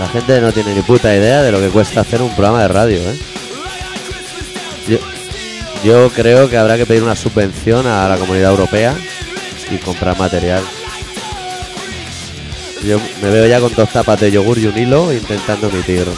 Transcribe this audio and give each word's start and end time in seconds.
La 0.00 0.08
gente 0.08 0.40
no 0.40 0.50
tiene 0.50 0.74
ni 0.74 0.82
puta 0.82 1.14
idea 1.14 1.40
de 1.40 1.52
lo 1.52 1.60
que 1.60 1.68
cuesta 1.68 2.00
hacer 2.00 2.20
un 2.20 2.34
programa 2.34 2.62
de 2.62 2.68
radio, 2.68 2.98
¿eh? 2.98 3.16
Yo, 4.88 4.98
yo 5.84 6.10
creo 6.10 6.50
que 6.50 6.56
habrá 6.56 6.76
que 6.76 6.84
pedir 6.84 7.04
una 7.04 7.14
subvención 7.14 7.86
a 7.86 8.08
la 8.08 8.16
comunidad 8.16 8.50
europea 8.50 8.96
y 9.70 9.76
comprar 9.78 10.18
material. 10.18 10.64
Yo 12.84 12.98
me 13.22 13.30
veo 13.30 13.46
ya 13.46 13.60
con 13.60 13.72
dos 13.72 13.88
tapas 13.90 14.20
de 14.20 14.32
yogur 14.32 14.58
y 14.58 14.66
un 14.66 14.76
hilo 14.76 15.12
intentando 15.12 15.68
emitir. 15.68 16.08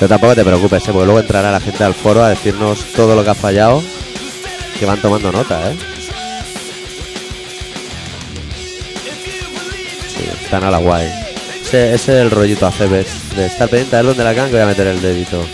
Pero 0.00 0.08
tampoco 0.08 0.34
te 0.34 0.44
preocupes, 0.46 0.82
¿eh? 0.88 0.92
porque 0.92 1.04
luego 1.04 1.20
entrará 1.20 1.52
la 1.52 1.60
gente 1.60 1.84
al 1.84 1.92
foro 1.92 2.24
a 2.24 2.30
decirnos 2.30 2.86
todo 2.96 3.14
lo 3.14 3.22
que 3.22 3.28
ha 3.28 3.34
fallado, 3.34 3.82
que 4.78 4.86
van 4.86 4.98
tomando 4.98 5.30
nota, 5.30 5.70
¿eh? 5.70 5.76
Sí, 10.08 10.24
están 10.42 10.64
a 10.64 10.70
la 10.70 10.78
guay. 10.78 11.06
Ese, 11.62 11.92
es 11.94 12.08
el 12.08 12.30
rollito 12.30 12.66
a 12.66 12.72
CBs, 12.72 13.36
de 13.36 13.44
estar 13.44 13.68
pendiente 13.68 13.96
a 13.96 13.98
ver 13.98 14.06
dónde 14.06 14.24
la 14.24 14.34
can 14.34 14.46
que 14.46 14.52
voy 14.52 14.62
a 14.62 14.66
meter 14.66 14.86
el 14.86 15.02
dedito. 15.02 15.44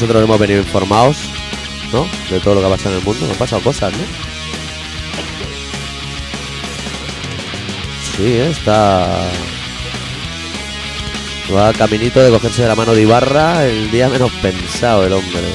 Nosotros 0.00 0.22
hemos 0.22 0.38
venido 0.38 0.60
informados, 0.60 1.28
¿no? 1.92 2.06
De 2.30 2.38
todo 2.38 2.54
lo 2.54 2.60
que 2.60 2.66
ha 2.68 2.70
pasado 2.70 2.90
en 2.90 2.98
el 3.00 3.04
mundo. 3.04 3.26
Han 3.28 3.36
pasado 3.36 3.60
cosas, 3.62 3.92
¿no? 3.92 3.98
Sí, 8.16 8.22
¿eh? 8.22 8.48
está. 8.48 9.28
Va 11.52 11.72
caminito 11.72 12.20
de 12.20 12.30
cogerse 12.30 12.62
de 12.62 12.68
la 12.68 12.76
mano 12.76 12.94
de 12.94 13.02
Ibarra 13.02 13.64
el 13.64 13.90
día 13.90 14.08
menos 14.08 14.30
pensado 14.40 15.04
el 15.04 15.14
hombre. 15.14 15.48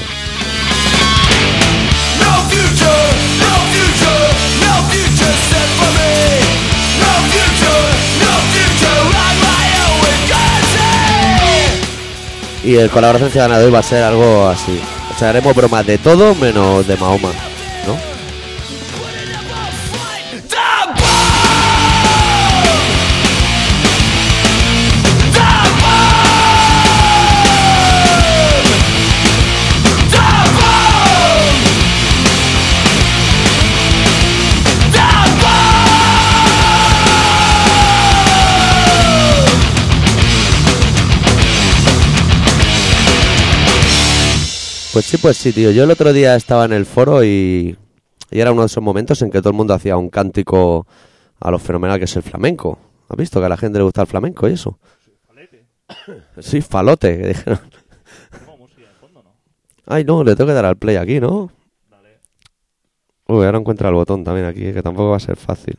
Y 12.64 12.76
el 12.76 12.90
colaboración 12.90 13.30
ciudadana 13.30 13.58
de 13.58 13.66
hoy 13.66 13.70
va 13.70 13.80
a 13.80 13.82
ser 13.82 14.02
algo 14.02 14.46
así. 14.46 14.80
O 15.14 15.18
sea, 15.18 15.28
haremos 15.28 15.54
bromas 15.54 15.86
de 15.86 15.98
todo 15.98 16.34
menos 16.34 16.86
de 16.86 16.96
Mahoma, 16.96 17.30
Pues 44.94 45.06
sí, 45.06 45.18
pues 45.18 45.36
sí, 45.36 45.52
tío. 45.52 45.72
Yo 45.72 45.82
el 45.82 45.90
otro 45.90 46.12
día 46.12 46.36
estaba 46.36 46.66
en 46.66 46.72
el 46.72 46.86
foro 46.86 47.24
y, 47.24 47.76
y 48.30 48.40
era 48.40 48.52
uno 48.52 48.60
de 48.60 48.66
esos 48.66 48.80
momentos 48.80 49.20
en 49.22 49.30
que 49.32 49.40
todo 49.40 49.50
el 49.50 49.56
mundo 49.56 49.74
hacía 49.74 49.96
un 49.96 50.08
cántico 50.08 50.86
a 51.40 51.50
lo 51.50 51.58
fenomenal 51.58 51.98
que 51.98 52.04
es 52.04 52.14
el 52.14 52.22
flamenco. 52.22 52.78
¿Has 53.08 53.16
visto 53.16 53.40
que 53.40 53.46
a 53.46 53.48
la 53.48 53.56
gente 53.56 53.78
le 53.78 53.82
gusta 53.82 54.02
el 54.02 54.06
flamenco 54.06 54.48
y 54.48 54.52
eso? 54.52 54.78
Sí, 56.38 56.60
falote, 56.60 57.18
que 57.18 57.26
dijeron. 57.26 57.58
Ay, 59.84 60.04
no, 60.04 60.22
le 60.22 60.36
tengo 60.36 60.46
que 60.46 60.54
dar 60.54 60.64
al 60.64 60.76
play 60.76 60.94
aquí, 60.94 61.18
¿no? 61.18 61.50
Uy, 63.26 63.44
ahora 63.46 63.58
encuentra 63.58 63.88
el 63.88 63.96
botón 63.96 64.22
también 64.22 64.46
aquí, 64.46 64.72
que 64.72 64.80
tampoco 64.80 65.10
va 65.10 65.16
a 65.16 65.20
ser 65.20 65.36
fácil. 65.36 65.76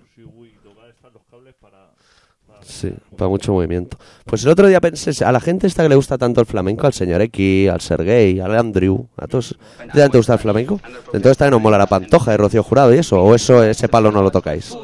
Sí, 2.76 2.92
para 3.16 3.30
mucho 3.30 3.54
movimiento. 3.54 3.98
Pues 4.26 4.44
el 4.44 4.50
otro 4.50 4.68
día 4.68 4.82
pensé, 4.82 5.24
a 5.24 5.32
la 5.32 5.40
gente 5.40 5.66
esta 5.66 5.82
que 5.82 5.88
le 5.88 5.96
gusta 5.96 6.18
tanto 6.18 6.42
el 6.42 6.46
flamenco, 6.46 6.86
al 6.86 6.92
señor 6.92 7.22
X, 7.22 7.70
al 7.70 7.80
Sergey, 7.80 8.42
al 8.42 8.54
Andrew, 8.54 9.08
a 9.16 9.28
todos, 9.28 9.58
¿a 9.80 9.84
ti 9.84 10.10
te 10.12 10.18
gusta 10.18 10.34
el 10.34 10.40
flamenco? 10.40 10.82
Entonces 11.14 11.38
también 11.38 11.52
nos 11.52 11.62
mola 11.62 11.78
la 11.78 11.86
pantoja 11.86 12.32
de 12.32 12.38
Rocío 12.38 12.64
Jurado 12.64 12.94
y 12.94 12.98
eso, 12.98 13.22
o 13.24 13.34
eso, 13.34 13.64
ese 13.64 13.88
palo 13.88 14.12
no 14.12 14.22
lo 14.22 14.30
tocáis. 14.30 14.76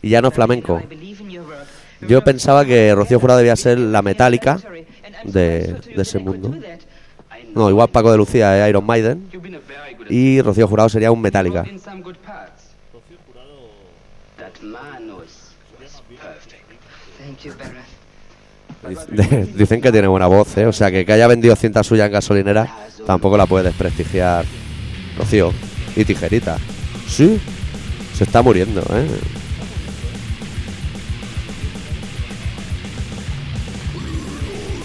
Y 0.00 0.08
ya 0.08 0.22
no 0.22 0.30
flamenco. 0.30 0.80
Yo 2.00 2.24
pensaba 2.24 2.64
que 2.64 2.94
Rocío 2.94 3.20
Jurado 3.20 3.40
debía 3.40 3.56
ser 3.56 3.78
la 3.78 4.00
metálica 4.00 4.58
de, 5.24 5.76
de 5.94 6.02
ese 6.02 6.18
mundo. 6.18 6.56
No, 7.54 7.68
igual 7.68 7.90
Paco 7.90 8.10
de 8.10 8.16
Lucía 8.16 8.64
es 8.64 8.70
Iron 8.70 8.86
Maiden 8.86 9.28
y 10.08 10.40
Rocío 10.40 10.66
Jurado 10.66 10.88
sería 10.88 11.10
un 11.12 11.20
Metallica. 11.20 11.64
Dicen 19.54 19.80
que 19.80 19.92
tiene 19.92 20.08
buena 20.08 20.26
voz, 20.26 20.56
¿eh? 20.56 20.66
O 20.66 20.72
sea, 20.72 20.90
que 20.90 21.04
que 21.04 21.12
haya 21.12 21.26
vendido 21.26 21.54
cinta 21.56 21.82
suya 21.84 22.06
en 22.06 22.12
gasolinera 22.12 22.68
tampoco 23.06 23.36
la 23.36 23.46
puede 23.46 23.64
desprestigiar 23.64 24.44
Rocío. 25.16 25.52
Y 25.94 26.04
tijerita. 26.04 26.56
Sí, 27.06 27.38
se 28.16 28.24
está 28.24 28.40
muriendo, 28.40 28.80
¿eh? 28.80 29.06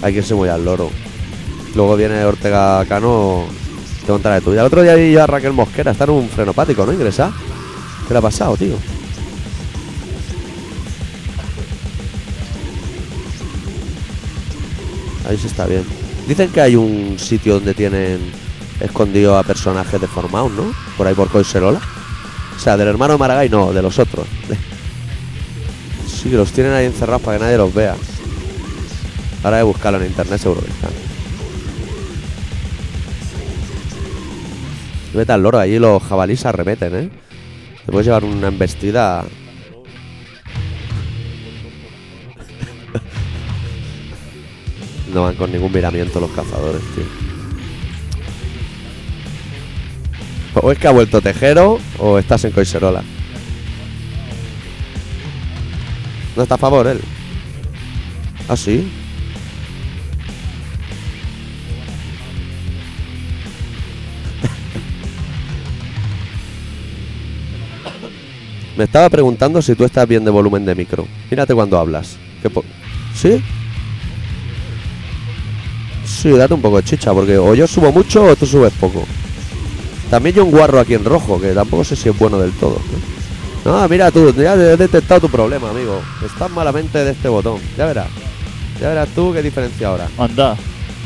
Hay 0.02 0.14
que 0.14 0.20
irse 0.20 0.36
muy 0.36 0.50
al 0.50 0.66
loro. 0.66 0.92
Luego 1.76 1.96
viene 1.96 2.24
Ortega 2.26 2.84
Cano, 2.86 3.46
te 4.02 4.08
contará 4.08 4.36
de 4.36 4.42
tuya. 4.42 4.62
El 4.62 4.68
otro 4.68 4.84
día 4.84 4.96
vi 4.96 5.16
a 5.16 5.28
Raquel 5.28 5.54
Mosquera, 5.54 5.92
está 5.92 6.04
en 6.04 6.10
un 6.12 6.30
frenopático, 6.30 6.86
¿no? 6.86 6.94
Ingresa. 6.94 7.32
¿Qué 8.08 8.14
le 8.14 8.20
ha 8.20 8.22
pasado, 8.22 8.58
tío? 8.58 8.76
Ahí 15.28 15.38
sí 15.38 15.48
está 15.48 15.66
bien. 15.66 15.84
Dicen 16.28 16.50
que 16.50 16.62
hay 16.62 16.76
un 16.76 17.18
sitio 17.20 17.56
donde 17.56 17.74
tienen 17.74 18.20
escondido 18.80 19.38
a 19.38 19.44
personajes 19.44 20.00
deformados, 20.00 20.52
¿no? 20.52 20.74
Por 20.96 21.08
ahí 21.08 21.14
por 21.14 21.30
Coiserola. 21.30 21.82
O 22.56 22.60
sea, 22.60 22.78
del 22.78 22.88
hermano 22.88 23.18
Maragall 23.18 23.52
no, 23.52 23.74
de 23.74 23.82
los 23.82 24.00
otros. 24.00 24.28
Sí, 26.08 26.32
los 26.32 26.52
tienen 26.52 26.74
ahí 26.74 26.88
encerrados 26.88 27.22
para 27.22 27.38
que 27.38 27.44
nadie 27.44 27.58
los 27.58 27.72
vea. 27.72 27.96
Ahora 29.44 29.58
de 29.58 29.64
buscarlo 29.64 30.00
en 30.00 30.08
internet 30.08 30.42
seguro 30.42 30.62
que 30.62 30.72
están. 30.72 30.90
Vete 35.14 35.32
al 35.32 35.44
loro, 35.44 35.60
allí 35.60 35.78
los 35.78 36.02
jabalíes 36.02 36.40
se 36.40 36.48
arremeten, 36.48 36.96
¿eh? 36.96 37.10
Te 37.86 37.92
puedes 37.92 38.08
llevar 38.08 38.24
una 38.24 38.48
embestida. 38.48 39.26
No 45.14 45.24
van 45.24 45.36
con 45.36 45.52
ningún 45.52 45.72
miramiento 45.72 46.20
los 46.20 46.32
cazadores, 46.32 46.82
tío. 46.96 47.06
O 50.62 50.72
es 50.72 50.78
que 50.80 50.88
ha 50.88 50.92
vuelto 50.92 51.22
Tejero 51.22 51.78
o 52.00 52.18
estás 52.18 52.44
en 52.46 52.52
Coiserola. 52.52 53.04
No 56.36 56.42
está 56.44 56.56
a 56.56 56.60
favor 56.60 56.88
él. 56.88 57.00
¿Ah, 58.48 58.58
sí? 58.58 58.92
Me 68.78 68.86
estaba 68.86 69.10
preguntando 69.10 69.62
si 69.62 69.76
tú 69.76 69.84
estás 69.84 70.08
bien 70.08 70.26
de 70.26 70.32
volumen 70.32 70.66
de 70.66 70.74
micro. 70.76 71.08
Mírate 71.30 71.54
cuando 71.54 71.78
hablas. 71.78 72.18
¿Qué 72.42 72.50
¿Sí? 73.16 73.44
Date 76.36 76.54
un 76.54 76.62
poco 76.62 76.78
de 76.78 76.84
chicha, 76.84 77.14
porque 77.14 77.38
o 77.38 77.54
yo 77.54 77.68
subo 77.68 77.92
mucho 77.92 78.24
o 78.24 78.36
tú 78.36 78.46
subes 78.46 78.74
poco. 78.74 79.06
También 80.10 80.36
yo 80.36 80.46
un 80.46 80.52
guarro 80.52 80.80
aquí 80.80 80.94
en 80.96 81.04
rojo, 81.06 81.40
que 81.40 81.50
tampoco 81.54 81.84
sé 81.84 81.96
si 81.96 82.10
es 82.10 82.18
bueno 82.18 82.40
del 82.40 82.52
todo. 82.54 82.80
No, 83.66 83.82
No, 83.82 83.88
mira 83.90 84.10
tú, 84.12 84.34
ya 84.34 84.54
he 84.54 84.78
detectado 84.78 85.22
tu 85.22 85.30
problema, 85.30 85.70
amigo. 85.70 86.02
Estás 86.26 86.50
malamente 86.52 87.04
de 87.04 87.12
este 87.12 87.28
botón. 87.30 87.60
Ya 87.78 87.86
verás. 87.86 88.08
Ya 88.80 88.90
verás 88.90 89.10
tú 89.16 89.34
qué 89.34 89.42
diferencia 89.42 89.88
ahora. 89.90 90.08
Anda. 90.18 90.56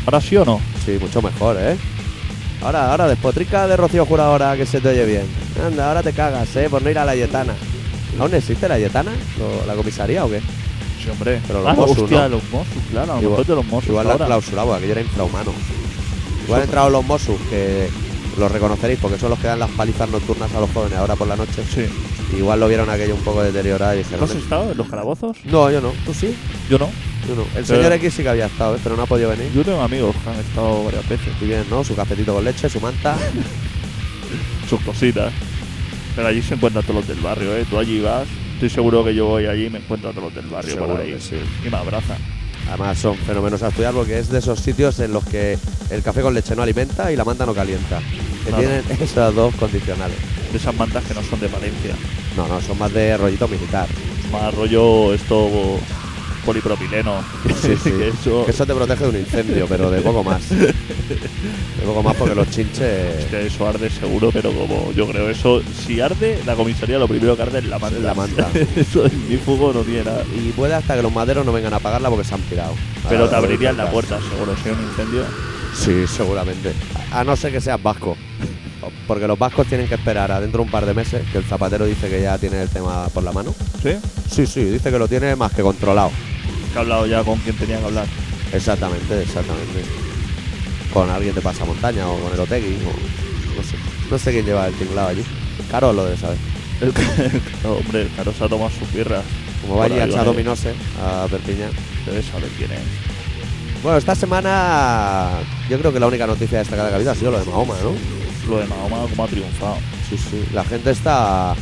¿Ahora 0.05 0.21
sí 0.21 0.37
o 0.37 0.45
no? 0.45 0.59
Sí, 0.85 0.97
mucho 0.99 1.21
mejor, 1.21 1.57
¿eh? 1.59 1.75
Ahora, 2.61 2.91
ahora, 2.91 3.07
despotrica 3.07 3.67
de 3.67 3.75
Rocío 3.77 4.05
Jura 4.05 4.25
ahora 4.27 4.55
que 4.55 4.65
se 4.67 4.79
te 4.81 4.89
oye 4.89 5.05
bien. 5.05 5.23
Anda, 5.65 5.87
ahora 5.87 6.03
te 6.03 6.13
cagas, 6.13 6.55
¿eh? 6.55 6.67
Por 6.69 6.81
no 6.83 6.89
ir 6.91 6.99
a 6.99 7.05
la 7.05 7.15
Yetana. 7.15 7.53
¿Aún 8.19 8.33
existe 8.35 8.67
la 8.67 8.77
Yetana? 8.77 9.11
¿Lo- 9.39 9.65
¿La 9.65 9.73
comisaría 9.73 10.23
o 10.25 10.29
qué? 10.29 10.41
Sí, 11.03 11.09
hombre. 11.09 11.39
Pero 11.47 11.59
los 11.61 11.67
ah, 11.69 11.73
Mossos, 11.73 11.97
hostia, 11.99 12.21
¿no? 12.23 12.29
los 12.29 12.43
Mossos, 12.51 12.83
claro. 12.91 13.11
A 13.13 13.15
lo 13.15 13.21
Igual- 13.21 13.31
mejor 13.31 13.45
de 13.47 13.55
los 13.55 13.65
Mossos 13.65 13.89
Igual 13.89 14.05
la 14.07 14.13
ahora. 14.13 14.25
clausuraba, 14.25 14.75
aquello 14.77 14.91
era 14.91 15.01
infrahumano. 15.01 15.51
Igual 16.45 16.59
han 16.61 16.65
entrado 16.65 16.89
los 16.89 17.05
Mossos, 17.05 17.35
que 17.49 17.89
los 18.37 18.51
reconoceréis 18.51 18.99
porque 18.99 19.17
son 19.19 19.29
los 19.31 19.39
que 19.39 19.47
dan 19.47 19.59
las 19.59 19.69
palizas 19.71 20.09
nocturnas 20.09 20.53
a 20.53 20.59
los 20.59 20.69
jóvenes 20.71 20.97
ahora 20.97 21.15
por 21.15 21.27
la 21.27 21.35
noche. 21.35 21.63
Sí. 21.73 21.85
Igual 22.37 22.59
lo 22.61 22.67
vieron 22.67 22.89
aquello 22.89 23.15
un 23.15 23.21
poco 23.21 23.43
deteriorado 23.43 23.93
y 23.93 23.97
¿No 23.97 24.03
dijeron... 24.03 24.23
has 24.29 24.35
estado 24.35 24.71
en 24.71 24.77
los 24.77 24.87
calabozos? 24.87 25.37
No, 25.45 25.69
yo 25.69 25.81
no. 25.81 25.91
¿Tú 26.05 26.13
sí? 26.13 26.35
Yo 26.69 26.77
no. 26.79 26.89
Yo 27.27 27.35
no. 27.35 27.41
El 27.41 27.49
Pero- 27.53 27.65
señor 27.65 27.91
X 27.93 28.13
sí 28.13 28.23
que 28.23 28.29
había 28.29 28.45
estado, 28.45 28.75
¿eh? 28.75 28.79
pero 28.83 28.95
no 28.95 29.03
ha 29.03 29.05
podido 29.05 29.29
venir. 29.29 29.51
Yo 29.53 29.63
tengo 29.63 29.81
amigos 29.81 30.15
que 30.23 30.29
han 30.29 30.39
estado 30.39 30.83
varias 30.85 31.07
veces. 31.09 31.27
Y 31.41 31.45
bien, 31.45 31.65
¿no? 31.69 31.83
Su 31.83 31.95
cafetito 31.95 32.33
con 32.33 32.43
leche, 32.43 32.69
su 32.69 32.79
manta. 32.79 33.17
Sus 34.69 34.79
cositas. 34.81 35.33
Pero 36.15 36.27
allí 36.27 36.41
se 36.41 36.53
encuentran 36.55 36.83
todos 36.85 36.97
los 37.01 37.07
del 37.07 37.19
barrio, 37.19 37.55
¿eh? 37.55 37.65
Tú 37.69 37.77
allí 37.77 37.99
vas. 37.99 38.27
Estoy 38.61 38.69
seguro 38.75 39.03
que 39.03 39.15
yo 39.15 39.25
voy 39.25 39.47
allí 39.47 39.65
y 39.65 39.69
me 39.71 39.79
encuentro 39.79 40.11
a 40.11 40.13
todos 40.13 40.25
los 40.25 40.35
del 40.35 40.45
barrio 40.45 40.73
Seguro 40.75 40.91
por 40.91 41.01
ahí. 41.01 41.17
sí. 41.19 41.35
Y 41.65 41.69
me 41.71 41.77
abrazan. 41.77 42.17
Además 42.69 42.95
son 42.99 43.17
fenómenos 43.17 43.63
a 43.63 43.69
estudiar 43.69 43.91
porque 43.91 44.19
es 44.19 44.29
de 44.29 44.37
esos 44.37 44.59
sitios 44.59 44.99
en 44.99 45.13
los 45.13 45.25
que 45.25 45.57
el 45.89 46.03
café 46.03 46.21
con 46.21 46.31
leche 46.35 46.55
no 46.55 46.61
alimenta 46.61 47.11
y 47.11 47.15
la 47.15 47.25
manta 47.25 47.43
no 47.47 47.55
calienta. 47.55 47.97
Que 48.43 48.51
Claro. 48.51 48.57
tienen 48.61 48.83
esas 49.01 49.33
dos 49.33 49.55
condicionales. 49.55 50.15
De 50.51 50.59
esas 50.59 50.75
mantas 50.75 51.03
que 51.05 51.15
no 51.15 51.23
son 51.23 51.39
de 51.39 51.47
Valencia. 51.47 51.95
No, 52.37 52.47
no, 52.47 52.61
son 52.61 52.77
más 52.77 52.93
de 52.93 53.17
rollito 53.17 53.47
militar. 53.47 53.87
Más 54.31 54.53
rollo 54.53 55.11
esto 55.15 55.79
polipropileno. 56.45 57.23
Sí, 57.61 57.75
sí. 57.81 57.91
Que 58.01 58.07
eso, 58.09 58.45
Que 58.45 58.51
eso 58.51 58.65
te 58.65 58.73
protege 58.73 59.03
de 59.03 59.09
un 59.09 59.17
incendio, 59.17 59.65
pero 59.67 59.91
de 59.91 60.01
poco 60.01 60.23
más. 60.23 60.49
De 60.49 60.73
poco 61.85 62.01
más 62.03 62.15
porque 62.15 62.35
los 62.35 62.49
chinches... 62.49 63.31
eso 63.33 63.67
arde 63.67 63.89
seguro, 63.89 64.29
pero 64.31 64.51
como 64.51 64.91
yo 64.93 65.07
creo 65.07 65.29
eso, 65.29 65.61
si 65.85 65.99
arde, 66.01 66.39
la 66.45 66.55
comisaría 66.55 66.97
lo 66.97 67.07
primero 67.07 67.35
que 67.35 67.41
arde 67.43 67.59
es 67.59 67.65
la 67.65 67.79
manta. 67.79 67.99
La 67.99 68.13
manta. 68.13 68.49
eso 68.75 69.05
en 69.05 69.29
mi 69.29 69.37
fuego 69.37 69.73
no 69.73 69.81
tiene 69.81 70.03
nada. 70.05 70.23
Y 70.35 70.51
puede 70.51 70.73
hasta 70.73 70.95
que 70.95 71.01
los 71.01 71.13
maderos 71.13 71.45
no 71.45 71.51
vengan 71.51 71.73
a 71.73 71.77
apagarla 71.77 72.09
porque 72.09 72.25
se 72.25 72.33
han 72.33 72.41
pirado. 72.41 72.73
Pero 73.09 73.25
Ah, 73.25 73.29
te 73.29 73.35
abrirían 73.35 73.77
la 73.77 73.89
puerta, 73.91 74.19
seguro, 74.31 74.55
si 74.61 74.69
hay 74.69 74.75
un 74.75 74.81
incendio. 74.83 75.23
Sí, 75.75 76.05
seguramente. 76.07 76.73
A 77.11 77.23
no 77.23 77.35
ser 77.35 77.51
que 77.51 77.61
seas 77.61 77.81
vasco. 77.81 78.17
Porque 79.07 79.27
los 79.27 79.37
vascos 79.37 79.67
tienen 79.67 79.87
que 79.87 79.95
esperar 79.95 80.31
adentro 80.31 80.59
de 80.59 80.65
un 80.65 80.71
par 80.71 80.85
de 80.85 80.93
meses, 80.93 81.23
que 81.31 81.37
el 81.37 81.43
zapatero 81.43 81.85
dice 81.85 82.09
que 82.09 82.21
ya 82.21 82.37
tiene 82.37 82.61
el 82.61 82.69
tema 82.69 83.07
por 83.13 83.23
la 83.23 83.31
mano. 83.31 83.53
¿Sí? 83.81 83.91
Sí, 84.29 84.45
sí, 84.47 84.63
dice 84.63 84.91
que 84.91 84.97
lo 84.99 85.07
tiene 85.07 85.35
más 85.35 85.51
que 85.53 85.61
controlado. 85.61 86.11
Que 86.71 86.77
ha 86.77 86.81
hablado 86.81 87.05
ya 87.05 87.23
con 87.23 87.37
quien 87.39 87.55
tenía 87.55 87.79
que 87.79 87.85
hablar. 87.85 88.05
Exactamente, 88.53 89.21
exactamente. 89.21 89.83
Con 90.93 91.09
alguien 91.09 91.33
de 91.35 91.41
pasamontaña 91.41 92.07
o 92.07 92.17
con 92.19 92.33
el 92.33 92.39
Otegui 92.39 92.75
o 92.85 93.57
no 93.57 93.63
sé. 93.63 93.75
No 94.09 94.17
sé 94.17 94.31
quién 94.31 94.45
lleva 94.45 94.67
el 94.67 94.73
tinglado 94.73 95.09
allí. 95.09 95.23
Carol 95.69 95.95
lo 95.95 96.05
debe 96.05 96.17
saber. 96.17 96.37
El, 96.81 96.93
no, 97.63 97.73
hombre, 97.73 98.01
el 98.03 98.11
caro 98.15 98.33
se 98.33 98.43
ha 98.43 98.49
tomado 98.49 98.69
sus 98.71 98.91
birras. 98.91 99.23
Como 99.61 99.77
va 99.77 99.85
allí 99.85 99.99
a 99.99 100.03
ahí 100.03 100.09
echar 100.09 100.21
va, 100.21 100.23
eh. 100.23 100.33
dominose 100.33 100.73
a 101.01 101.27
Perpiñán. 101.29 101.71
Debes 102.05 102.25
saber 102.25 102.49
quién 102.57 102.71
es. 102.71 102.79
Bueno, 103.83 103.97
esta 103.97 104.15
semana 104.15 105.29
yo 105.69 105.79
creo 105.79 105.91
que 105.93 105.99
la 105.99 106.07
única 106.07 106.27
noticia 106.27 106.59
destacada 106.59 106.89
que 106.89 106.93
ha 106.93 106.97
habido 106.97 107.11
ha 107.11 107.15
sido 107.15 107.31
lo 107.31 107.39
de 107.39 107.45
Mahoma, 107.45 107.75
¿no? 107.83 107.93
Lo 108.49 108.59
de 108.59 108.67
Mahoma, 108.67 109.05
cómo 109.09 109.23
ha 109.23 109.27
triunfado. 109.27 109.77
Sí, 110.09 110.17
sí. 110.17 110.43
La 110.53 110.63
gente 110.63 110.91
está 110.91 111.55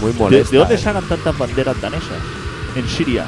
muy 0.00 0.12
¿De, 0.12 0.18
molesta. 0.18 0.50
de 0.52 0.58
dónde 0.58 0.74
¿eh? 0.74 0.78
sacan 0.78 1.06
tantas 1.08 1.36
banderas 1.36 1.80
danesas? 1.80 2.18
En 2.76 2.88
Siria. 2.88 3.26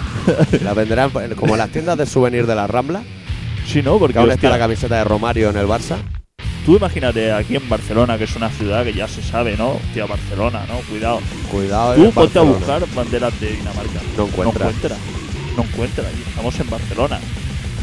Las 0.63 0.75
venderán 0.77 1.11
en- 1.17 1.35
como 1.35 1.57
las 1.57 1.71
tiendas 1.71 1.99
de 1.99 2.07
souvenir 2.07 2.47
de 2.47 2.55
la 2.55 2.67
Rambla, 2.67 3.03
Sí, 3.67 3.81
¿no? 3.83 3.99
Porque 3.99 4.15
que 4.15 4.19
aún 4.19 4.31
está 4.31 4.51
la 4.51 4.59
camiseta 4.59 4.97
de 4.97 5.05
Romario 5.05 5.51
en 5.51 5.57
el 5.57 5.67
Barça. 5.67 5.97
tú 6.67 6.77
imagínate 6.77 7.33
aquí 7.33 7.57
en 7.57 7.69
Barcelona, 7.69 8.19
que 8.19 8.25
es 8.25 8.35
una 8.37 8.51
ciudad 8.51 8.85
que 8.85 8.93
ya 8.93 9.07
se 9.09 9.23
sabe, 9.23 9.57
¿no? 9.57 9.71
Hostia, 9.71 10.05
Barcelona, 10.07 10.65
¿no? 10.69 10.77
Cuidado. 10.91 11.21
Cuidado, 11.51 11.95
Tú 11.95 12.05
en 12.05 12.13
ponte 12.13 12.39
a 12.39 12.43
buscar 12.43 12.83
banderas 12.95 13.41
de 13.41 13.51
Dinamarca. 13.53 14.01
No 14.17 14.25
encuentras. 14.27 14.65
No 14.65 14.69
encuentras. 14.71 14.99
No 15.57 15.63
encuentras. 15.65 16.07
Estamos 16.29 16.61
en 16.61 16.71
Barcelona. 16.71 17.21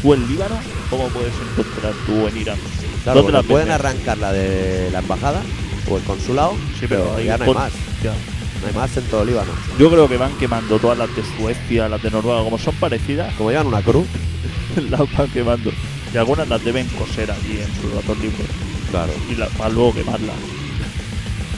Tú 0.02 0.14
en 0.14 0.28
Líbano, 0.28 0.54
¿cómo 0.88 1.08
puedes 1.08 1.32
encontrar 1.50 1.92
tú 2.06 2.26
en 2.28 2.36
Irán? 2.36 2.58
Claro, 3.04 3.18
¿Dónde 3.22 3.32
las 3.32 3.44
pueden 3.46 3.70
arrancar 3.70 4.18
la 4.18 4.32
de 4.32 4.90
la 4.92 4.98
embajada 5.00 5.42
o 5.90 5.96
el 5.96 6.02
consulado, 6.04 6.52
Sí, 6.78 6.86
pero, 6.88 7.04
pero 7.04 7.16
ahí 7.16 7.24
ya 7.26 7.38
no 7.38 7.44
hay 7.44 7.54
más. 7.54 7.72
ya. 8.02 8.12
No 8.60 8.68
hay 8.68 8.74
más 8.74 8.96
en 8.96 9.04
todo 9.04 9.24
Líbano. 9.24 9.52
Yo 9.78 9.90
creo 9.90 10.08
que 10.08 10.16
van 10.16 10.36
quemando 10.38 10.78
todas 10.78 10.98
las 10.98 11.14
de 11.16 11.22
Suecia, 11.36 11.88
las 11.88 12.02
de 12.02 12.10
Noruega, 12.10 12.42
como 12.42 12.58
son 12.58 12.74
parecidas, 12.74 13.32
Como 13.34 13.50
llevan 13.50 13.66
una 13.66 13.82
cruz. 13.82 14.06
las 14.90 15.00
van 15.12 15.28
quemando. 15.30 15.72
Y 16.12 16.16
algunas 16.16 16.48
las 16.48 16.62
deben 16.64 16.86
coser 16.88 17.30
allí 17.30 17.60
en 17.60 17.80
su 17.80 17.94
rato 17.94 18.14
libre. 18.20 18.44
Claro. 18.90 19.12
Y 19.30 19.36
la, 19.36 19.46
para 19.46 19.70
luego 19.70 19.94
quemarlas. 19.94 20.36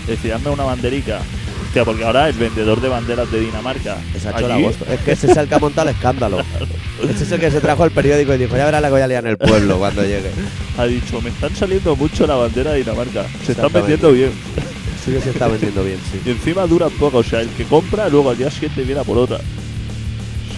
Decir, 0.07 0.33
hazme 0.33 0.51
una 0.51 0.65
banderica. 0.65 1.21
Hostia, 1.65 1.85
porque 1.85 2.05
ahora 2.05 2.29
el 2.29 2.35
vendedor 2.35 2.81
de 2.81 2.89
banderas 2.89 3.31
de 3.33 3.41
Dinamarca. 3.41 3.97
Allí, 4.35 4.45
agosto. 4.45 4.85
Es 4.91 5.01
que 5.01 5.13
ese 5.13 5.31
es 5.31 5.37
el 5.37 5.49
que 5.49 5.55
ha 5.55 5.59
montado 5.59 5.89
el 5.89 5.95
escándalo. 5.95 6.39
Ese 7.03 7.25
es 7.25 7.33
el 7.33 7.41
que 7.41 7.51
se 7.51 7.61
trajo 7.61 7.85
el 7.85 7.91
periódico 7.91 8.35
y 8.35 8.39
dijo, 8.39 8.57
ya 8.57 8.67
verás 8.67 8.83
la 8.83 8.89
que 8.89 8.93
voy 8.93 9.01
a 9.01 9.09
liar 9.09 9.25
en 9.25 9.31
el 9.31 9.39
pueblo 9.39 9.79
cuando 9.79 10.03
llegue. 10.03 10.31
Ha 10.77 10.85
dicho, 10.85 11.21
me 11.23 11.31
están 11.31 11.55
saliendo 11.57 11.97
mucho 11.97 12.27
la 12.27 12.35
bandera 12.35 12.73
de 12.73 12.79
Dinamarca. 12.79 13.25
Se 13.45 13.53
están 13.53 13.73
vendiendo 13.73 14.13
bien. 14.13 14.33
Sí 15.05 15.11
que 15.13 15.21
se 15.21 15.31
está 15.31 15.49
vendiendo 15.49 15.83
bien, 15.85 15.99
sí. 16.11 16.21
Y 16.25 16.31
encima 16.31 16.67
duran 16.67 16.91
poco. 16.93 17.19
O 17.19 17.23
sea, 17.25 17.41
el 17.41 17.49
que 17.51 17.65
compra 17.65 18.09
luego 18.09 18.31
al 18.31 18.39
día 18.39 18.51
siguiente 18.51 18.85
viene 18.85 19.01
a 19.01 19.05
por 19.05 19.19
otra. 19.19 19.39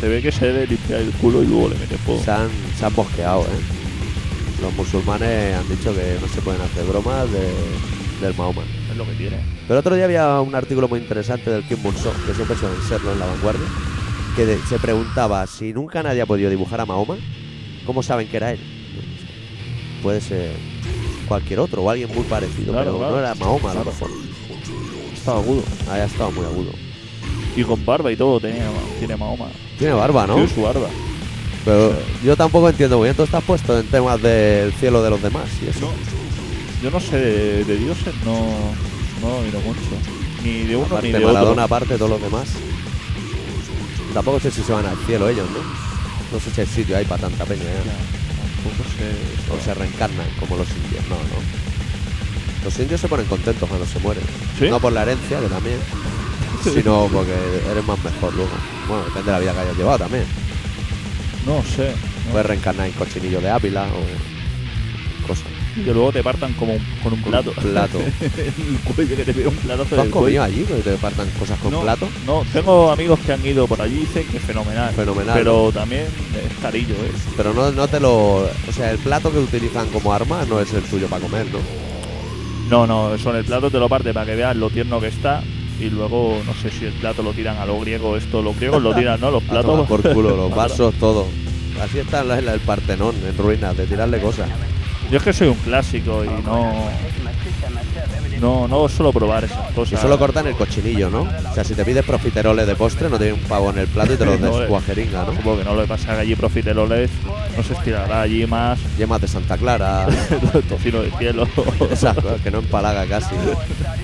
Se 0.00 0.08
ve 0.08 0.20
que 0.20 0.30
se 0.32 0.46
debe 0.46 0.66
limpiar 0.66 1.00
el 1.00 1.10
culo 1.12 1.42
y 1.42 1.46
luego 1.46 1.70
le 1.70 1.76
mete 1.76 1.96
fuego. 1.98 2.22
Se 2.22 2.30
han, 2.30 2.48
se 2.78 2.84
han 2.84 2.94
bosqueado, 2.94 3.42
¿eh? 3.42 4.60
Los 4.60 4.72
musulmanes 4.74 5.56
han 5.56 5.68
dicho 5.68 5.94
que 5.94 6.18
no 6.20 6.28
se 6.28 6.40
pueden 6.42 6.60
hacer 6.60 6.84
bromas 6.84 7.30
de- 7.30 8.20
del 8.26 8.34
Mahoma. 8.36 8.62
Es 8.90 8.96
lo 8.96 9.04
que 9.06 9.12
tiene. 9.12 9.38
Pero 9.66 9.80
otro 9.80 9.94
día 9.94 10.04
había 10.04 10.40
un 10.40 10.54
artículo 10.54 10.88
muy 10.88 11.00
interesante 11.00 11.50
del 11.50 11.64
Kim 11.66 11.82
Bun-so, 11.82 12.12
que 12.26 12.34
siempre 12.34 12.56
suelen 12.56 12.80
serlo 12.88 13.12
en 13.12 13.18
la 13.18 13.26
vanguardia, 13.26 13.66
que 14.36 14.44
de- 14.46 14.58
se 14.68 14.78
preguntaba 14.78 15.46
si 15.46 15.72
nunca 15.72 16.02
nadie 16.02 16.20
ha 16.20 16.26
podido 16.26 16.50
dibujar 16.50 16.80
a 16.80 16.86
Mahoma, 16.86 17.16
¿cómo 17.86 18.02
saben 18.02 18.28
que 18.28 18.36
era 18.36 18.52
él? 18.52 18.60
Puede 20.02 20.20
ser 20.20 20.52
cualquier 21.28 21.60
otro 21.60 21.82
o 21.82 21.90
alguien 21.90 22.10
muy 22.14 22.24
parecido, 22.24 22.72
Claro, 22.72 22.84
pero 22.92 22.98
claro. 22.98 23.12
no 23.14 23.18
era 23.20 23.34
Mahoma 23.34 23.70
a 23.70 23.74
lo 23.74 23.84
mejor. 23.86 24.10
Estaba 25.24 25.38
agudo. 25.40 25.62
Haya 25.90 26.04
estado 26.04 26.30
muy 26.32 26.44
agudo. 26.44 26.70
Y 27.56 27.64
con 27.64 27.82
barba 27.86 28.12
y 28.12 28.16
todo 28.16 28.38
tenía, 28.40 28.68
tiene 28.98 29.16
Mahoma. 29.16 29.46
Tiene 29.78 29.94
barba, 29.94 30.26
¿no? 30.26 30.34
Tiene 30.34 30.50
su 30.50 30.60
barba. 30.60 30.86
Pero 31.64 31.94
yo 32.22 32.36
tampoco 32.36 32.68
entiendo 32.68 32.98
muy 32.98 33.06
bien. 33.06 33.16
Tú 33.16 33.22
estás 33.22 33.42
puesto 33.42 33.78
en 33.78 33.86
temas 33.86 34.20
del 34.20 34.70
cielo 34.74 35.02
de 35.02 35.08
los 35.08 35.22
demás 35.22 35.46
y 35.64 35.68
eso. 35.70 35.90
Yo 36.82 36.90
no 36.90 37.00
sé, 37.00 37.16
de, 37.16 37.64
de 37.64 37.76
dioses 37.78 38.12
no, 38.22 38.34
no 39.22 39.40
miro 39.40 39.60
mucho. 39.60 39.80
Ni 40.44 40.64
de 40.64 40.76
uno 40.76 40.84
Aparte, 40.84 41.06
ni 41.06 41.12
de 41.14 41.20
Maradona, 41.20 41.50
otro. 41.52 41.62
aparte, 41.62 41.96
todos 41.96 42.10
los 42.10 42.20
demás. 42.20 42.48
Tampoco 44.12 44.40
sé 44.40 44.50
si 44.50 44.62
se 44.62 44.72
van 44.72 44.84
al 44.84 44.98
cielo 45.06 45.26
ellos, 45.30 45.48
¿no? 45.50 45.60
No 46.36 46.38
sé 46.44 46.50
si 46.50 46.60
hay 46.60 46.66
sitio 46.66 46.98
ahí 46.98 47.06
para 47.06 47.22
tanta 47.22 47.46
peña 47.46 47.62
ya. 47.64 47.70
Ya, 47.84 47.96
tampoco 48.62 48.90
sé. 48.98 49.54
O 49.54 49.64
se 49.64 49.72
reencarnan 49.72 50.26
como 50.38 50.56
los 50.58 50.68
indios. 50.68 51.02
No, 51.08 51.16
no. 51.16 51.73
Los 52.64 52.78
indios 52.78 53.00
se 53.00 53.08
ponen 53.08 53.26
contentos 53.26 53.68
cuando 53.68 53.86
se 53.86 53.98
mueren. 54.00 54.24
¿Sí? 54.58 54.68
No 54.68 54.80
por 54.80 54.92
la 54.92 55.02
herencia, 55.02 55.38
que 55.38 55.46
también, 55.48 55.76
sino 56.62 57.08
porque 57.12 57.34
eres 57.70 57.84
más 57.86 58.02
mejor 58.02 58.34
luego. 58.34 58.50
Bueno, 58.88 59.04
depende 59.04 59.26
de 59.26 59.32
la 59.32 59.38
vida 59.40 59.52
que 59.52 59.60
hayas 59.60 59.76
llevado 59.76 59.98
también. 59.98 60.24
No 61.46 61.62
sé. 61.76 61.92
no. 62.26 62.32
Puedes 62.32 62.46
reencarnar 62.46 62.86
en 62.86 62.92
cochinillo 62.94 63.40
de 63.40 63.50
Ávila 63.50 63.84
o 63.84 65.26
cosas. 65.26 65.44
Y 65.76 65.82
que 65.82 65.92
luego 65.92 66.12
te 66.12 66.22
partan 66.22 66.52
como 66.54 66.72
un- 66.74 66.84
con 67.02 67.12
un 67.14 67.22
plato. 67.22 67.52
Un 67.56 67.62
plato. 67.64 67.98
el 68.20 68.78
cuello 68.94 69.16
que 69.16 69.24
te 69.24 69.34
pega 69.34 69.48
un 69.48 69.56
platazo 69.56 69.96
¿Tú 69.96 70.00
has 70.00 70.08
comido 70.08 70.20
cuello. 70.20 70.42
allí 70.44 70.62
que 70.64 70.74
te 70.74 70.92
partan 70.96 71.28
cosas 71.38 71.58
con 71.58 71.72
no, 71.72 71.80
plato? 71.82 72.08
No, 72.26 72.44
tengo 72.52 72.92
amigos 72.92 73.18
que 73.26 73.32
han 73.32 73.44
ido 73.44 73.66
por 73.66 73.82
allí 73.82 73.96
y 73.96 74.00
dicen 74.00 74.26
que 74.28 74.36
es 74.36 74.42
fenomenal. 74.44 74.94
Fenomenal. 74.94 75.34
Pero 75.36 75.72
también 75.72 76.04
es 76.04 76.58
carillo, 76.62 76.94
¿eh? 76.94 77.10
Pero 77.36 77.52
no, 77.52 77.72
no 77.72 77.88
te 77.88 77.98
lo. 78.00 78.14
O 78.36 78.72
sea, 78.74 78.90
el 78.92 78.98
plato 78.98 79.32
que 79.32 79.38
utilizan 79.38 79.88
como 79.88 80.12
arma 80.14 80.44
no 80.48 80.60
es 80.60 80.72
el 80.72 80.82
tuyo 80.84 81.08
para 81.08 81.22
comer, 81.22 81.46
¿no? 81.52 81.58
No, 82.68 82.86
no, 82.86 83.14
eso 83.14 83.30
en 83.30 83.36
el 83.36 83.44
plato 83.44 83.70
te 83.70 83.78
lo 83.78 83.88
parte 83.88 84.12
para 84.14 84.26
que 84.26 84.36
veas 84.36 84.56
lo 84.56 84.70
tierno 84.70 85.00
que 85.00 85.08
está. 85.08 85.42
Y 85.80 85.90
luego, 85.90 86.40
no 86.46 86.54
sé 86.54 86.70
si 86.70 86.84
el 86.86 86.92
plato 86.92 87.22
lo 87.22 87.32
tiran 87.32 87.56
a 87.58 87.66
lo 87.66 87.80
griego, 87.80 88.16
esto, 88.16 88.40
los 88.40 88.56
griegos 88.56 88.82
lo 88.82 88.94
tiran, 88.94 89.20
¿no? 89.20 89.30
Los 89.30 89.42
platos. 89.50 89.86
por 89.88 90.02
culo, 90.12 90.36
los 90.36 90.50
vasos, 90.54 90.94
todo. 90.94 91.26
Así 91.82 91.98
está 91.98 92.22
la 92.22 92.38
isla 92.38 92.52
del 92.52 92.60
Partenón, 92.60 93.14
en 93.26 93.36
ruinas, 93.36 93.76
de 93.76 93.86
tirarle 93.86 94.20
cosas. 94.20 94.48
Yo 95.10 95.18
es 95.18 95.22
que 95.22 95.32
soy 95.32 95.48
un 95.48 95.54
clásico 95.56 96.24
y 96.24 96.28
no. 96.44 96.72
No, 98.40 98.68
no 98.68 98.88
suelo 98.88 99.12
probar 99.12 99.44
esas 99.44 99.70
Y 99.70 99.74
cosas. 99.74 100.00
solo 100.00 100.18
cortan 100.18 100.46
el 100.46 100.54
cochinillo, 100.54 101.08
¿no? 101.08 101.22
O 101.22 101.54
sea, 101.54 101.64
si 101.64 101.74
te 101.74 101.84
pides 101.84 102.04
profiteroles 102.04 102.66
de 102.66 102.74
postre, 102.74 103.08
no 103.08 103.16
te 103.16 103.24
viene 103.26 103.40
un 103.40 103.48
pavo 103.48 103.70
en 103.70 103.78
el 103.78 103.86
plato 103.86 104.12
y 104.12 104.16
te 104.16 104.24
los 104.26 104.38
No, 104.40 104.56
eh. 104.56 104.60
descuajeringa, 104.60 105.24
¿no? 105.24 105.34
Supongo 105.34 105.58
que 105.58 105.64
no 105.64 105.76
le 105.76 105.86
pasa 105.86 106.14
que 106.14 106.20
allí 106.22 106.34
profiteroles 106.34 107.10
no 107.56 107.62
se 107.62 107.72
estirará 107.74 108.22
allí 108.22 108.44
más 108.46 108.78
Yemas 108.98 109.20
de 109.20 109.28
Santa 109.28 109.56
Clara, 109.56 110.06
tocino 110.68 111.00
de 111.00 111.10
cielo. 111.12 111.46
esas 111.90 112.16
cosas 112.16 112.40
que 112.42 112.50
no 112.50 112.58
empalaga 112.58 113.06
casi, 113.06 113.34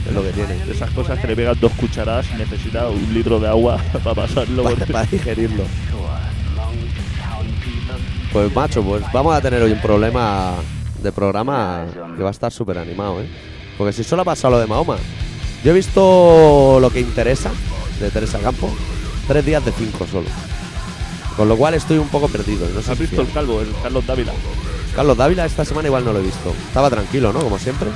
es 0.06 0.14
lo 0.14 0.22
que 0.22 0.30
tiene. 0.30 0.54
Esas 0.70 0.90
cosas 0.92 1.18
que 1.18 1.26
le 1.26 1.36
pegan 1.36 1.58
dos 1.60 1.72
cucharadas 1.72 2.26
y 2.32 2.38
necesita 2.38 2.88
un 2.88 3.12
litro 3.12 3.40
de 3.40 3.48
agua 3.48 3.78
para 4.04 4.14
pasarlo. 4.14 4.62
Para, 4.62 4.86
para 4.86 5.04
digerirlo. 5.06 5.64
Pues 8.32 8.54
macho, 8.54 8.82
pues 8.82 9.02
vamos 9.12 9.34
a 9.34 9.40
tener 9.40 9.60
hoy 9.60 9.72
un 9.72 9.80
problema 9.80 10.52
de 11.02 11.12
programa 11.12 11.86
que 12.16 12.22
va 12.22 12.28
a 12.28 12.32
estar 12.32 12.52
súper 12.52 12.78
animado, 12.78 13.20
¿eh? 13.22 13.26
Porque 13.78 13.92
si 13.92 14.04
solo 14.04 14.22
ha 14.22 14.24
pasado 14.24 14.52
lo 14.54 14.60
de 14.60 14.66
Mahoma, 14.66 14.96
yo 15.64 15.70
he 15.70 15.74
visto 15.74 16.78
lo 16.80 16.90
que 16.90 17.00
interesa 17.00 17.50
de 18.00 18.10
Teresa 18.10 18.38
Campo, 18.38 18.70
tres 19.28 19.44
días 19.44 19.64
de 19.64 19.72
cinco 19.72 20.06
solo. 20.10 20.28
Con 21.36 21.48
lo 21.48 21.56
cual 21.56 21.74
estoy 21.74 21.98
un 21.98 22.08
poco 22.08 22.28
perdido. 22.28 22.68
No 22.74 22.82
sé 22.82 22.92
¿Has 22.92 22.98
si 22.98 23.04
visto 23.04 23.22
el 23.22 23.30
calvo, 23.32 23.60
el 23.60 23.68
Carlos 23.82 24.06
Dávila? 24.06 24.32
Carlos 24.94 25.16
Dávila 25.16 25.46
esta 25.46 25.64
semana 25.64 25.88
igual 25.88 26.04
no 26.04 26.12
lo 26.12 26.18
he 26.18 26.22
visto. 26.22 26.52
Estaba 26.68 26.90
tranquilo, 26.90 27.32
¿no? 27.32 27.40
Como 27.40 27.58
siempre. 27.58 27.88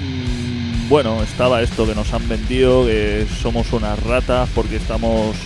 Mm, 0.00 0.88
Bueno, 0.88 1.22
estaba 1.22 1.62
esto 1.62 1.86
que 1.86 1.94
nos 1.94 2.12
han 2.12 2.26
vendido, 2.28 2.84
que 2.86 3.26
somos 3.40 3.72
unas 3.72 4.02
ratas 4.02 4.48
porque 4.54 4.76
estamos 4.76 5.36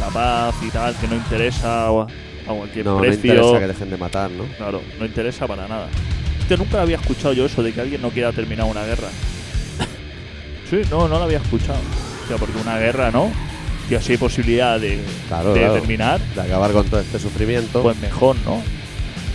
la 0.00 0.08
paz 0.08 0.54
y 0.66 0.70
tal, 0.70 0.96
que 0.96 1.06
no 1.06 1.14
interesa 1.14 1.86
a 1.88 2.06
cualquier 2.46 2.84
No, 2.86 2.94
no 2.94 3.00
precio. 3.00 3.32
interesa 3.34 3.58
que 3.60 3.66
dejen 3.68 3.90
de 3.90 3.96
matar, 3.96 4.30
¿no? 4.30 4.44
Claro, 4.56 4.80
no 4.98 5.06
interesa 5.06 5.46
para 5.46 5.68
nada. 5.68 5.86
Hostia, 6.44 6.56
nunca 6.58 6.82
había 6.82 6.96
escuchado 6.96 7.32
yo 7.32 7.46
eso 7.46 7.62
de 7.62 7.72
que 7.72 7.80
alguien 7.80 8.02
no 8.02 8.10
quiera 8.10 8.30
terminar 8.32 8.66
una 8.66 8.84
guerra. 8.84 9.08
sí, 10.70 10.82
no, 10.90 11.08
no 11.08 11.18
lo 11.18 11.24
había 11.24 11.38
escuchado. 11.38 11.78
O 12.24 12.28
sea, 12.28 12.36
porque 12.36 12.58
una 12.60 12.78
guerra, 12.78 13.10
¿no? 13.10 13.30
Que 13.88 13.96
así 13.96 14.12
hay 14.12 14.18
posibilidad 14.18 14.78
de, 14.78 15.00
Claro, 15.28 15.54
de 15.54 15.60
claro. 15.60 15.74
terminar, 15.74 16.20
De 16.34 16.40
acabar 16.42 16.72
con 16.72 16.86
todo 16.86 17.00
este 17.00 17.18
sufrimiento. 17.18 17.82
pues 17.82 17.98
mejor, 17.98 18.36
¿no? 18.44 18.62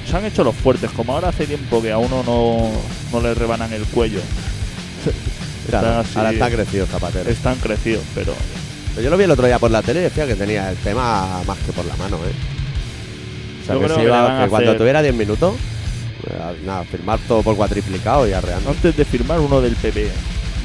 Se 0.09 0.15
han 0.17 0.25
hecho 0.25 0.43
los 0.43 0.55
fuertes, 0.55 0.89
como 0.91 1.13
ahora 1.13 1.29
hace 1.29 1.45
tiempo 1.45 1.81
que 1.81 1.91
a 1.91 1.97
uno 1.99 2.23
no, 2.25 2.71
no 3.11 3.21
le 3.21 3.33
rebanan 3.33 3.71
el 3.73 3.83
cuello. 3.85 4.19
Claro, 5.69 5.87
están 5.87 5.99
así- 6.05 6.17
ahora 6.17 6.31
está 6.31 6.49
crecido 6.49 6.85
Zapatero. 6.87 7.29
Están 7.29 7.55
crecidos, 7.57 8.03
pero 8.15 8.33
Pero 8.95 9.03
yo 9.03 9.09
lo 9.11 9.17
vi 9.17 9.25
el 9.25 9.31
otro 9.31 9.45
día 9.45 9.59
por 9.59 9.69
la 9.69 9.83
tele 9.83 9.99
y 9.99 10.03
decía 10.03 10.25
que 10.25 10.33
tenía 10.35 10.71
el 10.71 10.77
tema 10.77 11.43
más 11.45 11.57
que 11.59 11.71
por 11.71 11.85
la 11.85 11.95
mano, 11.95 12.17
¿eh? 12.17 12.31
O 13.61 13.65
sea, 13.67 13.75
Yo 13.75 13.81
que, 13.81 13.85
creo 13.85 13.97
que 13.97 14.03
iba- 14.05 14.43
que 14.45 14.49
cuando 14.49 14.71
hacer- 14.71 14.77
tuviera 14.79 15.01
10 15.03 15.13
minutos, 15.13 15.53
nada, 16.65 16.83
firmar 16.83 17.19
todo 17.27 17.41
por 17.43 17.55
cuatriplicado 17.55 18.27
y 18.27 18.33
arreando. 18.33 18.69
antes 18.71 18.95
de 18.95 19.05
firmar 19.05 19.39
uno 19.39 19.61
del 19.61 19.75
PP, 19.75 20.09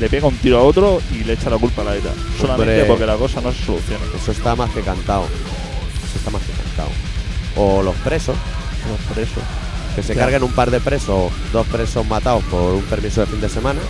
le 0.00 0.08
pega 0.08 0.26
un 0.26 0.36
tiro 0.36 0.58
a 0.58 0.62
otro 0.62 1.00
y 1.12 1.24
le 1.24 1.34
echa 1.34 1.50
la 1.50 1.58
culpa 1.58 1.82
a 1.82 1.84
la 1.86 1.96
ETA. 1.96 2.10
Solamente 2.40 2.72
Hombre. 2.72 2.84
porque 2.86 3.06
la 3.06 3.16
cosa 3.16 3.40
no 3.40 3.52
se 3.52 3.64
soluciona. 3.64 4.04
Eso 4.16 4.32
está 4.32 4.56
más 4.56 4.70
que 4.70 4.80
cantado. 4.80 5.24
Eso 5.24 6.18
está 6.18 6.30
más 6.30 6.42
que 6.42 6.52
cantado. 6.52 6.88
O 7.56 7.82
los 7.82 7.94
presos, 7.96 8.36
Los 8.90 9.14
presos. 9.16 9.42
que 9.94 10.02
se 10.02 10.14
carguen 10.14 10.42
un 10.42 10.52
par 10.52 10.70
de 10.72 10.80
presos, 10.80 11.30
dos 11.52 11.66
presos 11.68 12.04
matados 12.06 12.42
por 12.44 12.74
un 12.74 12.82
permiso 12.82 13.20
de 13.20 13.26
fin 13.28 13.40
de 13.40 13.48
semana 13.48 13.80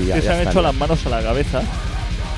y 0.00 0.06
ya, 0.06 0.14
que 0.14 0.22
se 0.22 0.28
han 0.30 0.40
hecho 0.42 0.52
bien. 0.52 0.62
las 0.62 0.74
manos 0.76 1.04
a 1.06 1.08
la 1.10 1.20
cabeza 1.22 1.62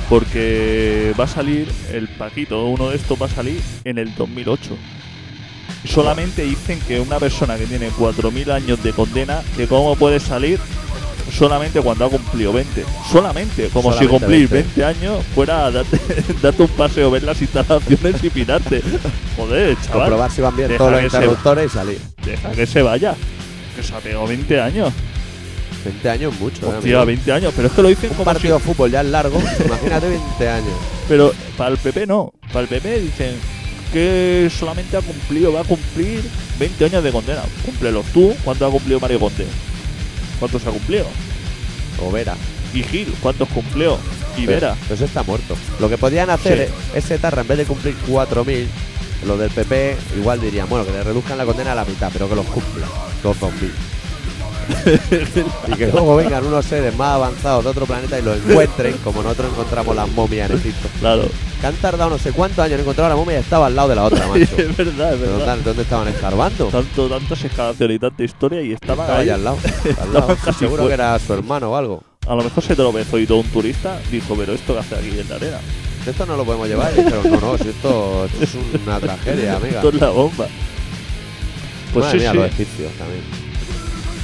porque 0.09 1.14
va 1.19 1.25
a 1.25 1.29
salir 1.29 1.69
el 1.93 2.09
Paquito, 2.09 2.67
uno 2.67 2.91
de 2.91 2.97
estos 2.97 3.21
va 3.21 3.26
a 3.26 3.29
salir 3.31 3.61
en 3.85 3.99
el 3.99 4.14
2008. 4.14 4.76
Solamente 5.85 6.43
dicen 6.43 6.79
que 6.87 7.01
una 7.01 7.19
persona 7.19 7.57
que 7.57 7.67
tiene 7.67 7.91
4.000 7.91 8.51
años 8.53 8.83
de 8.83 8.93
condena, 8.93 9.43
que 9.57 9.67
cómo 9.67 9.97
puede 9.97 10.21
salir 10.21 10.59
solamente 11.37 11.81
cuando 11.81 12.05
ha 12.05 12.11
cumplido 12.11 12.53
20. 12.53 12.85
Solamente, 13.11 13.69
como 13.73 13.91
Solamente 13.93 14.05
si 14.15 14.21
cumplir 14.21 14.49
20. 14.49 14.81
20. 14.81 14.85
años 14.85 15.25
fuera 15.35 15.71
darte, 15.71 15.99
darte 16.43 16.62
un 16.62 16.69
paseo, 16.69 17.11
ver 17.11 17.23
las 17.25 17.41
instalaciones 17.41 18.23
y 18.23 18.31
pirarte. 18.31 18.83
Joder, 19.37 19.77
chaval. 19.81 20.01
Comprobar 20.01 20.31
si 20.31 20.41
van 20.41 20.57
bien 20.57 20.69
Deja 20.69 20.79
todos 20.79 20.93
los 20.93 21.01
que 21.01 21.11
se- 21.11 21.17
interruptores 21.17 21.67
y 21.67 21.69
salir. 21.75 21.99
Deja 22.25 22.51
que 22.53 22.67
se 22.67 22.83
vaya. 22.83 23.15
Que 23.75 23.83
se 23.83 23.95
ha 23.95 23.99
pegado 23.99 24.27
20 24.27 24.61
años. 24.61 24.93
20 25.85 26.11
años 26.11 26.39
mucho, 26.39 26.67
¿eh, 26.67 26.77
Hostia, 26.77 26.97
amigo? 27.01 27.07
20 27.07 27.33
años. 27.33 27.53
Pero 27.57 27.69
es 27.69 27.75
que 27.75 27.83
lo 27.83 27.89
dicen 27.89 28.11
Un 28.11 28.17
como 28.17 28.25
partido 28.27 28.59
si- 28.59 28.62
de 28.62 28.73
fútbol 28.75 28.91
ya 28.91 29.01
es 29.01 29.07
largo, 29.09 29.41
imagínate 29.67 30.09
20 30.11 30.49
años. 30.49 30.75
Pero 31.09 31.33
para 31.57 31.71
el 31.71 31.79
PP 31.79 32.07
no. 32.07 32.33
Para 32.53 32.61
el 32.61 32.69
PP 32.69 33.01
dicen 33.01 33.35
que 33.93 34.51
solamente 34.57 34.97
ha 34.97 35.03
cumplido, 35.03 35.53
va 35.53 35.61
a 35.61 35.65
cumplir 35.65 36.23
20 36.59 36.85
años 36.87 37.05
de 37.05 37.13
condena. 37.13 37.43
Cúmplelos 37.65 38.07
tú. 38.07 38.35
¿Cuánto 38.45 38.67
ha 38.67 38.71
cumplido 38.71 39.01
Mario 39.01 39.21
Conde? 39.21 39.47
¿Cuántos 40.39 40.67
ha 40.67 40.71
cumplido? 40.71 41.07
O 42.01 42.11
Vera. 42.11 42.35
Y 42.75 42.83
Gil, 42.83 43.15
¿cuántos 43.21 43.49
cumplió? 43.51 43.99
Y 44.37 44.47
Vera. 44.47 44.77
Eso 44.91 45.05
está 45.05 45.23
muerto. 45.23 45.57
Lo 45.79 45.89
que 45.89 45.99
podían 45.99 46.31
hacer 46.31 46.71
es 46.95 47.11
Etarra, 47.11 47.43
en 47.43 47.49
vez 47.49 47.59
de 47.59 47.65
cumplir 47.67 47.95
4.000, 48.09 48.67
los 49.27 49.39
del 49.39 49.51
PP 49.51 49.97
igual 50.17 50.41
dirían, 50.41 50.69
bueno, 50.69 50.87
que 50.87 50.93
le 50.93 51.05
reduzcan 51.05 51.37
la 51.37 51.45
condena 51.45 51.73
a 51.73 51.75
la 51.75 51.85
mitad, 51.85 52.11
pero 52.13 52.29
que 52.29 52.35
los 52.35 52.47
cumplan, 52.47 52.89
los 53.23 53.37
2.000. 53.39 53.71
y 55.69 55.73
que 55.73 55.87
luego 55.88 56.16
vengan 56.16 56.45
unos 56.47 56.64
seres 56.64 56.97
más 56.97 57.14
avanzados 57.16 57.64
de 57.64 57.71
otro 57.71 57.87
planeta 57.87 58.19
y 58.19 58.23
los 58.23 58.37
encuentren, 58.38 58.97
como 59.04 59.23
nosotros 59.23 59.50
encontramos 59.52 59.97
las 59.97 60.09
momias 60.11 60.50
en 60.50 60.57
Egipto. 60.59 60.88
Claro. 61.00 61.25
Que 61.61 61.66
han 61.66 61.75
tardado 61.76 62.11
no 62.11 62.19
sé 62.19 62.33
cuántos 62.33 62.59
años 62.59 62.75
en 62.75 62.81
encontrar 62.81 63.09
la 63.09 63.16
momia 63.16 63.37
y 63.37 63.40
estaba 63.40 63.66
al 63.66 63.76
lado 63.76 63.88
de 63.88 63.95
la 63.95 64.04
otra, 64.04 64.26
macho. 64.28 64.40
es 64.40 64.76
verdad, 64.76 65.14
es 65.14 65.21
¿Pero 65.21 65.33
verdad. 65.38 65.47
¿Dónde, 65.47 65.64
dónde 65.64 65.83
estaban 65.83 66.09
escarbando? 66.09 66.66
Tanto, 66.66 67.09
tantas 67.09 67.45
excavaciones 67.45 67.97
y 67.97 67.99
tanta 67.99 68.25
historia 68.25 68.62
y 68.62 68.73
estaban 68.73 69.00
Estaba 69.04 69.21
ahí. 69.21 69.28
al 69.28 69.45
lado. 69.45 69.59
al 70.49 70.54
Seguro 70.54 70.87
que 70.88 70.95
era 70.95 71.19
su 71.19 71.33
hermano 71.35 71.71
o 71.71 71.76
algo. 71.76 72.02
A 72.26 72.35
lo 72.35 72.45
mejor 72.45 72.62
se 72.62 72.76
tropezó 72.76 73.19
y 73.19 73.26
todo 73.26 73.38
un 73.38 73.49
turista 73.49 73.99
dijo, 74.11 74.35
pero 74.37 74.52
esto 74.52 74.75
que 74.75 74.81
hace 74.81 74.95
aquí 74.95 75.19
en 75.19 75.28
la 75.28 75.37
arena. 75.37 75.59
Esto 76.07 76.26
no 76.26 76.37
lo 76.37 76.45
podemos 76.45 76.69
llevar. 76.69 76.95
Dijeron, 76.95 77.31
no, 77.31 77.40
no, 77.40 77.59
si 77.59 77.69
esto, 77.69 78.25
esto 78.26 78.45
es 78.45 78.83
una 78.85 78.99
tragedia, 78.99 79.57
amiga. 79.57 79.76
Esto 79.76 79.88
es 79.88 79.95
la 80.00 80.11
bomba. 80.11 80.47
Pues 81.92 82.04
Madre 82.07 82.19
sí, 82.19 82.23
mía, 82.23 82.31
sí. 82.33 82.37
los 82.38 82.47
egipcios 82.47 82.92
también. 82.92 83.42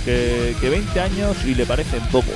Que, 0.04 0.54
que 0.60 0.68
20 0.70 1.00
años 1.00 1.36
y 1.44 1.54
le 1.54 1.66
parecen 1.66 2.00
poco. 2.12 2.30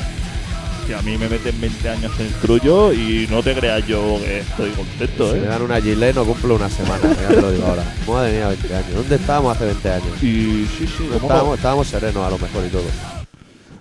Que 0.86 0.96
a 0.96 1.02
mí 1.02 1.16
me 1.16 1.28
meten 1.28 1.60
20 1.60 1.88
años 1.88 2.12
en 2.18 2.26
el 2.26 2.32
trullo 2.34 2.92
y 2.92 3.28
no 3.30 3.40
te 3.42 3.54
creas 3.54 3.86
yo 3.86 4.18
que 4.24 4.40
estoy 4.40 4.70
contento, 4.70 5.32
Si 5.32 5.38
me 5.38 5.44
¿eh? 5.46 5.48
dan 5.48 5.62
una 5.62 5.80
gilet 5.80 6.12
no 6.14 6.24
cumplo 6.24 6.56
una 6.56 6.68
semana, 6.68 7.02
ya 7.04 7.28
te 7.28 7.40
lo 7.40 7.52
digo 7.52 7.66
ahora. 7.68 7.84
Madre 8.08 8.32
mía, 8.32 8.48
20 8.48 8.74
años. 8.74 8.94
¿Dónde 8.96 9.14
estábamos 9.14 9.56
hace 9.56 9.66
20 9.66 9.90
años? 9.92 10.22
Y 10.22 10.66
sí, 10.76 10.86
sí, 10.88 11.04
No 11.04 11.18
¿cómo 11.20 11.28
estábamos, 11.28 11.56
estábamos 11.56 11.86
serenos 11.86 12.26
a 12.26 12.30
lo 12.30 12.38
mejor 12.38 12.64
y 12.66 12.68
todo. 12.68 12.84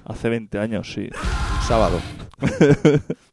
hace 0.05 0.29
20 0.29 0.59
años, 0.59 0.91
sí. 0.93 1.09
Un 1.11 1.67
sábado. 1.67 1.99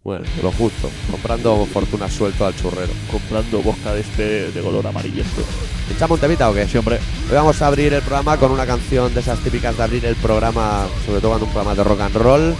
Bueno, 0.05 0.25
lo 0.43 0.53
justo. 0.53 0.91
Comprando 1.11 1.67
fortuna 1.67 2.09
suelto 2.09 2.47
al 2.47 2.57
churrero. 2.57 2.93
Comprando 3.11 3.62
bosca 3.62 3.95
de 3.95 4.00
este 4.00 4.50
de 4.53 4.61
color 4.61 4.87
amarillento. 4.87 5.43
¿Echamos 5.91 6.17
un 6.17 6.21
temita 6.21 6.50
o 6.50 6.55
qué? 6.55 6.67
Sí, 6.67 6.79
hombre. 6.79 6.99
Hoy 7.29 7.35
vamos 7.35 7.61
a 7.62 7.67
abrir 7.67 7.95
el 7.95 8.03
programa 8.03 8.37
con 8.37 8.50
una 8.50 8.67
canción 8.67 9.12
de 9.15 9.21
esas 9.21 9.38
típicas 9.41 9.77
de 9.77 9.83
abrir 9.83 10.05
el 10.05 10.17
programa, 10.17 10.87
sobre 11.07 11.21
todo 11.21 11.31
cuando 11.31 11.47
un 11.47 11.53
programa 11.53 11.75
de 11.75 11.85
rock 11.85 12.00
and 12.00 12.17
roll, 12.17 12.55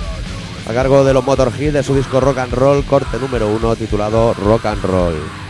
a 0.69 0.73
cargo 0.73 1.05
de 1.05 1.15
los 1.15 1.25
Motorhead 1.25 1.73
de 1.73 1.83
su 1.83 1.95
disco 1.95 2.21
Rock 2.21 2.39
and 2.39 2.53
Roll, 2.53 2.85
corte 2.85 3.19
número 3.19 3.49
uno, 3.49 3.75
titulado 3.77 4.35
Rock 4.35 4.67
and 4.67 4.85
Roll. 4.85 5.48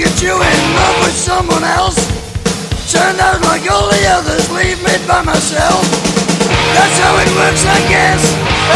Babe, 0.00 0.22
you 0.22 0.32
in 0.32 0.60
love 0.76 0.96
with 1.04 1.16
someone 1.16 1.64
else. 1.64 1.98
Turned 2.88 3.20
out 3.20 3.40
like 3.44 3.64
all 3.70 3.88
the 3.88 4.02
others, 4.16 4.48
leave 4.50 4.80
me 4.82 4.94
by 5.06 5.22
myself. 5.22 5.84
That's 6.74 6.96
how 7.00 7.14
it 7.20 7.30
works, 7.36 7.64
I 7.68 7.78
guess. 7.88 8.22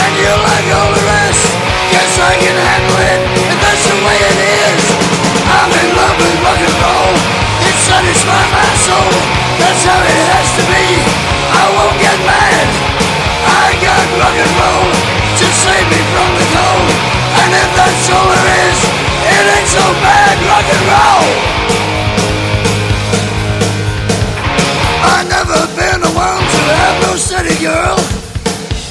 And 0.04 0.12
you 0.20 0.28
like 0.28 0.68
all 0.76 0.90
the 0.92 1.04
rest. 1.04 1.44
Guess 1.92 2.12
I 2.20 2.32
can 2.40 2.56
handle 2.56 3.00
it, 3.08 3.20
and 3.24 3.58
that's 3.62 3.84
the 3.88 3.98
way 4.04 4.18
it 4.20 4.38
is. 4.68 4.82
I'm 5.48 5.70
in 5.72 5.88
love 5.96 6.16
with 6.20 6.36
rock 6.44 6.60
and 6.60 6.76
roll. 6.82 7.12
It 7.64 7.76
satisfies 7.88 8.50
my 8.52 8.70
soul. 8.84 9.12
That's 9.60 9.82
how 9.84 10.00
it 10.00 10.20
has 10.34 10.48
to 10.58 10.62
be. 10.68 10.84
I 11.54 11.64
won't 11.72 11.98
get 12.00 12.18
mad. 12.26 12.66
I 13.44 13.66
got 13.80 14.04
rock 14.20 14.36
and 14.36 14.52
roll 14.60 14.88
to 15.40 15.46
save 15.52 15.86
me 15.88 16.00
from 16.12 16.30
the 16.36 16.46
cold. 16.52 16.90
And 17.44 17.50
if 17.54 17.70
that's 17.76 18.08
all 18.12 18.26
there 18.28 18.48
is, 18.68 18.78
it 19.24 19.44
ain't 19.56 19.68
so 19.68 19.84
bad, 20.04 20.23
i've 20.90 21.44
city 27.18 27.56
girl. 27.62 27.98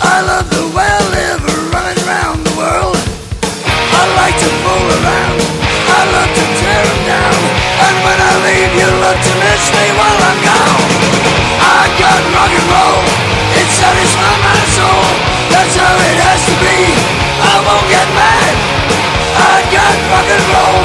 I 0.01 0.19
love 0.25 0.49
the 0.49 0.65
way 0.75 0.83
I 0.83 1.03
live 1.15 1.41
running 1.71 1.99
around 2.03 2.43
the 2.43 2.55
world. 2.59 2.97
I 3.93 4.03
like 4.19 4.35
to 4.41 4.49
fool 4.63 4.87
around. 4.99 5.37
I 5.85 6.01
love 6.11 6.31
to 6.33 6.45
tear 6.59 6.81
them 6.81 7.01
down. 7.07 7.39
And 7.87 7.95
when 8.03 8.19
I 8.19 8.33
leave, 8.47 8.71
you 8.79 8.89
love 8.99 9.19
to 9.21 9.33
miss 9.43 9.63
me 9.75 9.85
while 9.95 10.19
I'm 10.27 10.39
gone. 10.43 10.83
I 11.61 11.81
got 11.99 12.19
rock 12.35 12.51
and 12.51 12.67
roll. 12.73 12.99
It 13.59 13.67
satisfies 13.69 14.39
my 14.43 14.59
soul. 14.75 15.05
That's 15.53 15.75
how 15.77 15.93
it 15.93 16.17
has 16.25 16.41
to 16.49 16.55
be. 16.57 16.79
I 17.43 17.55
won't 17.63 17.87
get 17.87 18.07
mad. 18.17 18.53
I 19.39 19.55
got 19.71 19.95
rock 20.11 20.27
and 20.31 20.45
roll 20.51 20.82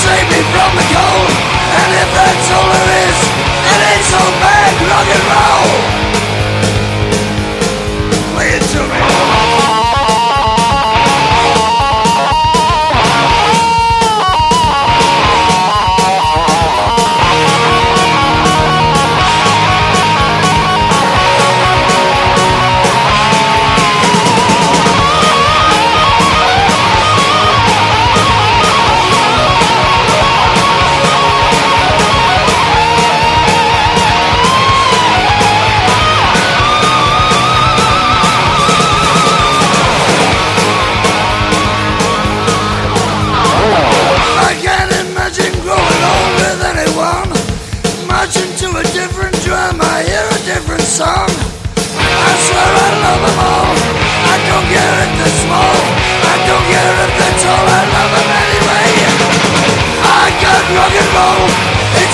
save 0.00 0.26
me 0.32 0.40
from 0.52 0.70
the 0.76 0.86
cold. 0.96 1.32
And 1.76 1.90
if 1.92 2.08
that's 2.16 2.48
all 2.56 2.68
there 2.72 2.90
is, 3.04 3.18
then 3.68 3.80
it's 3.96 4.12
all 4.16 4.32
bad 4.40 4.72
rock 4.88 5.08
and 5.12 5.24
roll. 5.28 5.99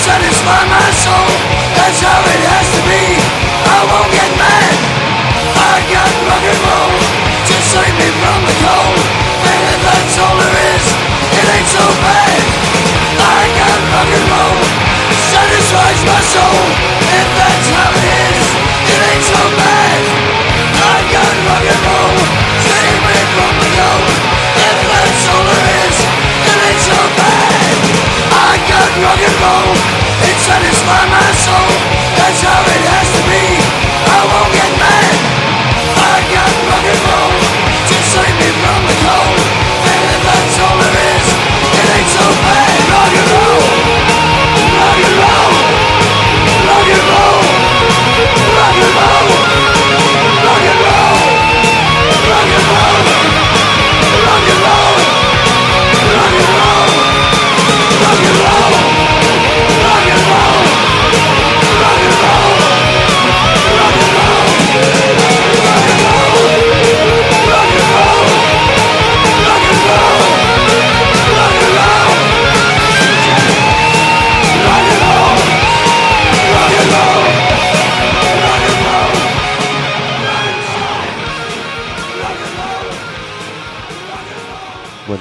Satisfies 0.07 0.69
my 0.71 0.89
soul. 1.03 1.29
That's 1.75 2.01
how 2.01 2.21
it 2.31 2.41
has 2.47 2.67
to 2.77 2.81
be. 2.87 3.05
I 3.67 3.79
won't 3.91 4.11
get 4.15 4.31
mad. 4.39 4.75
I 5.59 5.75
got 5.91 6.11
rock 6.31 6.45
and 6.47 6.61
roll. 6.63 6.95
To 7.47 7.55
save 7.59 7.95
me 7.99 8.09
from 8.23 8.41
the 8.47 8.55
cold. 8.63 8.99
And 9.51 9.63
if 9.75 9.81
that's 17.43 17.69
how 17.75 17.91
it 17.97 18.05
is, 18.05 18.47
it 18.93 19.01
ain't 19.11 19.25
so 19.27 19.41
bad. 19.59 19.76
And 29.27 29.37
roll, 29.43 29.75
it 30.23 30.39
satisfies 30.39 31.09
my 31.11 31.29
soul. 31.43 31.71
That's 32.17 32.41
how 32.43 32.66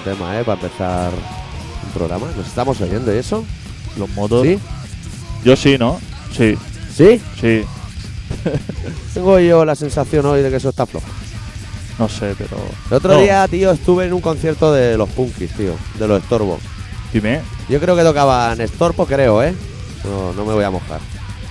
tema, 0.06 0.40
¿eh? 0.40 0.44
Para 0.46 0.62
empezar 0.62 1.12
un 1.86 1.92
programa. 1.94 2.28
¿Nos 2.38 2.48
estamos 2.48 2.80
oyendo 2.80 3.14
y 3.14 3.18
eso? 3.18 3.44
Los 3.98 4.08
modos. 4.10 4.46
¿Sí? 4.46 4.60
Yo 5.44 5.56
sí, 5.56 5.78
¿no? 5.78 6.00
Sí, 6.36 6.58
¿Sí? 6.96 7.22
sí. 7.42 7.64
Tengo 9.14 9.40
yo 9.40 9.66
la 9.66 9.76
sensación 9.76 10.26
hoy 10.26 10.42
de 10.42 10.50
que 10.50 10.56
eso 10.58 10.70
está 10.70 10.86
flojo. 10.86 11.08
No 12.00 12.08
sé, 12.10 12.36
pero. 12.38 12.58
El 12.90 12.98
otro 12.98 13.14
No, 13.14 13.20
día, 13.22 13.48
tío, 13.48 13.72
estuve 13.72 14.06
en 14.06 14.14
un 14.14 14.22
concierto 14.22 14.72
de 14.74 14.98
los 14.98 15.10
Punkis, 15.10 15.52
tío. 15.54 15.74
De 15.98 16.08
los 16.08 16.22
Estorbos. 16.22 16.60
Dime. 17.14 17.42
Yo 17.70 17.80
creo 17.80 17.96
que 17.96 18.04
tocaban 18.04 18.60
Estorbo, 18.62 19.06
creo, 19.06 19.42
¿eh? 19.42 19.56
No, 20.04 20.34
no 20.34 20.46
me 20.46 20.54
voy 20.54 20.64
a 20.64 20.70
mojar. 20.70 21.00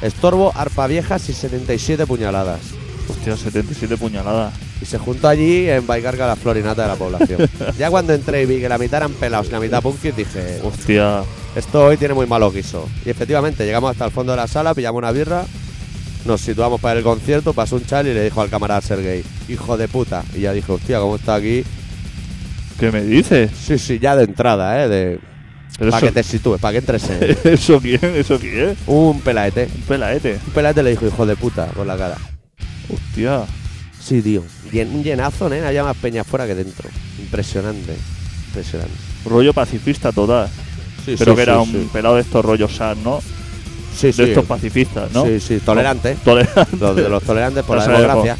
Estorbo, 0.02 0.52
arpa 0.54 0.86
viejas 0.86 1.28
y 1.28 1.32
77 1.32 2.06
puñaladas. 2.06 2.60
Hostia, 3.08 3.36
77 3.36 3.96
puñaladas. 3.96 4.54
Y 4.80 4.86
se 4.86 4.98
juntó 4.98 5.28
allí 5.28 5.68
en 5.68 5.86
Baicarga 5.86 6.26
la 6.26 6.36
florinata 6.36 6.82
de 6.82 6.88
la 6.88 6.96
población. 6.96 7.48
ya 7.78 7.90
cuando 7.90 8.12
entré 8.12 8.42
y 8.42 8.46
vi 8.46 8.60
que 8.60 8.68
la 8.68 8.78
mitad 8.78 8.98
eran 8.98 9.12
pelados 9.12 9.48
y 9.48 9.50
la 9.52 9.60
mitad 9.60 9.82
punkis, 9.82 10.16
dije, 10.16 10.60
Hostia. 10.62 11.22
esto 11.54 11.84
hoy 11.84 11.96
tiene 11.96 12.14
muy 12.14 12.26
malo 12.26 12.50
guiso. 12.50 12.88
Y 13.04 13.10
efectivamente, 13.10 13.64
llegamos 13.64 13.90
hasta 13.90 14.04
el 14.06 14.10
fondo 14.10 14.32
de 14.32 14.36
la 14.36 14.46
sala, 14.46 14.74
pillamos 14.74 14.98
una 14.98 15.12
birra, 15.12 15.44
nos 16.24 16.40
situamos 16.40 16.80
para 16.80 16.98
el 16.98 17.04
concierto, 17.04 17.52
pasó 17.52 17.76
un 17.76 17.84
chal 17.84 18.06
y 18.06 18.14
le 18.14 18.24
dijo 18.24 18.40
al 18.40 18.48
camarada 18.50 18.80
Sergey, 18.80 19.22
hijo 19.48 19.76
de 19.76 19.88
puta. 19.88 20.24
Y 20.34 20.40
ya 20.40 20.52
dije, 20.52 20.72
hostia, 20.72 20.98
¿cómo 20.98 21.16
está 21.16 21.34
aquí? 21.34 21.64
¿Qué 22.78 22.90
me 22.90 23.02
dices? 23.02 23.50
Sí, 23.56 23.78
sí, 23.78 23.98
ya 23.98 24.16
de 24.16 24.24
entrada, 24.24 24.82
¿eh? 24.82 24.88
De... 24.88 25.20
Pero 25.78 25.90
Para 25.90 26.06
eso, 26.06 26.14
que 26.14 26.22
te 26.22 26.28
sitúes, 26.28 26.60
para 26.60 26.72
que 26.72 26.78
entres 26.78 27.10
en... 27.10 27.36
¿Eso 27.52 27.80
quién? 27.80 27.98
¿Eso 28.02 28.38
quién? 28.38 28.76
un 28.86 29.20
pelaete. 29.20 29.68
Un 29.74 29.82
pelaete. 29.82 30.38
Un 30.46 30.52
pelaete 30.52 30.82
le 30.82 30.90
dijo, 30.90 31.06
hijo 31.06 31.26
de 31.26 31.36
puta, 31.36 31.66
con 31.74 31.86
la 31.86 31.96
cara. 31.96 32.16
Hostia. 32.92 33.42
Sí, 34.00 34.20
tío. 34.22 34.42
Llen- 34.72 34.90
un 34.92 35.02
llenazo, 35.02 35.52
¿eh? 35.52 35.66
Había 35.66 35.82
más 35.84 35.96
peña 35.96 36.24
fuera 36.24 36.46
que 36.46 36.54
dentro. 36.54 36.88
Impresionante. 37.18 37.96
Impresionante. 38.48 38.92
Rollo 39.24 39.52
pacifista 39.52 40.12
total. 40.12 40.48
Sí, 41.04 41.14
Pero 41.18 41.32
sí, 41.32 41.36
que 41.36 41.42
era 41.42 41.54
sí, 41.54 41.60
un 41.60 41.72
sí. 41.84 41.88
pelado 41.92 42.14
de 42.16 42.20
estos 42.22 42.44
rollos 42.44 42.74
sad, 42.76 42.96
¿no? 42.98 43.20
Sí, 43.96 44.08
De 44.08 44.12
sí. 44.12 44.22
estos 44.22 44.44
pacifistas, 44.44 45.12
¿no? 45.12 45.24
Sí, 45.24 45.40
sí, 45.40 45.58
tolerante. 45.64 46.16
Tolerante. 46.24 46.76
Los 46.78 46.96
de 46.96 47.08
los 47.08 47.22
tolerantes 47.22 47.62
por 47.64 47.76
la 47.78 47.86
democracia. 47.86 48.36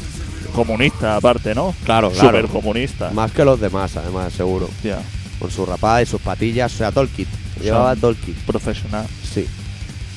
Comunista, 0.53 1.15
aparte, 1.17 1.53
¿no? 1.53 1.73
Claro, 1.83 2.11
claro. 2.11 2.27
Súper 2.27 2.47
comunista. 2.47 3.09
Más 3.11 3.31
que 3.31 3.43
los 3.43 3.59
demás, 3.59 3.95
además, 3.97 4.31
seguro. 4.33 4.65
Hostia. 4.67 4.99
Con 5.39 5.51
su 5.51 5.65
rapada 5.65 6.01
y 6.01 6.05
sus 6.05 6.21
patillas, 6.21 6.73
o 6.73 6.77
sea, 6.77 6.91
todo 6.91 7.03
el 7.03 7.09
kit. 7.09 7.27
Llevaba 7.61 7.95
todo 7.95 8.11
el 8.11 8.17
kit, 8.17 8.35
Profesional. 8.45 9.05
sí. 9.33 9.45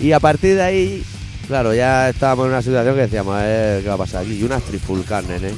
Y 0.00 0.12
a 0.12 0.20
partir 0.20 0.54
de 0.54 0.62
ahí, 0.62 1.02
claro, 1.48 1.74
ya 1.74 2.08
estábamos 2.10 2.46
en 2.46 2.52
una 2.52 2.62
situación 2.62 2.94
que 2.94 3.00
decíamos, 3.02 3.34
a 3.34 3.42
ver 3.42 3.82
qué 3.82 3.88
va 3.88 3.94
a 3.94 3.98
pasar 3.98 4.22
aquí. 4.22 4.34
Y 4.38 4.44
unas 4.44 4.62
trifulcas, 4.62 5.24
nene. 5.24 5.50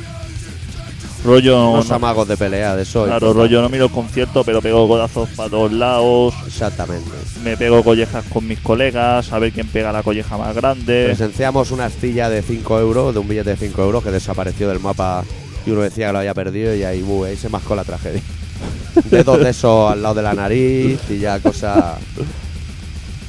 Rollo. 1.22 1.72
Unos 1.72 1.88
no- 1.90 1.94
amagos 1.96 2.26
de 2.28 2.36
pelea 2.38 2.74
de 2.76 2.82
eso. 2.82 3.04
claro, 3.04 3.34
rollo 3.34 3.60
no 3.60 3.68
miro 3.68 3.84
el 3.86 3.90
concierto, 3.90 4.42
pero 4.42 4.62
pego 4.62 4.88
codazos 4.88 5.28
para 5.36 5.50
todos 5.50 5.70
lados. 5.72 6.32
Exactamente. 6.46 7.10
Me 7.44 7.56
pego 7.58 7.84
collejas 7.84 8.24
con 8.32 8.46
mis 8.46 8.58
colegas, 8.60 9.30
a 9.32 9.38
ver 9.38 9.52
quién 9.52 9.66
pega 9.68 9.92
la 9.92 10.02
colleja 10.02 10.38
más 10.38 10.54
grande. 10.54 11.04
Presenciamos 11.06 11.72
una 11.72 11.84
astilla 11.86 12.30
de 12.30 12.40
5 12.40 12.80
euros, 12.80 13.12
de 13.12 13.20
un 13.20 13.28
billete 13.28 13.50
de 13.50 13.56
5 13.56 13.82
euros 13.82 14.02
que 14.02 14.10
desapareció 14.10 14.68
del 14.68 14.80
mapa 14.80 15.22
y 15.66 15.70
uno 15.72 15.82
decía 15.82 16.06
que 16.06 16.12
lo 16.14 16.18
había 16.20 16.32
perdido 16.32 16.74
y 16.74 16.84
ahí, 16.84 17.02
buh, 17.02 17.24
ahí 17.24 17.36
se 17.36 17.50
mascó 17.50 17.74
la 17.76 17.84
tragedia. 17.84 18.22
Dedos 19.10 19.40
de 19.40 19.50
esos 19.50 19.92
al 19.92 20.02
lado 20.02 20.14
de 20.14 20.22
la 20.22 20.32
nariz 20.32 20.98
y 21.10 21.18
ya 21.18 21.38
cosa 21.40 21.96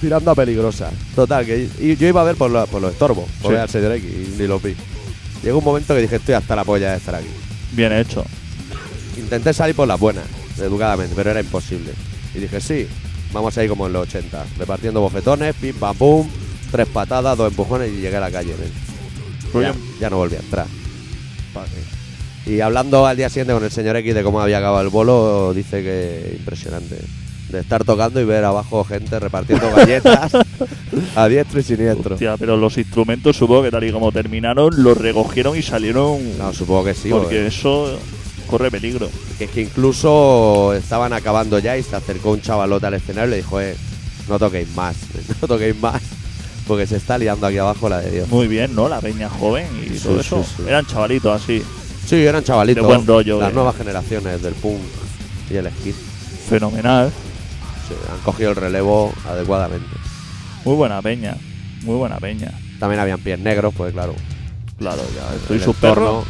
tirando 0.01 0.31
a 0.31 0.35
peligrosa. 0.35 0.91
Total, 1.15 1.45
que 1.45 1.69
y 1.79 1.95
yo 1.95 2.07
iba 2.07 2.21
a 2.21 2.23
ver 2.25 2.35
por, 2.35 2.51
lo- 2.51 2.65
por 2.67 2.81
los 2.81 2.91
estorbos, 2.91 3.25
por 3.41 3.51
Sí. 3.51 3.53
ver 3.53 3.59
al 3.61 3.69
señor 3.69 3.91
X 3.93 4.05
y 4.09 4.41
ni 4.41 4.47
lo 4.47 4.59
vi. 4.59 4.75
Llegó 5.43 5.59
un 5.59 5.63
momento 5.63 5.93
que 5.95 6.01
dije, 6.01 6.17
estoy 6.17 6.33
hasta 6.35 6.55
la 6.55 6.63
polla 6.65 6.91
de 6.91 6.97
estar 6.97 7.15
aquí. 7.15 7.27
Bien 7.71 7.93
hecho. 7.93 8.25
Intenté 9.17 9.53
salir 9.53 9.75
por 9.75 9.87
las 9.87 9.99
buenas, 9.99 10.25
educadamente, 10.59 11.13
pero 11.15 11.31
era 11.31 11.39
imposible. 11.39 11.91
Y 12.35 12.39
dije, 12.39 12.59
sí, 12.61 12.87
vamos 13.33 13.57
a 13.57 13.63
ir 13.63 13.69
como 13.69 13.87
en 13.87 13.93
los 13.93 14.07
80, 14.07 14.45
repartiendo 14.57 15.01
bofetones, 15.01 15.53
pim, 15.55 15.75
pam, 15.75 15.95
pum, 15.95 16.27
tres 16.71 16.87
patadas, 16.87 17.37
dos 17.37 17.49
empujones 17.49 17.91
y 17.91 18.01
llegué 18.01 18.17
a 18.17 18.21
la 18.21 18.31
calle. 18.31 18.53
nen. 18.59 19.61
Ya, 19.63 19.73
ya 19.99 20.09
no 20.09 20.17
volví 20.17 20.35
a 20.35 20.39
entrar. 20.39 20.65
Pa' 21.53 21.65
qué. 21.65 22.51
Y 22.53 22.61
hablando 22.61 23.05
al 23.05 23.17
día 23.17 23.29
siguiente 23.29 23.53
con 23.53 23.63
el 23.63 23.71
señor 23.71 23.97
X 23.97 24.15
de 24.15 24.23
cómo 24.23 24.39
había 24.41 24.57
acabado 24.59 24.81
el 24.81 24.89
bolo, 24.89 25.53
dice 25.53 25.83
que 25.83 26.35
impresionante. 26.39 26.97
De 27.51 27.59
estar 27.59 27.83
tocando 27.83 28.19
y 28.21 28.23
ver 28.25 28.43
abajo 28.45 28.83
gente 28.83 29.19
repartiendo 29.19 29.69
galletas 29.75 30.31
a 31.15 31.27
diestro 31.27 31.59
y 31.59 31.63
siniestro. 31.63 32.13
Hostia, 32.15 32.37
pero 32.37 32.55
los 32.57 32.77
instrumentos 32.77 33.35
supongo 33.35 33.63
que 33.63 33.71
tal 33.71 33.83
y 33.83 33.91
como 33.91 34.11
terminaron, 34.11 34.71
los 34.83 34.97
recogieron 34.97 35.57
y 35.57 35.61
salieron. 35.61 36.37
No, 36.37 36.53
supongo 36.53 36.85
que 36.85 36.93
sí, 36.93 37.09
porque 37.09 37.25
porque 37.25 37.47
eso 37.47 37.97
corre 38.47 38.69
peligro. 38.71 39.09
es 39.39 39.49
que 39.49 39.61
incluso 39.61 40.73
estaban 40.73 41.13
acabando 41.13 41.59
ya 41.59 41.77
y 41.77 41.83
se 41.83 41.95
acercó 41.95 42.31
un 42.31 42.41
chavalote 42.41 42.85
al 42.85 42.93
escenario 42.95 43.27
y 43.27 43.31
le 43.31 43.37
dijo, 43.37 43.61
eh, 43.61 43.75
no 44.27 44.37
toquéis 44.39 44.69
más, 44.75 44.95
no 45.41 45.47
toquéis 45.47 45.79
más, 45.79 46.01
porque 46.67 46.85
se 46.87 46.97
está 46.97 47.17
liando 47.17 47.47
aquí 47.47 47.57
abajo 47.57 47.87
la 47.89 47.99
de 48.01 48.11
Dios. 48.11 48.27
Muy 48.29 48.47
bien, 48.47 48.75
¿no? 48.75 48.89
La 48.89 48.99
peña 49.01 49.29
joven 49.29 49.67
y 49.85 49.97
Sí, 49.97 50.03
todo 50.03 50.15
sí, 50.15 50.19
eso. 50.21 50.43
sí. 50.57 50.63
Eran 50.67 50.85
chavalitos 50.85 51.41
así, 51.41 51.61
Sí, 52.05 52.15
eran 52.25 52.43
chavalitos. 52.43 52.81
De 52.83 52.87
buen 52.87 53.05
rollo, 53.07 53.39
Las 53.39 53.51
eh. 53.51 53.53
nuevas 53.53 53.75
generaciones 53.75 54.41
del 54.41 54.53
punk 54.55 54.79
y 55.49 55.55
el 55.55 55.69
skit. 55.69 55.95
fenomenal. 56.49 57.11
Sí, 57.91 58.12
han 58.12 58.19
cogido 58.19 58.51
el 58.51 58.56
relevo 58.56 59.13
adecuadamente. 59.27 59.95
Muy 60.65 60.75
buena 60.75 61.01
peña, 61.01 61.36
muy 61.84 61.95
buena 61.95 62.17
peña. 62.17 62.51
También 62.80 62.99
habían 62.99 63.19
pies 63.19 63.39
negros, 63.39 63.73
pues 63.75 63.93
claro. 63.93 64.15
Claro, 64.77 65.01
ya 65.15 65.36
estoy 65.36 65.58
entorno. 65.58 65.80
perros. 65.80 66.25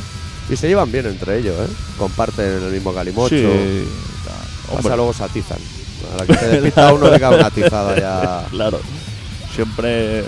Y 0.49 0.55
se 0.57 0.67
llevan 0.67 0.91
bien 0.91 1.05
entre 1.05 1.37
ellos, 1.39 1.55
¿eh? 1.57 1.71
Comparten 1.97 2.45
el 2.45 2.71
mismo 2.71 2.93
calimocho. 2.93 3.35
Sí, 3.35 3.87
Pasa 4.67 4.77
hombre, 4.77 4.95
luego 4.95 5.13
se 5.13 5.23
atizan. 5.23 5.59
A 6.13 6.17
la 6.17 6.25
que 6.25 6.33
se 6.33 6.47
despista 6.47 6.93
uno 6.93 7.09
le 7.09 7.19
cae 7.19 7.35
una 7.35 7.47
atizada 7.47 7.95
ya. 7.97 8.47
claro. 8.51 8.79
Siempre. 9.55 10.23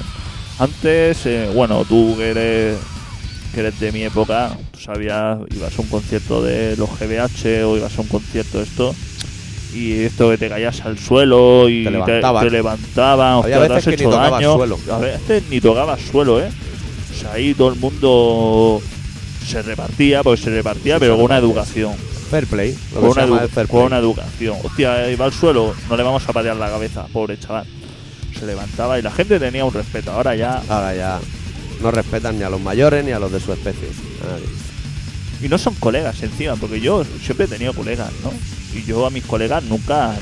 Antes, 0.59 1.25
eh, 1.25 1.49
bueno, 1.53 1.83
tú 1.83 2.15
que 2.17 2.29
eres, 2.29 2.77
que 3.53 3.59
eres 3.61 3.79
de 3.79 3.91
mi 3.91 4.03
época, 4.03 4.55
tú 4.71 4.79
sabías, 4.79 5.39
ibas 5.53 5.77
a 5.77 5.81
un 5.81 5.87
concierto 5.87 6.43
de 6.43 6.77
los 6.77 6.89
GBH 6.99 7.65
o 7.65 7.77
ibas 7.77 7.97
a 7.97 8.01
un 8.01 8.07
concierto 8.07 8.59
de 8.59 8.63
esto. 8.63 8.95
Y 9.73 10.03
esto 10.03 10.29
que 10.29 10.37
te 10.37 10.49
caías 10.49 10.81
al 10.85 10.97
suelo 10.99 11.67
y 11.69 11.83
Te 11.83 11.91
levantaban. 11.91 12.43
te 12.45 12.51
levantaban, 12.51 13.33
hostia, 13.35 13.55
Había 13.55 13.67
te 13.69 13.73
veces 13.73 13.77
has 13.87 13.91
que 13.91 13.97
ni 13.97 14.01
hecho 14.03 14.09
tocabas 14.11 14.31
daño. 14.31 14.53
suelo. 14.55 14.79
A 14.91 14.97
veces 14.99 15.43
ni 15.49 15.61
tocabas 15.61 15.99
suelo, 16.01 16.39
¿eh? 16.41 16.49
O 17.11 17.19
sea, 17.19 17.31
ahí 17.33 17.53
todo 17.53 17.69
el 17.73 17.79
mundo 17.79 18.81
se 19.47 19.61
repartía, 19.61 20.21
porque 20.23 20.41
se 20.41 20.49
repartía, 20.51 20.99
pero 20.99 21.15
con 21.15 21.25
una 21.25 21.37
educación. 21.37 21.93
Fair 22.29 22.47
play. 22.47 22.75
Lo 22.93 23.01
Con 23.01 23.13
se 23.13 23.19
una, 23.19 23.25
llama 23.27 23.43
edu- 23.43 23.49
fair 23.49 23.67
con 23.67 23.77
play. 23.79 23.87
una 23.87 23.97
educación. 23.99 24.57
Hostia, 24.63 25.11
iba 25.11 25.25
al 25.25 25.33
suelo, 25.33 25.73
no 25.89 25.97
le 25.97 26.03
vamos 26.03 26.27
a 26.27 26.33
patear 26.33 26.55
la 26.55 26.69
cabeza, 26.69 27.05
pobre 27.11 27.37
chaval. 27.39 27.65
Se 28.39 28.45
levantaba 28.45 28.97
y 28.97 29.01
la 29.01 29.11
gente 29.11 29.39
tenía 29.39 29.63
un 29.65 29.73
respeto. 29.73 30.11
Ahora 30.11 30.35
ya. 30.35 30.61
Ahora 30.69 30.95
ya 30.95 31.19
no 31.81 31.91
respetan 31.91 32.37
ni 32.37 32.43
a 32.43 32.49
los 32.49 32.59
mayores 32.61 33.03
ni 33.05 33.11
a 33.11 33.19
los 33.19 33.31
de 33.31 33.39
su 33.39 33.53
especie. 33.53 33.89
Nadie. 34.27 34.45
Y 35.43 35.49
no 35.49 35.57
son 35.57 35.75
colegas 35.75 36.21
encima, 36.23 36.55
porque 36.55 36.79
yo 36.79 37.03
siempre 37.21 37.45
he 37.45 37.49
tenido 37.49 37.73
colegas, 37.73 38.09
¿no? 38.23 38.31
Y 38.77 38.83
yo 38.85 39.05
a 39.05 39.09
mis 39.09 39.25
colegas 39.25 39.63
nunca 39.63 40.15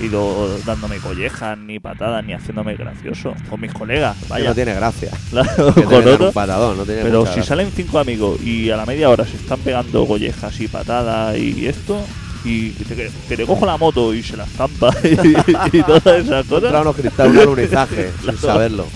he 0.00 0.06
ido 0.06 0.58
dándome 0.64 0.98
collejas, 0.98 1.58
ni 1.58 1.78
patadas, 1.80 2.24
ni 2.24 2.32
haciéndome 2.34 2.76
gracioso. 2.76 3.34
Con 3.50 3.60
mis 3.60 3.72
colegas, 3.72 4.16
Que 4.22 4.28
vaya. 4.28 4.48
no 4.50 4.54
tiene 4.54 4.74
gracia. 4.74 5.10
Claro, 5.30 5.74
Que 5.74 5.80
te 5.82 5.86
con 5.86 6.22
un 6.26 6.32
patadón, 6.32 6.76
no 6.78 6.84
tiene 6.84 7.02
Pero 7.02 7.20
si 7.22 7.32
gracia. 7.34 7.42
salen 7.44 7.72
cinco 7.74 7.98
amigos 7.98 8.40
y 8.42 8.70
a 8.70 8.76
la 8.76 8.86
media 8.86 9.10
hora 9.10 9.24
se 9.26 9.36
están 9.36 9.58
pegando 9.60 10.06
collejas 10.06 10.60
y 10.60 10.68
patadas 10.68 11.36
y 11.36 11.66
esto, 11.66 12.00
y 12.44 12.70
que 12.70 12.94
te, 12.94 13.10
que 13.28 13.36
te 13.36 13.46
cojo 13.46 13.66
la 13.66 13.76
moto 13.76 14.12
y 14.14 14.22
se 14.22 14.36
la 14.36 14.44
estampa 14.44 14.94
y, 15.02 15.78
y 15.78 15.82
todas 15.82 16.06
esas 16.06 16.46
Contra 16.46 16.70
cosas, 16.70 16.80
unos 16.82 16.96
cristales, 16.96 17.32
un 17.32 17.38
alunizaje, 17.40 18.10
Claro. 18.22 18.38
sin 18.38 18.46
saberlo. 18.48 18.86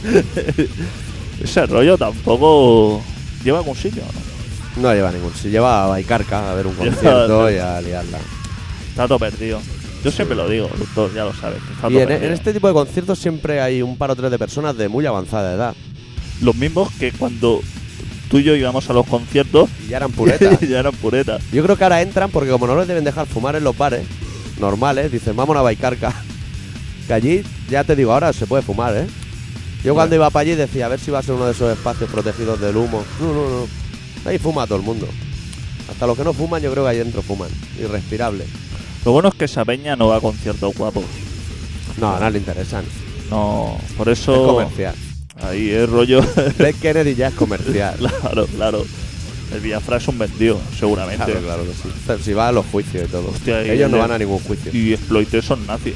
ese 1.43 1.67
rollo 1.67 1.97
tampoco 1.99 3.03
lleva 3.45 3.59
a 3.59 3.61
algún 3.61 3.77
sitio, 3.77 4.03
¿no? 4.03 4.28
No 4.81 4.95
lleva 4.95 5.11
ningún. 5.11 5.33
Si 5.35 5.51
lleva 5.51 5.85
a 5.85 5.87
Baicarca 5.89 6.51
a 6.51 6.55
ver 6.55 6.67
un 6.67 6.75
concierto 6.77 7.51
y 7.51 7.59
a 7.59 7.81
liarla. 7.81 8.19
Está 8.91 9.07
todo 9.07 9.19
perdido. 9.19 9.61
Yo 10.05 10.11
siempre 10.13 10.37
lo 10.37 10.49
digo, 10.49 10.71
doctor, 10.79 11.13
ya 11.13 11.25
lo 11.25 11.35
sabes. 11.35 11.61
que 11.63 11.73
está 11.73 11.89
Y 11.89 11.93
todo 11.95 12.03
en, 12.03 12.25
en 12.25 12.33
este 12.33 12.53
tipo 12.53 12.69
de 12.69 12.75
conciertos 12.75 13.19
siempre 13.19 13.61
hay 13.61 13.83
un 13.83 13.97
par 13.97 14.11
o 14.13 14.17
tres 14.17 14.31
de 14.31 14.39
personas 14.39 14.77
de 14.77 14.89
muy 14.89 15.05
avanzada 15.07 15.55
edad. 15.55 15.75
Los 16.41 16.55
mismos 16.55 16.89
que 17.01 17.11
cuando 17.11 17.61
tú 18.31 18.39
y 18.39 18.45
yo 18.45 18.55
íbamos 18.55 18.89
a 18.89 18.93
los 18.93 19.07
conciertos, 19.07 19.69
Y 19.85 19.91
ya 19.91 19.97
eran 19.97 20.13
puretas. 20.13 20.61
ya 20.69 20.79
eran 20.79 20.95
puretas. 20.95 21.43
Yo 21.53 21.63
creo 21.63 21.77
que 21.77 21.85
ahora 21.85 22.01
entran 22.03 22.31
porque 22.31 22.51
como 22.51 22.67
no 22.67 22.77
les 22.77 22.87
deben 22.87 23.05
dejar 23.05 23.27
fumar 23.27 23.57
en 23.57 23.65
los 23.65 23.77
bares 23.77 24.07
normales, 24.61 25.11
dicen, 25.11 25.35
vamos 25.37 25.57
a 25.57 25.63
Baicarca. 25.63 26.13
Que 27.09 27.15
allí, 27.15 27.43
ya 27.71 27.85
te 27.85 27.97
digo, 27.97 28.13
ahora 28.13 28.35
se 28.35 28.47
puede 28.47 28.63
fumar, 28.63 28.95
¿eh? 28.95 29.07
Yo 29.83 29.95
cuando 29.95 30.15
iba 30.15 30.29
para 30.29 30.43
allí 30.43 30.55
decía, 30.55 30.85
a 30.85 30.89
ver 30.91 31.01
si 31.01 31.11
va 31.11 31.21
a 31.21 31.23
ser 31.23 31.37
uno 31.37 31.47
de 31.47 31.53
esos 31.53 31.73
espacios 31.73 32.11
protegidos 32.11 32.61
del 32.61 32.77
humo. 32.77 33.03
No, 33.19 33.33
no, 33.33 33.49
no. 33.49 33.67
Ahí 34.25 34.39
fuma 34.39 34.67
todo 34.67 34.79
el 34.79 34.85
mundo. 34.85 35.09
Hasta 35.91 36.07
los 36.07 36.17
que 36.17 36.25
no 36.25 36.33
fuman, 36.33 36.63
yo 36.63 36.71
creo 36.71 36.85
que 36.85 36.91
ahí 36.91 36.99
dentro 36.99 37.23
fuman. 37.23 37.49
Irrespirable. 37.81 38.45
Lo 39.05 39.13
bueno 39.13 39.29
es 39.29 39.35
que 39.35 39.47
esa 39.47 39.65
peña 39.65 39.97
no 39.97 40.09
va 40.09 40.17
a 40.17 40.21
conciertos 40.21 40.75
guapos. 40.77 41.05
No, 41.99 42.15
a 42.15 42.21
nadie 42.21 42.33
le 42.33 42.39
interesan. 42.39 42.85
No, 43.31 43.79
por 43.97 44.09
Es 44.09 44.21
eso 44.21 44.47
comercial. 44.47 44.95
ahí 45.43 45.71
es 45.71 45.89
rollo. 45.89 46.21
Blake 46.59 46.79
Kennedy 46.81 47.15
ya 47.15 47.29
es 47.29 47.35
comercial. 47.35 47.97
claro, 48.21 48.47
claro. 48.47 48.85
El 49.53 49.61
Biafra 49.61 49.97
es 49.97 50.07
un 50.09 50.19
vendido, 50.19 50.61
seguramente. 50.79 51.25
Claro, 51.25 51.41
claro 51.41 51.65
que 51.65 51.73
sí. 52.19 52.23
Si 52.25 52.33
va 52.35 52.49
a 52.49 52.53
los 52.53 52.67
juicios 52.67 53.09
y 53.09 53.11
todo. 53.11 53.31
Hostia, 53.31 53.67
y 53.67 53.71
Ellos 53.71 53.91
no 53.91 53.99
van 53.99 54.11
a 54.13 54.19
ningún 54.19 54.39
juicio. 54.41 54.71
Y 54.75 54.93
exploites 54.93 55.45
son 55.45 55.67
nazis. 55.67 55.95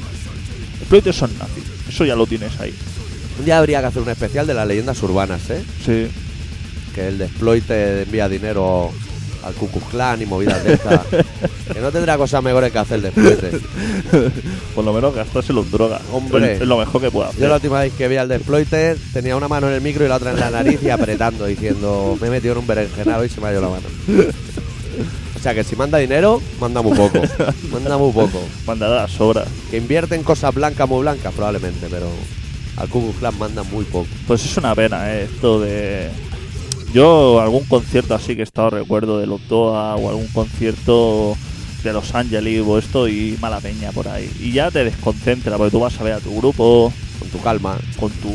Exploites 0.79 1.15
son 1.15 1.29
nazis. 1.37 1.63
Eso 1.87 2.03
ya 2.03 2.15
lo 2.15 2.25
tienes 2.25 2.59
ahí. 2.59 2.73
Un 3.37 3.45
día 3.45 3.59
habría 3.59 3.79
que 3.81 3.87
hacer 3.87 4.01
un 4.01 4.09
especial 4.09 4.47
de 4.47 4.55
las 4.55 4.67
leyendas 4.67 5.01
urbanas, 5.03 5.47
¿eh? 5.51 5.63
Sí. 5.85 6.07
Que 6.93 7.07
el 7.07 7.17
de 7.17 7.25
exploite 7.25 8.03
envía 8.03 8.29
dinero 8.29 8.91
al 9.43 9.53
Ku 9.55 9.69
Klux 9.69 9.87
Klan 9.87 10.21
y 10.21 10.25
movidas 10.25 10.63
de 10.63 10.73
estas. 10.73 11.01
que 11.73 11.79
no 11.81 11.91
tendrá 11.91 12.17
cosas 12.17 12.41
mejores 12.43 12.71
que 12.71 12.77
hacer 12.79 12.95
el 12.95 13.01
de 13.01 13.07
exploite. 13.09 13.51
Por 14.75 14.85
lo 14.85 14.93
menos 14.93 15.13
gastárselo 15.13 15.63
en 15.63 15.71
droga. 15.71 15.99
Hombre. 16.11 16.55
Es, 16.55 16.61
es 16.61 16.67
lo 16.67 16.77
mejor 16.77 17.01
que 17.01 17.11
puede 17.11 17.29
hacer. 17.29 17.41
Yo 17.41 17.47
la 17.49 17.55
última 17.55 17.81
vez 17.81 17.93
que 17.93 18.07
vi 18.07 18.17
al 18.17 18.27
de 18.27 18.35
exploite 18.35 18.95
tenía 19.11 19.35
una 19.35 19.47
mano 19.47 19.67
en 19.67 19.73
el 19.73 19.81
micro 19.81 20.05
y 20.05 20.07
la 20.07 20.15
otra 20.15 20.31
en 20.31 20.39
la 20.39 20.49
nariz 20.49 20.81
y 20.83 20.89
apretando, 20.89 21.45
diciendo, 21.45 22.17
me 22.21 22.27
he 22.27 22.29
metido 22.29 22.53
en 22.53 22.59
un 22.59 22.67
berenjenal 22.67 23.25
y 23.25 23.29
se 23.29 23.41
me 23.41 23.47
ha 23.47 23.51
ido 23.51 23.61
la 23.61 23.69
mano. 23.69 23.87
O 25.35 25.39
sea 25.43 25.53
que 25.53 25.65
si 25.65 25.75
manda 25.75 25.97
dinero, 25.97 26.41
manda 26.61 26.81
muy 26.81 26.95
poco. 26.95 27.19
Manda 27.69 27.97
muy 27.97 28.13
poco. 28.13 28.41
Mandará 28.65 28.95
las 28.95 29.11
sobras. 29.11 29.45
Que 29.69 29.75
invierte 29.77 30.15
en 30.15 30.23
cosas 30.23 30.53
blancas, 30.55 30.87
muy 30.87 31.01
blancas, 31.01 31.33
probablemente, 31.33 31.87
pero 31.89 32.07
al 32.77 32.87
Ku 32.87 33.01
Klux 33.01 33.19
Klan 33.19 33.37
manda 33.37 33.63
muy 33.63 33.83
poco. 33.83 34.07
Pues 34.25 34.45
es 34.45 34.55
una 34.55 34.73
pena, 34.73 35.13
¿eh? 35.13 35.23
Esto 35.23 35.59
de. 35.59 36.09
Yo, 36.93 37.41
algún 37.41 37.63
concierto 37.63 38.13
así 38.13 38.35
que 38.35 38.41
he 38.41 38.43
estado 38.43 38.69
recuerdo 38.69 39.17
de 39.17 39.25
Lotoa 39.25 39.95
o 39.95 40.09
algún 40.09 40.27
concierto 40.27 41.35
de 41.83 41.91
Los 41.91 42.13
Ángeles 42.13 42.63
o 42.65 42.77
esto 42.77 43.07
y 43.07 43.35
mala 43.41 43.59
peña 43.59 43.91
por 43.91 44.07
ahí. 44.07 44.31
Y 44.39 44.51
ya 44.51 44.69
te 44.69 44.83
desconcentra 44.83 45.57
porque 45.57 45.71
tú 45.71 45.79
vas 45.79 45.99
a 45.99 46.03
ver 46.03 46.13
a 46.13 46.19
tu 46.19 46.37
grupo 46.37 46.93
Con 47.17 47.29
tu 47.29 47.41
calma. 47.41 47.77
con 47.99 48.11
tu 48.11 48.31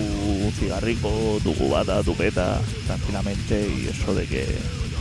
cigarrico, 0.58 1.08
tu 1.44 1.54
cubata, 1.54 2.02
tu 2.02 2.14
peta 2.14 2.60
tranquilamente 2.88 3.60
y 3.60 3.86
eso 3.86 4.12
de 4.12 4.26
que 4.26 4.44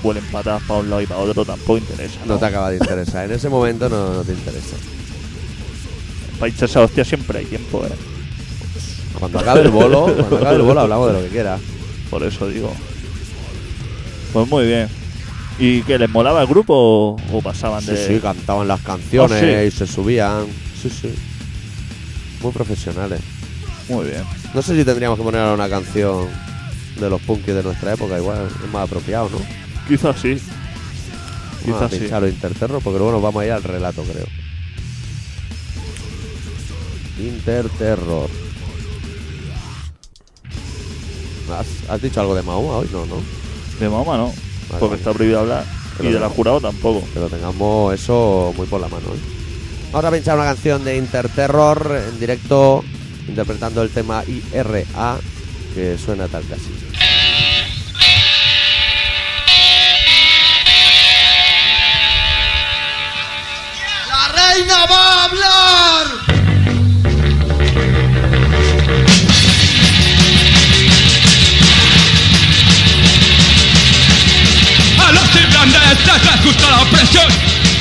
vuelen 0.04 0.24
patas 0.32 0.62
para 0.68 0.82
un 0.82 0.90
lado 0.92 1.02
y 1.02 1.08
para 1.08 1.22
otro 1.22 1.44
tampoco 1.44 1.80
interesa. 1.80 2.20
No 2.28 2.36
¿no? 2.36 2.40
te 2.40 2.46
acaba 2.46 2.70
de 2.70 2.78
interesar. 2.78 3.26
En 3.26 3.32
ese 3.32 3.50
momento 3.50 3.90
no, 3.90 4.14
no 4.14 4.24
te 4.24 4.34
interesa. 4.34 4.76
Para 6.40 6.52
echarse 6.52 6.78
a 6.78 6.84
hostia 6.84 7.04
siempre 7.04 7.40
hay 7.40 7.46
tiempo, 7.46 7.84
¿eh? 7.84 7.90
Cuando 9.18 9.40
acabe 9.40 9.62
el 9.62 9.70
bolo, 9.70 10.04
cuando 10.16 10.38
acabe 10.38 10.58
el 10.58 10.62
bolo 10.62 10.82
hablamos 10.82 11.08
de 11.08 11.14
lo 11.14 11.22
que 11.24 11.30
quieras. 11.30 11.60
Por 12.12 12.22
eso 12.22 12.48
digo. 12.48 12.72
Pues 14.38 14.50
muy 14.52 14.68
bien. 14.68 14.88
¿Y 15.58 15.82
que 15.82 15.98
les 15.98 16.08
molaba 16.12 16.42
el 16.42 16.48
grupo 16.48 16.76
o, 16.76 17.18
o 17.34 17.42
pasaban 17.42 17.82
Sí, 17.82 17.90
de.? 17.90 18.08
sí, 18.08 18.20
cantaban 18.20 18.68
las 18.68 18.80
canciones 18.82 19.32
Oh, 19.42 19.46
sí. 19.62 19.68
y 19.68 19.72
se 19.72 19.88
subían. 19.88 20.46
Sí, 20.80 20.92
sí. 20.92 21.12
Muy 22.44 22.52
profesionales. 22.52 23.20
Muy 23.90 24.06
bien. 24.06 24.22
No 24.54 24.62
sé 24.62 24.76
si 24.78 24.86
tendríamos 24.86 25.18
que 25.18 25.24
poner 25.24 25.42
ahora 25.42 25.56
una 25.56 25.68
canción 25.68 26.28
de 27.00 27.10
los 27.10 27.20
punkis 27.22 27.56
de 27.56 27.64
nuestra 27.64 27.94
época, 27.94 28.16
igual 28.20 28.48
es 28.64 28.72
más 28.72 28.84
apropiado, 28.84 29.28
¿no? 29.32 29.40
Quizás 29.88 30.22
sí. 30.22 30.40
Vamos 31.66 31.82
a 31.82 31.86
Quizás 31.88 31.92
sí. 31.94 31.98
pinchar 32.02 32.22
los 32.22 32.32
Interterror 32.32 32.82
porque 32.84 33.00
luego 33.00 33.14
nos 33.14 33.22
vamos 33.24 33.42
a 33.42 33.46
ir 33.48 33.52
al 33.54 33.64
relato, 33.64 34.04
creo. 34.04 34.28
Interterror. 37.20 38.30
¿Has, 41.58 41.90
has 41.90 42.02
dicho 42.04 42.20
algo 42.22 42.36
de 42.36 42.44
Mahoma 42.44 42.78
hoy? 42.78 42.88
No, 42.92 43.04
no. 43.08 43.16
De 43.80 43.90
mamá 43.90 44.18
no. 44.18 44.26
Vale, 44.28 44.36
porque 44.80 44.86
vale. 44.86 44.98
está 44.98 45.14
prohibido 45.14 45.40
hablar. 45.40 45.66
Pero 45.98 46.10
y 46.10 46.14
de 46.14 46.20
la 46.20 46.30
jurado 46.30 46.62
tampoco. 46.62 47.08
Que 47.14 47.20
lo 47.20 47.28
tengamos 47.28 47.94
eso 47.94 48.54
muy 48.56 48.68
por 48.68 48.82
la 48.82 48.88
mano, 48.88 49.08
¿eh? 49.08 49.38
Vamos 49.92 50.06
a 50.06 50.12
pinchar 50.12 50.36
una 50.36 50.46
canción 50.46 50.84
de 50.84 50.98
Interterror 50.98 52.04
en 52.10 52.20
directo, 52.20 52.84
interpretando 53.28 53.82
el 53.82 53.90
tema 53.90 54.24
IRA, 54.26 55.18
que 55.74 55.98
suena 55.98 56.28
tal 56.28 56.44
casi. 56.48 56.87
mientras 75.88 76.26
les 76.26 76.44
gusta 76.44 76.70
la 76.70 76.82
opresión. 76.82 77.28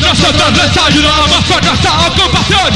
Nosotros 0.01 0.53
les 0.53 0.77
ayudamos 0.77 1.45
con 1.47 1.65
nuestra 1.65 2.07
ocupación. 2.07 2.73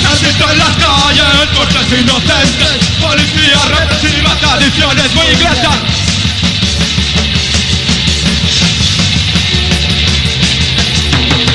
Ejército 0.00 0.50
en 0.50 0.58
las 0.58 0.76
calles, 0.76 1.48
cortes 1.54 2.00
inocentes. 2.00 2.90
Policía 3.00 3.58
represiva, 3.68 4.36
tradiciones 4.36 5.14
muy 5.14 5.26
inglesas 5.26 5.78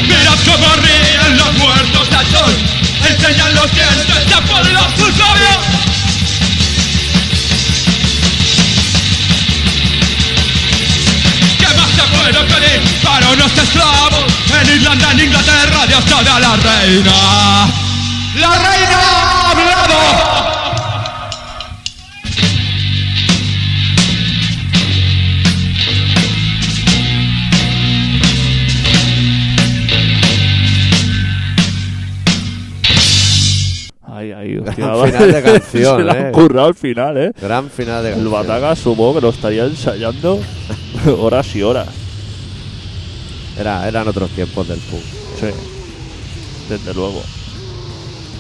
Mirad 0.08 0.40
cómo 0.44 0.76
ríen 0.78 1.38
los 1.38 1.54
muertos 1.54 2.10
de 2.10 2.38
sol 2.38 2.54
Enseñan 3.08 3.54
los 3.54 3.72
dientes 3.72 4.26
de 4.26 4.42
poderosos 4.52 5.05
esclavos. 13.34 14.26
En 14.62 14.76
Irlanda, 14.76 15.12
en 15.12 15.20
Inglaterra, 15.20 15.86
Dios 15.88 16.04
sabe 16.06 16.30
a 16.30 16.40
la 16.40 16.56
reina. 16.56 17.68
La 18.36 18.50
reina 18.50 19.00
ha 19.00 19.52
hablado. 19.52 20.46
Ay, 34.08 34.32
ay, 34.32 34.58
hostia, 34.58 34.86
Gran 34.86 35.12
final 35.12 35.32
de 35.32 35.44
canción, 35.44 35.98
Se 35.98 36.04
la 36.04 36.12
han 36.14 36.28
eh. 36.28 36.32
currado 36.32 36.68
al 36.68 36.76
final, 36.76 37.18
¿eh? 37.18 37.32
Gran 37.42 37.70
final 37.70 38.04
de 38.04 38.10
El 38.10 38.16
canción. 38.16 38.34
Bataga 38.34 38.76
supongo 38.76 39.16
que 39.16 39.22
lo 39.22 39.30
estaría 39.30 39.66
ensayando 39.66 40.40
horas 41.20 41.54
y 41.56 41.64
horas. 41.64 42.05
Era, 43.58 43.88
eran 43.88 44.08
otros 44.08 44.30
tiempos 44.32 44.68
del 44.68 44.80
punk. 44.80 45.04
Sí, 45.40 45.48
desde 46.70 46.94
luego. 46.94 47.24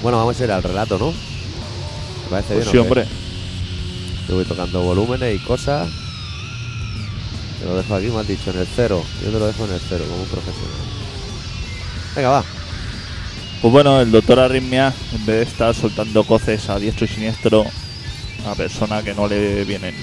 Bueno, 0.01 0.17
vamos 0.17 0.39
a 0.39 0.43
ir 0.43 0.51
al 0.51 0.63
relato, 0.63 0.97
¿no? 0.97 1.11
¿Te 1.11 2.29
parece 2.29 2.53
Pues 2.55 2.59
bien? 2.59 2.63
sí, 2.63 2.69
o 2.69 2.71
qué? 2.71 2.79
hombre. 2.79 3.05
Yo 4.27 4.35
voy 4.35 4.45
tocando 4.45 4.81
volúmenes 4.81 5.35
y 5.35 5.39
cosas. 5.39 5.87
Te 7.59 7.65
lo 7.65 7.77
dejo 7.77 7.95
aquí, 7.95 8.07
me 8.07 8.19
has 8.19 8.27
dicho, 8.27 8.51
en 8.51 8.59
el 8.59 8.67
cero. 8.75 9.03
Yo 9.23 9.31
te 9.31 9.39
lo 9.39 9.47
dejo 9.47 9.65
en 9.65 9.73
el 9.73 9.81
cero, 9.87 10.03
como 10.09 10.21
un 10.23 10.27
profesional. 10.29 10.69
Venga, 12.15 12.29
va. 12.29 12.43
Pues 13.61 13.71
bueno, 13.71 14.01
el 14.01 14.11
doctor 14.11 14.39
Arritmia, 14.39 14.93
en 15.13 15.25
vez 15.25 15.35
de 15.37 15.43
estar 15.43 15.73
soltando 15.73 16.23
coces 16.23 16.69
a 16.69 16.77
diestro 16.77 17.05
y 17.05 17.07
siniestro 17.07 17.65
a 18.47 18.53
persona 18.55 19.01
que 19.01 19.13
no 19.13 19.27
le 19.27 19.63
vienen 19.63 19.95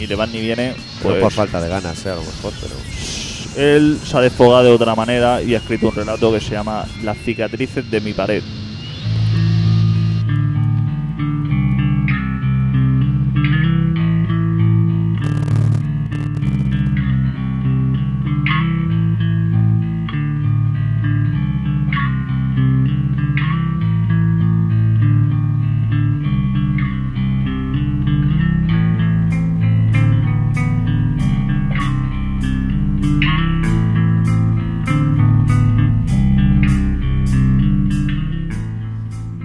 ni 0.00 0.06
le 0.06 0.14
van 0.14 0.32
ni 0.32 0.40
vienen, 0.40 0.74
Pues 1.02 1.20
por 1.20 1.30
falta 1.30 1.60
de 1.60 1.68
ganas, 1.68 2.06
eh, 2.06 2.10
a 2.10 2.14
lo 2.14 2.22
mejor, 2.22 2.54
pero. 2.58 2.74
Él 3.56 3.98
se 4.04 4.16
ha 4.16 4.20
desfogado 4.20 4.64
de 4.64 4.70
otra 4.72 4.94
manera 4.94 5.42
y 5.42 5.54
ha 5.54 5.58
escrito 5.58 5.88
un 5.88 5.94
relato 5.94 6.32
que 6.32 6.40
se 6.40 6.52
llama 6.52 6.86
Las 7.02 7.18
cicatrices 7.18 7.90
de 7.90 8.00
mi 8.00 8.12
pared. 8.12 8.42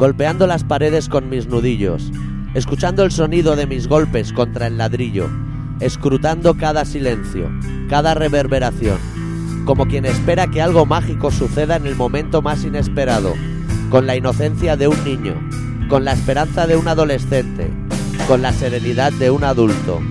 Golpeando 0.06 0.46
las 0.46 0.64
paredes 0.64 1.10
con 1.10 1.30
mis 1.30 1.48
nudillos, 1.48 2.12
escuchando 2.54 3.04
el 3.04 3.12
sonido 3.12 3.56
de 3.56 3.66
mis 3.66 3.88
golpes 3.88 4.34
contra 4.34 4.68
el 4.68 4.78
ladrillo, 4.78 5.28
escrutando 5.80 6.56
cada 6.58 6.86
silencio, 6.86 7.50
cada 7.90 8.14
reverberación, 8.14 9.00
como 9.66 9.88
quien 9.88 10.06
espera 10.06 10.46
que 10.46 10.62
algo 10.62 10.86
mágico 10.86 11.32
suceda 11.32 11.78
en 11.78 11.88
el 11.88 11.96
momento 11.96 12.44
más 12.44 12.64
inesperado, 12.64 13.34
con 13.90 14.06
la 14.06 14.16
inocencia 14.16 14.78
de 14.78 14.88
un 14.88 15.04
niño, 15.04 15.34
con 15.90 16.06
la 16.06 16.12
esperanza 16.12 16.68
de 16.68 16.76
un 16.76 16.88
adolescente, 16.88 17.72
con 18.28 18.44
la 18.44 18.54
serenidad 18.54 19.12
de 19.12 19.32
un 19.32 19.44
adulto. 19.44 20.04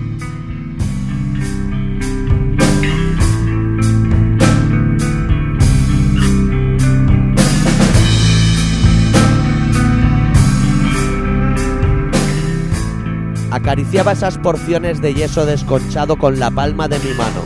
Acariciaba 13.55 14.11
esas 14.11 14.37
porciones 14.37 14.99
de 14.99 15.13
yeso 15.13 15.45
desconchado 15.45 16.17
con 16.17 16.39
la 16.41 16.51
palma 16.51 16.89
de 16.89 16.99
mi 16.99 17.13
mano. 17.13 17.41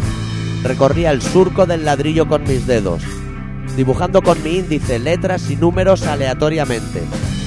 Recorría 0.63 1.11
el 1.11 1.21
surco 1.21 1.67
del 1.67 1.85
ladrillo 1.85 2.27
con 2.27 2.41
mis 2.45 2.65
dedos, 2.65 3.03
dibujando 3.77 4.23
con 4.23 4.41
mi 4.41 4.55
índice 4.55 4.97
letras 4.97 5.51
y 5.51 5.55
números 5.55 6.01
aleatoriamente, 6.07 7.03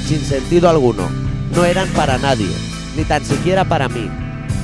sin 0.06 0.20
sentido 0.20 0.70
alguno. 0.70 1.08
No 1.56 1.64
eran 1.64 1.88
para 1.88 2.18
nadie, 2.18 2.54
ni 2.96 3.02
tan 3.02 3.24
siquiera 3.24 3.64
para 3.64 3.88
mí. 3.88 4.08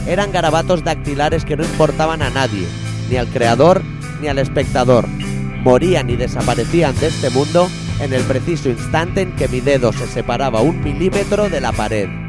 Eran 0.06 0.30
garabatos 0.30 0.84
dactilares 0.84 1.44
que 1.44 1.56
no 1.56 1.64
importaban 1.64 2.22
a 2.22 2.30
nadie, 2.30 2.68
ni 3.10 3.16
al 3.16 3.26
creador 3.26 3.82
ni 4.22 4.28
al 4.28 4.38
espectador. 4.38 5.08
Morían 5.08 6.08
y 6.08 6.14
desaparecían 6.14 6.96
de 7.00 7.08
este 7.08 7.30
mundo 7.30 7.68
en 8.00 8.12
el 8.12 8.22
preciso 8.22 8.68
instante 8.68 9.22
en 9.22 9.34
que 9.34 9.48
mi 9.48 9.60
dedo 9.60 9.92
se 9.92 10.06
separaba 10.06 10.60
un 10.60 10.84
milímetro 10.84 11.48
de 11.48 11.60
la 11.60 11.72
pared. 11.72 12.27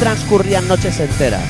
Transcurrían 0.00 0.66
noches 0.66 0.98
enteras. 0.98 1.44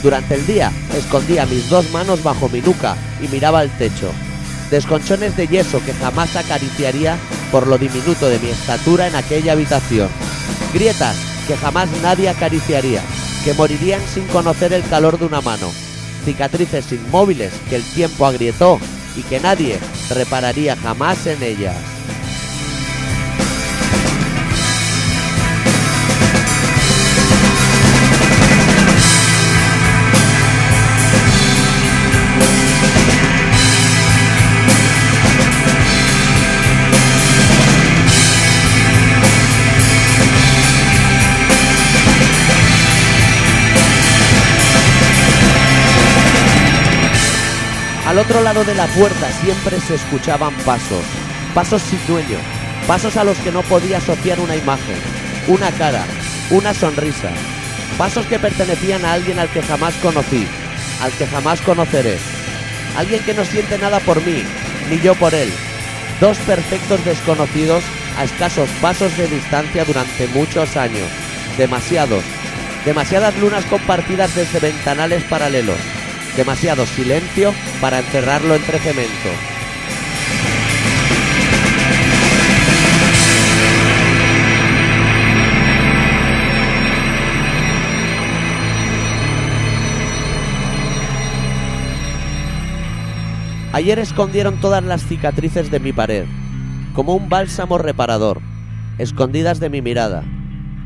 Durante 0.00 0.36
el 0.36 0.46
día 0.46 0.70
escondía 0.96 1.44
mis 1.44 1.68
dos 1.68 1.90
manos 1.90 2.22
bajo 2.22 2.48
mi 2.48 2.60
nuca 2.60 2.96
y 3.20 3.26
miraba 3.26 3.58
al 3.58 3.70
techo. 3.78 4.12
Desconchones 4.70 5.36
de 5.36 5.48
yeso 5.48 5.84
que 5.84 5.92
jamás 5.92 6.36
acariciaría 6.36 7.16
por 7.50 7.66
lo 7.66 7.76
diminuto 7.78 8.28
de 8.28 8.38
mi 8.38 8.48
estatura 8.48 9.08
en 9.08 9.16
aquella 9.16 9.52
habitación. 9.52 10.08
Grietas 10.72 11.16
que 11.48 11.56
jamás 11.56 11.88
nadie 12.00 12.28
acariciaría, 12.28 13.02
que 13.44 13.54
morirían 13.54 14.00
sin 14.06 14.24
conocer 14.28 14.72
el 14.72 14.88
calor 14.88 15.18
de 15.18 15.26
una 15.26 15.40
mano. 15.40 15.68
Cicatrices 16.24 16.92
inmóviles 16.92 17.52
que 17.68 17.76
el 17.76 17.82
tiempo 17.82 18.26
agrietó 18.26 18.78
y 19.16 19.22
que 19.22 19.40
nadie 19.40 19.80
repararía 20.10 20.76
jamás 20.76 21.26
en 21.26 21.42
ellas. 21.42 21.95
Al 48.16 48.22
otro 48.22 48.40
lado 48.40 48.64
de 48.64 48.74
la 48.74 48.86
puerta 48.86 49.30
siempre 49.42 49.78
se 49.78 49.96
escuchaban 49.96 50.54
pasos, 50.64 51.04
pasos 51.54 51.82
sin 51.82 51.98
dueño, 52.06 52.38
pasos 52.86 53.14
a 53.18 53.24
los 53.24 53.36
que 53.40 53.52
no 53.52 53.60
podía 53.60 53.98
asociar 53.98 54.40
una 54.40 54.56
imagen, 54.56 54.96
una 55.48 55.70
cara, 55.72 56.02
una 56.48 56.72
sonrisa, 56.72 57.28
pasos 57.98 58.24
que 58.24 58.38
pertenecían 58.38 59.04
a 59.04 59.12
alguien 59.12 59.38
al 59.38 59.50
que 59.50 59.60
jamás 59.60 59.92
conocí, 59.96 60.46
al 61.02 61.12
que 61.12 61.26
jamás 61.26 61.60
conoceré, 61.60 62.16
alguien 62.96 63.22
que 63.22 63.34
no 63.34 63.44
siente 63.44 63.76
nada 63.76 64.00
por 64.00 64.24
mí, 64.24 64.44
ni 64.88 64.98
yo 64.98 65.14
por 65.14 65.34
él, 65.34 65.52
dos 66.18 66.38
perfectos 66.38 67.04
desconocidos 67.04 67.84
a 68.16 68.24
escasos 68.24 68.70
pasos 68.80 69.14
de 69.18 69.26
distancia 69.28 69.84
durante 69.84 70.26
muchos 70.28 70.74
años, 70.78 71.10
demasiados, 71.58 72.24
demasiadas 72.86 73.36
lunas 73.36 73.66
compartidas 73.66 74.34
desde 74.34 74.58
ventanales 74.58 75.22
paralelos, 75.24 75.76
demasiado 76.36 76.86
silencio 76.86 77.54
para 77.80 77.98
encerrarlo 77.98 78.54
entre 78.54 78.78
cemento. 78.78 79.30
Ayer 93.76 93.98
escondieron 93.98 94.58
todas 94.58 94.82
las 94.82 95.04
cicatrices 95.04 95.70
de 95.70 95.80
mi 95.80 95.92
pared, 95.92 96.24
como 96.94 97.14
un 97.14 97.28
bálsamo 97.28 97.76
reparador, 97.76 98.40
escondidas 98.96 99.60
de 99.60 99.68
mi 99.68 99.82
mirada, 99.82 100.24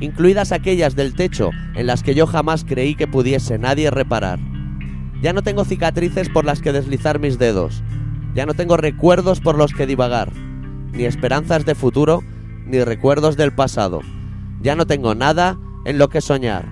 incluidas 0.00 0.50
aquellas 0.50 0.96
del 0.96 1.14
techo 1.14 1.50
en 1.76 1.86
las 1.86 2.02
que 2.02 2.16
yo 2.16 2.26
jamás 2.26 2.64
creí 2.64 2.96
que 2.96 3.06
pudiese 3.06 3.58
nadie 3.60 3.92
reparar. 3.92 4.40
Ya 5.22 5.34
no 5.34 5.42
tengo 5.42 5.64
cicatrices 5.64 6.30
por 6.30 6.44
las 6.46 6.60
que 6.60 6.72
deslizar 6.72 7.18
mis 7.18 7.38
dedos, 7.38 7.82
ya 8.34 8.46
no 8.46 8.54
tengo 8.54 8.76
recuerdos 8.76 9.40
por 9.40 9.58
los 9.58 9.74
que 9.74 9.86
divagar, 9.86 10.32
ni 10.92 11.04
esperanzas 11.04 11.66
de 11.66 11.74
futuro, 11.74 12.22
ni 12.64 12.82
recuerdos 12.82 13.36
del 13.36 13.52
pasado. 13.52 14.00
Ya 14.62 14.76
no 14.76 14.86
tengo 14.86 15.14
nada 15.14 15.58
en 15.84 15.98
lo 15.98 16.08
que 16.08 16.20
soñar. 16.20 16.66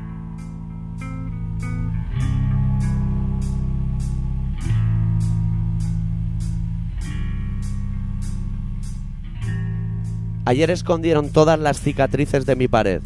Ayer 10.47 10.71
escondieron 10.71 11.29
todas 11.29 11.59
las 11.59 11.81
cicatrices 11.83 12.47
de 12.47 12.57
mi 12.57 12.69
pared. 12.69 13.03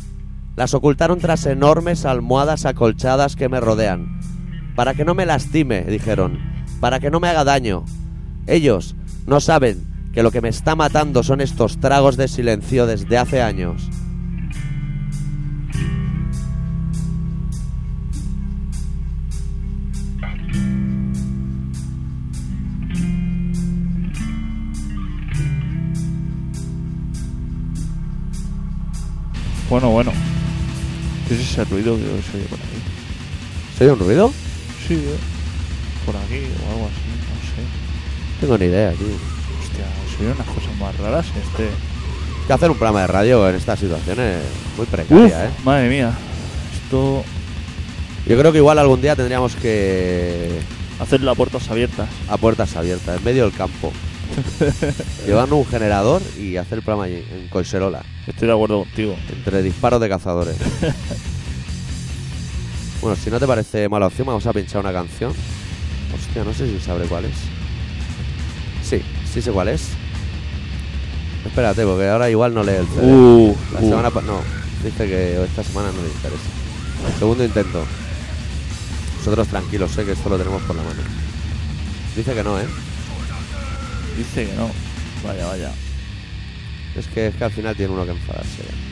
Las 0.55 0.75
ocultaron 0.75 1.19
tras 1.19 1.47
enormes 1.47 2.05
almohadas 2.05 2.67
acolchadas 2.67 3.35
que 3.35 3.49
me 3.49 3.59
rodean. 3.59 4.22
Para 4.75 4.95
que 4.95 5.05
no 5.05 5.15
me 5.15 5.27
lastime, 5.27 5.83
dijeron. 5.83 6.39
Para 6.81 6.99
que 6.99 7.11
no 7.11 7.21
me 7.21 7.29
haga 7.29 7.45
daño. 7.45 7.85
Ellos 8.47 8.97
no 9.27 9.41
saben 9.41 9.87
que 10.13 10.23
lo 10.23 10.31
que 10.31 10.41
me 10.41 10.49
está 10.49 10.75
matando 10.75 11.23
son 11.23 11.41
estos 11.41 11.79
tragos 11.81 12.17
de 12.17 12.29
silencio 12.29 12.87
desde 12.87 13.19
hace 13.19 13.43
años. 13.43 13.89
Bueno, 29.71 29.89
bueno. 29.89 30.13
¿Qué 31.27 31.35
es 31.35 31.41
ese 31.41 31.65
ruido 31.65 31.97
que 31.97 32.03
se 32.03 32.37
oye 32.37 32.47
por 32.47 32.59
aquí? 32.59 32.69
¿Se 33.79 33.85
oye 33.85 33.93
un 33.95 33.99
ruido? 34.01 34.42
Eh. 34.95 35.19
Por 36.07 36.17
aquí 36.17 36.37
o 36.67 36.73
algo 36.73 36.87
así, 36.87 37.09
no 37.29 37.41
sé. 37.47 38.41
Tengo 38.41 38.59
ni 38.59 38.65
idea, 38.67 38.91
tío. 38.93 39.07
Hostia, 39.07 39.85
se 40.19 40.25
unas 40.27 40.47
cosas 40.47 40.77
más 40.79 40.97
raras 40.99 41.27
este. 41.27 41.69
Que 42.47 42.53
hacer 42.53 42.71
un 42.71 42.77
programa 42.77 43.03
de 43.03 43.07
radio 43.07 43.49
en 43.49 43.55
estas 43.55 43.79
situaciones 43.79 44.43
muy 44.77 44.87
precarias, 44.87 45.33
¿eh? 45.33 45.51
Madre 45.65 45.89
mía. 45.89 46.13
Esto. 46.83 47.25
Yo 48.27 48.39
creo 48.39 48.53
que 48.53 48.59
igual 48.59 48.79
algún 48.79 49.01
día 49.01 49.17
tendríamos 49.17 49.55
que 49.57 50.51
Hacer 51.01 51.21
las 51.23 51.37
puertas 51.37 51.69
abiertas. 51.69 52.09
a 52.29 52.37
puertas 52.37 52.77
abiertas, 52.77 53.17
en 53.19 53.25
medio 53.25 53.45
del 53.45 53.53
campo. 53.53 53.93
Llevando 55.27 55.57
un 55.57 55.67
generador 55.67 56.23
y 56.39 56.57
hacer 56.57 56.79
el 56.79 56.85
programa 56.85 57.05
allí, 57.05 57.25
en 57.33 57.49
Coiserola, 57.49 58.03
Estoy 58.27 58.49
de 58.49 58.55
acuerdo 58.55 58.81
contigo. 58.85 59.17
entre 59.29 59.63
disparos 59.63 60.01
de 60.01 60.09
cazadores. 60.09 60.57
bueno, 63.03 63.17
si 63.17 63.31
no 63.31 63.41
te 63.41 63.47
parece 63.49 63.89
mala 63.89 64.07
opción, 64.07 64.29
vamos 64.29 64.47
a 64.47 64.53
pinchar 64.53 64.81
una 64.81 64.93
canción. 64.93 65.33
Hostia, 66.15 66.45
no 66.45 66.55
sé 66.55 66.69
si 66.69 66.79
sabré 66.79 67.07
cuál 67.07 67.25
es. 67.25 67.35
Sí, 68.89 69.03
sí 69.31 69.43
sé 69.43 69.51
cuál 69.51 69.69
es. 69.69 69.89
Espérate, 71.45 71.85
porque 71.85 72.09
ahora 72.09 72.31
igual 72.31 72.55
no 72.55 72.63
lee 72.63 72.77
el 72.77 72.87
CD. 72.87 73.13
Uh, 73.13 73.57
La 73.75 73.81
uh. 73.81 73.89
semana 73.89 74.11
no, 74.25 74.41
dice 74.85 75.07
que 75.09 75.43
esta 75.43 75.65
semana 75.65 75.91
no 75.91 76.01
le 76.01 76.09
interesa. 76.09 77.19
Segundo 77.19 77.45
intento. 77.45 77.85
Nosotros 79.19 79.49
tranquilos, 79.49 79.91
sé 79.91 80.05
que 80.05 80.13
esto 80.13 80.29
lo 80.29 80.39
tenemos 80.39 80.63
por 80.63 80.77
la 80.77 80.83
mano. 80.85 81.01
Dice 82.15 82.35
que 82.35 82.45
no, 82.45 82.61
¿eh? 82.61 82.67
Dice 84.17 84.47
que 84.47 84.55
no. 84.55 84.71
Vaya, 85.25 85.47
vaya. 85.47 85.73
Es 86.95 87.09
que, 87.09 87.29
es 87.29 87.35
que 87.35 87.45
al 87.45 87.53
final 87.53 87.75
tiene 87.75 87.93
uno 87.93 88.05
que 88.05 88.13
enfadarse. 88.13 88.63
ya. 88.63 88.92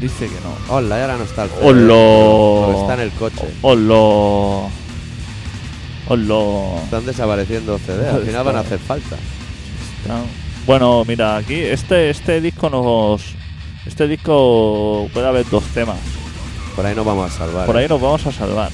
Dice 0.00 0.26
que 0.28 0.34
no. 0.40 0.74
Hola, 0.74 1.00
ahora 1.00 1.16
no 1.16 1.24
está 1.24 1.44
el. 1.44 1.50
Porque 1.50 2.80
está 2.80 2.94
en 2.94 3.00
el 3.00 3.10
coche. 3.12 3.48
¡Holo! 3.62 4.68
¡Holo! 6.08 6.80
Están 6.84 7.04
desapareciendo 7.04 7.78
CD, 7.78 8.08
al 8.08 8.22
final 8.24 8.44
van 8.44 8.56
a 8.56 8.60
hacer 8.60 8.78
falta. 8.78 9.16
Bueno, 10.66 11.04
mira, 11.06 11.36
aquí 11.36 11.54
este, 11.54 12.10
este 12.10 12.40
disco 12.40 12.70
nos. 12.70 13.22
Este 13.86 14.06
disco 14.06 15.08
puede 15.12 15.26
haber 15.26 15.48
dos 15.50 15.64
temas. 15.74 15.98
Por 16.76 16.86
ahí 16.86 16.94
nos 16.94 17.04
vamos 17.06 17.32
a 17.32 17.36
salvar. 17.38 17.66
Por 17.66 17.76
¿eh? 17.76 17.80
ahí 17.80 17.88
nos 17.88 18.00
vamos 18.00 18.24
a 18.26 18.32
salvar. 18.32 18.70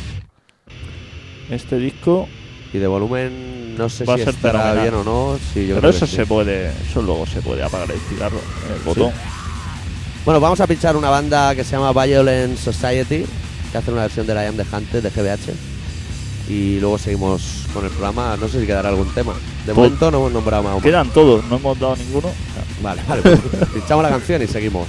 Este 1.51 1.77
disco, 1.79 2.29
Y 2.73 2.79
de 2.79 2.87
volumen, 2.87 3.77
no 3.79 3.89
sé 3.89 4.05
Va 4.05 4.15
a 4.15 4.19
si 4.19 4.25
ser 4.25 4.35
estará 4.35 4.61
fenomenal. 4.61 4.83
bien 4.91 4.95
o 4.95 5.05
no. 5.05 5.39
Sí, 5.39 5.67
yo 5.67 5.77
pero 5.77 5.81
creo 5.81 5.91
que 5.93 5.97
eso 5.97 6.07
sí. 6.07 6.17
se 6.17 6.27
puede, 6.27 6.69
eso 6.69 7.01
luego 7.03 7.25
se 7.27 7.41
puede 7.43 7.63
apagar 7.63 7.91
el 7.91 8.01
cigarro, 8.01 8.41
el 8.75 8.83
botón. 8.83 9.13
Bueno, 10.25 10.41
vamos 10.41 10.61
a 10.61 10.67
pinchar 10.67 10.97
una 10.97 11.11
banda 11.11 11.55
que 11.55 11.65
se 11.65 11.73
llama 11.77 11.93
Violent 12.05 12.59
Society, 12.59 13.25
que 13.71 13.79
hace 13.79 13.91
una 13.91 14.03
versión 14.03 14.27
de 14.27 14.35
la 14.35 14.49
Am 14.49 14.57
de 14.57 14.65
Hunter 14.71 15.03
de 15.03 15.11
GBH. 15.11 15.53
Y 16.49 16.79
luego 16.81 16.99
seguimos 16.99 17.43
con 17.73 17.85
el 17.85 17.91
programa. 17.91 18.37
No 18.39 18.49
sé 18.49 18.61
si 18.61 18.67
quedará 18.67 18.89
algún 18.91 19.09
tema. 19.15 19.33
De 19.67 19.73
Pues- 19.75 19.77
momento 19.77 20.11
no 20.11 20.19
hemos 20.19 20.33
nombrado 20.33 20.63
más. 20.63 20.83
Quedan 20.83 21.11
todos, 21.11 21.45
no 21.47 21.57
hemos 21.57 21.79
dado 21.79 21.97
ninguno. 21.97 22.31
Vale, 22.83 23.03
vale. 23.09 23.23
pues 23.23 23.41
pinchamos 23.75 24.03
la 24.03 24.11
canción 24.11 24.43
y 24.43 24.47
seguimos. 24.47 24.89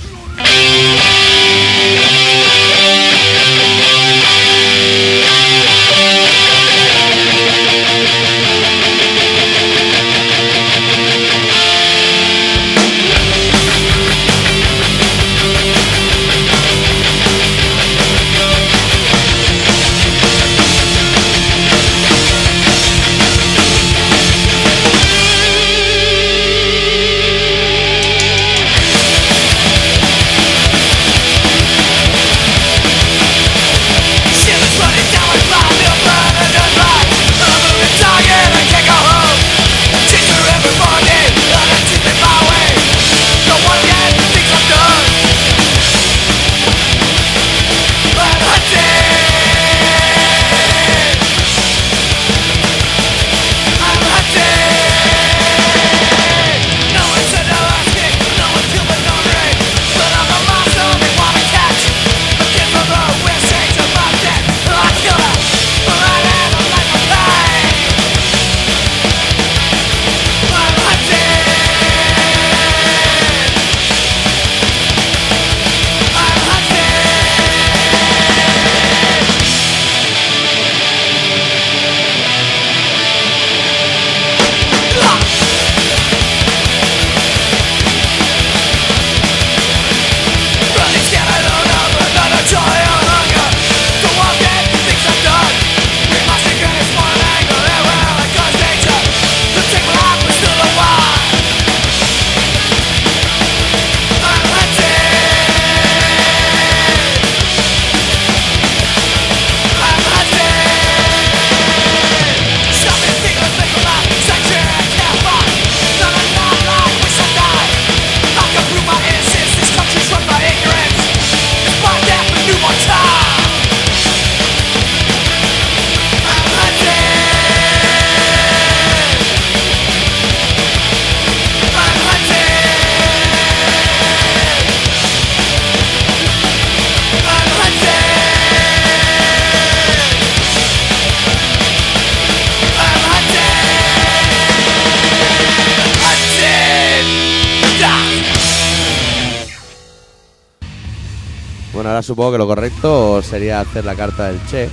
Supongo 152.05 152.33
que 152.33 152.37
lo 152.37 152.47
correcto 152.47 153.21
sería 153.21 153.59
hacer 153.59 153.83
la 153.83 153.95
carta 153.95 154.27
del 154.27 154.39
Che. 154.47 154.69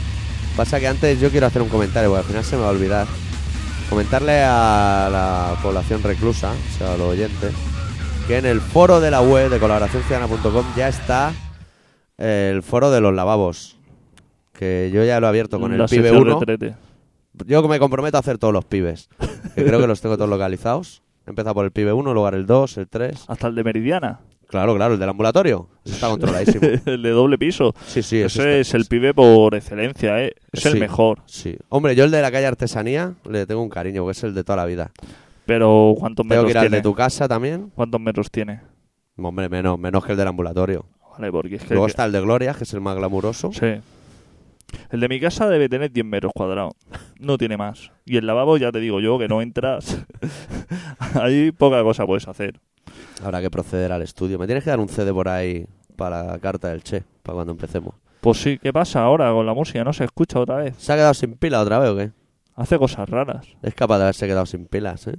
Pasa 0.57 0.79
que 0.79 0.87
antes 0.87 1.19
yo 1.19 1.31
quiero 1.31 1.47
hacer 1.47 1.63
un 1.63 1.69
comentario, 1.69 2.11
porque 2.11 2.21
al 2.21 2.27
final 2.27 2.45
se 2.45 2.57
me 2.57 2.63
va 2.63 2.69
a 2.69 2.73
olvidar. 2.73 3.07
comentarle 3.93 4.43
a 4.43 5.09
la 5.13 5.63
población 5.63 6.03
reclusa, 6.03 6.53
o 6.53 6.79
sea, 6.79 6.95
a 6.95 6.97
los 6.97 7.09
oyentes, 7.09 7.53
que 8.27 8.39
en 8.39 8.47
el 8.47 8.63
foro 8.63 9.01
de 9.01 9.11
la 9.11 9.21
web 9.21 9.51
de 9.51 9.59
colaboracionciudadana.com 9.59 10.65
ya 10.75 10.89
está 10.89 11.35
el 12.17 12.63
foro 12.63 12.91
de 12.91 13.03
los 13.03 13.13
lavabos. 13.13 13.77
Que 14.55 14.91
yo 14.95 15.05
ya 15.05 15.21
lo 15.21 15.27
he 15.27 15.29
abierto 15.29 15.61
con 15.61 15.77
La 15.77 15.85
el 15.85 15.91
pibe 15.91 16.09
sección 16.09 16.23
1. 16.27 16.41
retrete. 16.41 16.75
Yo 17.47 17.67
me 17.69 17.79
comprometo 17.79 18.17
a 18.17 18.21
hacer 18.21 18.39
todos 18.39 18.55
los 18.55 18.65
pibes. 18.65 19.11
Que 19.55 19.63
creo 19.63 19.79
que 19.79 19.87
los 19.87 20.01
tengo 20.01 20.17
todos 20.17 20.31
localizados. 20.31 21.03
He 21.27 21.31
empezado 21.31 21.55
por 21.55 21.67
el 21.67 21.71
pibe 21.71 21.93
1, 21.93 22.15
luego 22.15 22.29
el 22.31 22.47
2, 22.47 22.79
el 22.79 22.89
3. 22.89 23.25
Hasta 23.29 23.49
el 23.49 23.55
de 23.55 23.65
Meridiana. 23.65 24.21
Claro, 24.53 24.77
claro, 24.77 24.93
el 24.93 25.01
del 25.01 25.09
ambulatorio. 25.09 25.67
Está 25.83 26.11
controladísimo. 26.11 26.61
el 26.85 27.03
de 27.03 27.09
doble 27.09 27.39
piso. 27.39 27.75
Sí, 27.87 28.03
sí, 28.03 28.21
ese 28.21 28.61
es 28.61 28.75
el 28.75 28.85
pibe 28.85 29.15
por 29.15 29.55
excelencia, 29.55 30.23
¿eh? 30.23 30.35
Es 30.53 30.67
el 30.67 30.79
mejor. 30.79 31.23
Sí. 31.25 31.57
Hombre, 31.71 31.97
yo 31.97 32.05
el 32.05 32.11
de 32.11 32.21
la 32.21 32.31
calle 32.31 32.49
Artesanía 32.49 33.15
le 33.25 33.47
tengo 33.47 33.63
un 33.63 33.71
cariño, 33.71 34.03
porque 34.03 34.19
es 34.19 34.25
el 34.25 34.35
de 34.35 34.45
toda 34.45 34.57
la 34.57 34.67
vida. 34.67 34.91
Pero 35.47 35.95
¿cuántos 35.99 36.29
Tengo 36.29 36.43
metros 36.43 36.45
que 36.45 36.51
ir 36.51 36.59
al 36.59 36.65
tiene? 36.65 36.77
de 36.77 36.83
tu 36.83 36.95
casa 36.95 37.27
también. 37.27 37.73
¿Cuántos 37.75 37.99
metros 37.99 38.31
tiene? 38.31 38.61
Hombre, 39.17 39.49
menos, 39.49 39.79
menos 39.79 40.05
que 40.05 40.13
el 40.13 40.19
del 40.19 40.29
ambulatorio. 40.29 40.85
Vale, 41.13 41.33
porque 41.33 41.57
es 41.57 41.63
que... 41.65 41.73
Luego 41.73 41.87
está 41.87 42.05
el 42.05 42.13
de 42.13 42.21
Gloria, 42.21 42.53
que 42.53 42.65
es 42.65 42.75
el 42.75 42.83
más 42.83 42.95
glamuroso. 42.95 43.53
Sí. 43.55 43.81
El 44.91 45.01
de 45.01 45.09
mi 45.09 45.19
casa 45.19 45.49
debe 45.49 45.71
tener 45.71 45.91
10 45.91 46.05
metros 46.05 46.33
cuadrados. 46.35 46.75
No 47.19 47.39
tiene 47.39 47.57
más. 47.57 47.91
Y 48.05 48.19
el 48.19 48.27
lavabo, 48.27 48.59
ya 48.59 48.71
te 48.71 48.81
digo 48.81 49.01
yo, 49.01 49.19
que 49.19 49.29
no 49.29 49.41
entras. 49.41 50.05
Ahí 51.15 51.53
poca 51.53 51.83
cosa 51.83 52.05
puedes 52.05 52.29
hacer. 52.29 52.61
Habrá 53.23 53.41
que 53.41 53.51
proceder 53.51 53.93
al 53.93 54.03
estudio. 54.03 54.39
Me 54.39 54.47
tienes 54.47 54.65
que 54.65 54.71
dar 54.71 54.81
un 54.81 54.89
CD 54.89 55.13
por 55.13 55.29
ahí 55.29 55.67
para 55.97 56.23
la 56.25 56.39
carta 56.39 56.69
del 56.69 56.83
Che, 56.83 57.05
para 57.23 57.35
cuando 57.35 57.53
empecemos. 57.53 57.95
Pues 58.21 58.41
sí, 58.41 58.59
¿qué 58.59 58.73
pasa 58.73 59.03
ahora 59.03 59.33
con 59.33 59.45
la 59.45 59.55
música? 59.55 59.83
¿No 59.83 59.93
se 59.93 60.05
escucha 60.05 60.39
otra 60.39 60.57
vez? 60.57 60.77
¿Se 60.79 60.93
ha 60.93 60.97
quedado 60.97 61.15
sin 61.15 61.35
pila 61.37 61.61
otra 61.61 61.79
vez 61.79 61.91
o 61.91 61.97
qué? 61.97 62.13
Hace 62.55 62.79
cosas 62.79 63.09
raras. 63.09 63.47
Es 63.63 63.75
capaz 63.75 63.99
de 63.99 64.05
haberse 64.05 64.27
quedado 64.27 64.47
sin 64.47 64.67
pilas, 64.67 65.07
¿eh? 65.09 65.17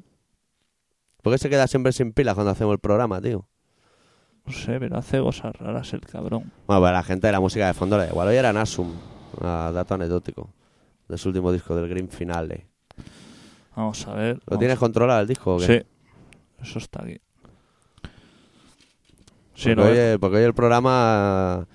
¿Por 1.22 1.34
qué 1.34 1.38
se 1.38 1.50
queda 1.50 1.68
siempre 1.68 1.92
sin 1.92 2.14
pilas 2.14 2.36
cuando 2.36 2.52
hacemos 2.52 2.74
el 2.74 2.80
programa, 2.80 3.22
tío? 3.22 3.46
No 4.46 4.54
sé, 4.54 4.78
pero 4.80 4.98
hace 4.98 5.20
cosas 5.20 5.54
raras 5.56 5.94
el 5.94 6.02
cabrón. 6.02 6.52
Bueno, 6.68 6.82
pues 6.82 6.90
a 6.90 6.94
la 6.94 7.04
gente 7.04 7.28
de 7.28 7.34
la 7.34 7.40
música 7.40 7.68
de 7.68 7.74
fondo 7.74 7.98
le 7.98 8.04
da 8.04 8.10
igual. 8.10 8.28
Hoy 8.28 8.36
era 8.36 8.52
Nasum, 8.52 8.92
a 9.42 9.72
dato 9.74 9.94
anecdótico, 9.94 10.50
de 11.08 11.18
su 11.18 11.30
último 11.30 11.52
disco, 11.52 11.76
del 11.76 11.88
Green 11.88 12.10
Finale. 12.10 12.68
Vamos 13.76 14.06
a 14.08 14.14
ver. 14.14 14.40
¿Lo 14.46 14.58
tienes 14.58 14.78
controlado 14.78 15.22
el 15.22 15.28
disco 15.28 15.56
o 15.56 15.60
qué? 15.60 15.66
Sí. 15.66 16.62
Eso 16.62 16.80
está 16.80 17.04
aquí. 17.04 17.20
Sí, 19.56 19.74
porque, 19.76 19.76
no, 19.76 20.12
hoy, 20.14 20.18
porque 20.20 20.38
hoy 20.38 20.44
el 20.44 20.54
programa... 20.54 21.66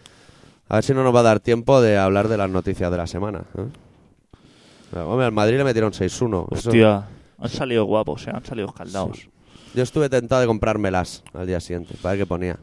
A 0.71 0.75
ver 0.75 0.85
si 0.85 0.93
no 0.93 1.03
nos 1.03 1.15
va 1.15 1.21
a 1.21 1.23
dar 1.25 1.41
tiempo 1.41 1.81
de 1.81 1.97
hablar 1.97 2.29
de 2.29 2.37
las 2.37 2.51
noticias 2.51 2.91
de 2.91 2.97
la 2.97 3.07
semana. 3.07 3.45
¿eh? 3.57 4.99
Hombre, 5.01 5.27
al 5.27 5.33
Madrid 5.33 5.57
le 5.57 5.65
metieron 5.65 5.93
6-1. 5.93 6.47
Eso- 6.53 6.69
Hostia, 6.71 7.07
han 7.39 7.49
salido 7.49 7.85
guapos, 7.85 8.27
eh, 8.27 8.31
han 8.35 8.45
salido 8.45 8.69
escaldados. 8.69 9.29
Yo 9.75 9.83
estuve 9.83 10.09
tentado 10.09 10.41
de 10.41 10.47
comprármelas 10.47 11.23
al 11.35 11.47
día 11.47 11.61
siguiente, 11.61 11.95
para 12.03 12.13
ver 12.13 12.23
qué 12.23 12.27
ponía. 12.27 12.57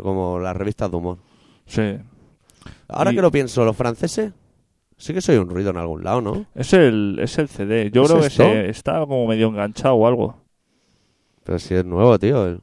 Como 0.00 0.38
las 0.38 0.56
revistas 0.56 0.90
de 0.90 0.96
humor. 0.96 1.18
Sí. 1.66 1.96
Ahora 2.88 3.12
Y- 3.12 3.16
que 3.16 3.22
lo 3.22 3.30
pienso, 3.30 3.64
los 3.64 3.76
franceses 3.76 4.32
sí 4.98 5.14
que 5.14 5.20
soy 5.22 5.36
un 5.36 5.48
ruido 5.48 5.70
en 5.70 5.76
algún 5.78 6.04
lado, 6.04 6.20
¿no? 6.20 6.46
Es 6.54 6.72
el, 6.74 7.18
es 7.20 7.38
el 7.38 7.48
CD. 7.48 7.90
Yo 7.90 8.02
¿Es 8.02 8.10
creo 8.10 8.22
que 8.22 8.30
se, 8.30 8.68
está 8.70 8.98
como 9.00 9.26
medio 9.26 9.48
enganchado 9.48 9.94
o 9.94 10.06
algo. 10.06 10.36
Pero 11.44 11.58
si 11.58 11.74
es 11.74 11.84
nuevo, 11.84 12.18
tío. 12.18 12.60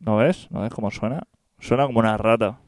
¿No 0.00 0.16
ves? 0.16 0.48
¿No 0.50 0.62
ves 0.62 0.72
cómo 0.72 0.90
suena? 0.90 1.22
Suena 1.58 1.86
como 1.86 2.00
una 2.00 2.16
rata. 2.16 2.58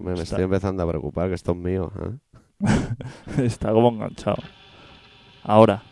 Me, 0.00 0.12
estoy 0.14 0.44
empezando 0.44 0.82
a 0.82 0.88
preocupar 0.88 1.28
que 1.28 1.34
esto 1.34 1.52
es 1.52 1.58
mío. 1.58 1.92
¿eh? 2.00 2.66
está 3.44 3.72
como 3.72 3.88
enganchado. 3.88 4.42
Ahora. 5.42 5.82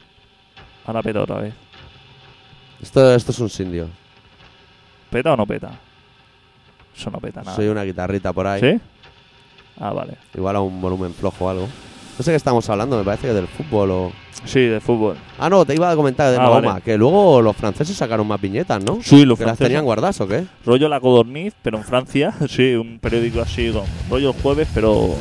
Ahora 0.86 1.02
peta 1.02 1.22
otra 1.22 1.40
vez. 1.40 1.54
Esto, 2.80 3.14
esto 3.14 3.32
es 3.32 3.38
un 3.40 3.48
sindio. 3.48 3.88
¿Peta 5.10 5.32
o 5.32 5.36
no 5.36 5.46
peta? 5.46 5.80
Eso 6.94 7.10
no 7.10 7.18
peta 7.18 7.42
nada. 7.42 7.56
Soy 7.56 7.68
una 7.68 7.82
guitarrita 7.82 8.32
por 8.32 8.46
ahí. 8.46 8.60
¿Sí? 8.60 8.80
Ah, 9.78 9.92
vale. 9.92 10.16
Igual 10.34 10.56
a 10.56 10.60
un 10.60 10.80
volumen 10.80 11.12
flojo 11.12 11.46
o 11.46 11.48
algo. 11.48 11.68
No 12.18 12.22
sé 12.24 12.30
qué 12.30 12.36
estamos 12.36 12.68
hablando, 12.70 12.96
me 12.96 13.04
parece 13.04 13.26
que 13.28 13.32
del 13.34 13.48
fútbol 13.48 13.90
o... 13.90 14.12
Sí, 14.44 14.60
de 14.60 14.80
fútbol. 14.80 15.16
Ah, 15.38 15.48
no, 15.48 15.64
te 15.64 15.74
iba 15.74 15.90
a 15.90 15.96
comentar 15.96 16.30
de 16.30 16.36
Ah, 16.36 16.42
Mahoma, 16.42 16.60
vale. 16.74 16.82
que 16.82 16.98
luego 16.98 17.40
los 17.40 17.56
franceses 17.56 17.96
sacaron 17.96 18.26
más 18.26 18.40
viñetas, 18.40 18.84
¿no? 18.84 18.98
Sí, 19.02 19.24
los 19.24 19.38
que 19.38 19.44
las 19.44 19.50
franceses. 19.56 19.68
tenían 19.68 19.84
guardadas 19.84 20.20
o 20.20 20.28
qué? 20.28 20.44
Rollo 20.66 20.88
La 20.88 21.00
Codorniz, 21.00 21.54
pero 21.62 21.78
en 21.78 21.84
Francia. 21.84 22.34
Sí, 22.48 22.74
un 22.74 22.98
periódico 22.98 23.40
así, 23.40 23.70
con 23.70 23.84
rollo 24.10 24.30
el 24.34 24.42
jueves, 24.42 24.68
pero. 24.74 25.14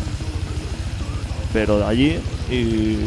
Pero 1.53 1.77
de 1.79 1.85
allí. 1.85 2.19
Y 2.51 2.63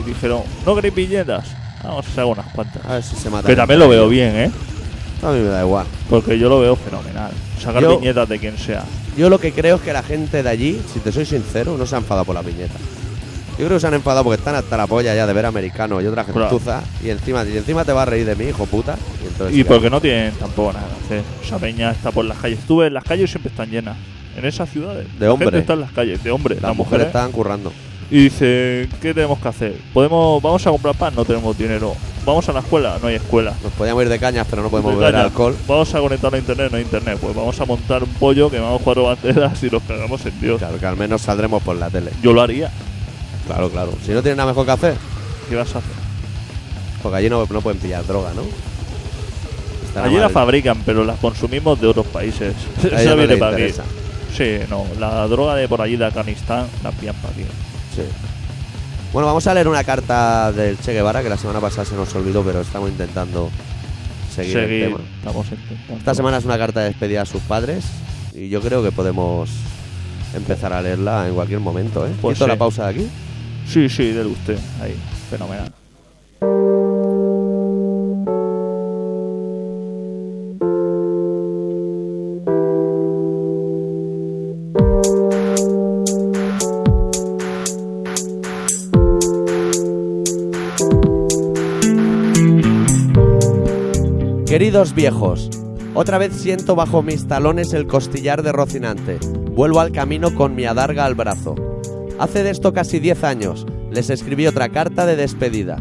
dijeron, 0.07 0.41
¿no 0.65 0.75
queréis 0.75 0.95
viñetas? 0.95 1.55
Vamos 1.85 2.07
a 2.07 2.09
hacer 2.09 2.25
unas 2.25 2.47
cuantas. 2.55 2.85
A 2.87 2.95
ver 2.95 3.03
si 3.03 3.15
se 3.17 3.29
mata. 3.31 3.47
Que 3.47 3.55
también 3.57 3.79
lo 3.79 3.89
veo 3.89 4.09
bien, 4.09 4.35
¿eh? 4.37 4.51
A 5.23 5.31
mí 5.33 5.41
me 5.41 5.49
da 5.49 5.63
igual. 5.63 5.87
Porque 6.09 6.39
yo 6.39 6.49
lo 6.49 6.61
veo 6.61 6.77
fenomenal. 6.77 7.31
Sacar 7.61 7.83
Yo- 7.83 7.99
viñetas 7.99 8.29
de 8.29 8.39
quien 8.39 8.57
sea. 8.57 8.85
Yo 9.17 9.29
lo 9.31 9.39
que 9.39 9.53
creo 9.53 9.77
es 9.77 9.83
que 9.83 9.93
la 9.93 10.03
gente 10.03 10.43
de 10.43 10.49
allí, 10.49 10.81
si 10.93 11.01
te 11.01 11.13
soy 11.13 11.25
sincero, 11.27 11.77
no 11.77 11.87
se 11.87 11.95
ha 11.95 11.99
enfadado 11.99 12.25
por 12.25 12.35
la 12.35 12.43
viñeta. 12.43 12.75
Yo 13.59 13.65
creo 13.65 13.77
que 13.77 13.81
se 13.81 13.87
han 13.87 13.95
enfadado 13.95 14.23
porque 14.25 14.39
están 14.39 14.55
hasta 14.55 14.77
la 14.77 14.87
polla 14.87 15.15
ya 15.15 15.27
de 15.27 15.33
ver 15.33 15.47
americano 15.47 16.01
y 16.03 16.07
otra 16.07 16.25
Claro. 16.25 16.51
gentuza. 16.51 16.83
Y 17.03 17.09
encima, 17.09 17.43
y 17.45 17.57
encima 17.57 17.85
te 17.85 17.93
va 17.93 18.03
a 18.03 18.05
reír 18.05 18.27
de 18.27 18.37
mí, 18.37 18.45
hijo 18.51 18.67
puta. 18.67 18.97
Y, 19.25 19.29
entonces, 19.29 19.57
Y 19.57 19.63
ya. 19.63 19.69
porque 19.69 19.89
no 19.89 20.01
tienen 20.01 20.33
tampoco 20.35 20.75
nada 20.75 20.87
que 20.89 21.05
hacer. 21.17 21.25
Esa 21.43 21.59
peña 21.59 21.91
está 21.91 22.11
por 22.11 22.25
las 22.27 22.37
calles. 22.39 22.59
Tú 22.67 22.79
ves, 22.79 22.93
las 22.93 23.03
calles 23.05 23.31
siempre 23.31 23.51
están 23.51 23.71
llenas. 23.71 23.97
En 24.37 24.45
esas 24.45 24.69
ciudades. 24.69 25.07
De 25.19 25.25
la 25.27 25.33
hombre. 25.33 25.47
gente 25.47 25.61
está 25.61 25.73
en 25.73 25.81
las 25.81 25.93
calles, 25.93 26.23
de 26.23 26.31
hombre. 26.31 26.57
las 26.57 26.63
Las, 26.65 26.77
mujeres 26.77 26.91
mujeres. 26.93 27.07
estaban 27.07 27.33
currando. 27.33 27.73
Y 28.11 28.25
dice, 28.25 28.89
¿qué 29.01 29.15
tenemos 29.15 29.39
que 29.39 29.49
hacer? 29.49 29.75
¿Podemos, 29.95 30.41
¿Vamos 30.43 30.65
a 30.67 30.71
comprar 30.71 30.95
pan? 30.95 31.15
No 31.17 31.25
tenemos 31.25 31.57
dinero. 31.57 31.95
¿Vamos 32.27 32.47
a 32.49 32.53
la 32.53 32.61
escuela? 32.61 32.99
No 33.01 33.09
hay 33.09 33.15
escuela. 33.17 33.55
Nos 33.65 33.73
podíamos 33.73 34.03
ir 34.03 34.09
de 34.11 34.19
cañas, 34.19 34.47
pero 34.51 34.63
no 34.63 34.69
podemos 34.69 34.93
De 34.93 34.99
beber 34.99 35.17
alcohol. 35.17 35.57
Vamos 35.67 35.93
a 35.95 35.99
conectar 36.01 36.33
a 36.35 36.39
internet, 36.39 36.69
no 36.71 36.77
hay 36.77 36.83
internet. 36.85 37.19
Pues 37.21 37.35
vamos 37.35 37.59
a 37.59 37.65
montar 37.65 38.03
un 38.05 38.11
pollo, 38.11 38.51
quemamos 38.51 38.83
cuatro 38.83 39.05
banderas 39.05 39.61
y 39.65 39.71
nos 39.71 39.83
cagamos 39.85 40.25
en 40.27 40.39
Dios. 40.41 40.59
Claro, 40.59 40.79
que 40.79 40.87
al 40.87 40.97
menos 40.97 41.23
saldremos 41.23 41.63
por 41.63 41.75
la 41.77 41.89
tele. 41.89 42.11
Yo 42.23 42.33
lo 42.35 42.43
haría. 42.43 42.71
Claro, 43.47 43.71
claro. 43.71 43.93
Si 44.05 44.13
no 44.13 44.23
tienen 44.23 44.37
nada 44.39 44.51
mejor 44.51 44.67
que 44.67 44.73
hacer, 44.73 44.95
¿Qué 45.49 45.55
vas 45.57 45.75
a 45.75 45.79
hacer? 45.79 45.91
porque 47.03 47.19
allí 47.19 47.31
no, 47.31 47.47
no 47.49 47.61
pueden 47.61 47.79
pillar 47.81 48.05
droga, 48.07 48.33
¿no? 48.35 48.43
Estará 49.87 50.07
Allí 50.09 50.17
la 50.17 50.29
fabrican, 50.29 50.83
pero 50.85 51.05
las 51.05 51.19
consumimos 51.21 51.81
de 51.81 51.87
otros 51.87 52.07
países. 52.07 52.55
A 52.85 53.03
no 53.05 53.17
viene 53.17 53.27
les 53.29 53.39
para 53.39 53.53
aquí. 53.57 53.63
interesa. 53.63 53.85
Sí, 54.37 54.59
no. 54.69 54.85
La 54.99 55.27
droga 55.29 55.55
de 55.55 55.69
por 55.69 55.81
allí 55.81 55.97
de 55.97 56.05
Afganistán 56.07 56.67
la 56.83 56.91
pillan 56.91 57.15
para 57.17 57.33
aquí. 57.33 57.45
Sí. 57.95 58.03
Bueno, 59.13 59.27
vamos 59.29 59.47
a 59.47 59.55
leer 59.55 59.69
una 59.69 59.85
carta 59.85 60.53
del 60.53 60.79
Che 60.79 60.93
Guevara 60.93 61.23
que 61.23 61.29
la 61.29 61.39
semana 61.39 61.61
pasada 61.61 61.85
se 61.85 61.95
nos 61.95 62.13
olvidó, 62.15 62.43
pero 62.43 62.61
estamos 62.61 62.91
intentando 62.91 63.51
seguir, 64.35 64.59
el 64.59 64.81
tema. 64.89 64.99
Estamos 65.19 65.47
intentando. 65.47 65.99
Esta 65.99 66.15
semana 66.15 66.37
es 66.39 66.45
una 66.45 66.59
carta 66.59 66.81
de 66.81 66.87
despedida 66.87 67.23
a 67.23 67.27
sus 67.27 67.41
padres 67.43 67.85
y 68.35 68.49
yo 68.49 68.61
creo 68.61 68.83
que 68.83 68.91
podemos 68.93 69.49
empezar 70.35 70.73
a 70.73 70.83
leerla 70.83 71.29
en 71.29 71.35
cualquier 71.35 71.61
momento, 71.61 72.07
¿eh? 72.07 72.11
Pues 72.21 72.35
¿Quito 72.35 72.45
sí. 72.45 72.51
la 72.51 72.59
pausa 72.59 72.85
de 72.89 72.91
aquí? 72.91 73.09
Sí, 73.67 73.89
sí, 73.89 74.13
dele 74.13 74.31
usted. 74.31 74.59
Ahí. 74.81 74.95
Fenomenal. 75.31 75.73
Queridos 94.47 94.95
viejos, 94.95 95.51
otra 95.93 96.17
vez 96.17 96.33
siento 96.33 96.75
bajo 96.77 97.03
mis 97.03 97.29
talones 97.29 97.75
el 97.75 97.87
costillar 97.87 98.43
de 98.43 98.53
Rocinante. 98.53 99.19
Vuelvo 99.51 99.81
al 99.81 99.93
camino 99.93 100.35
con 100.35 100.55
mi 100.55 100.65
adarga 100.65 101.05
al 101.05 101.15
brazo. 101.15 101.76
Hace 102.19 102.43
de 102.43 102.51
esto 102.51 102.73
casi 102.73 102.99
10 102.99 103.25
años 103.25 103.67
les 103.91 104.09
escribí 104.09 104.47
otra 104.47 104.71
carta 104.71 105.05
de 105.05 105.17
despedida. 105.17 105.77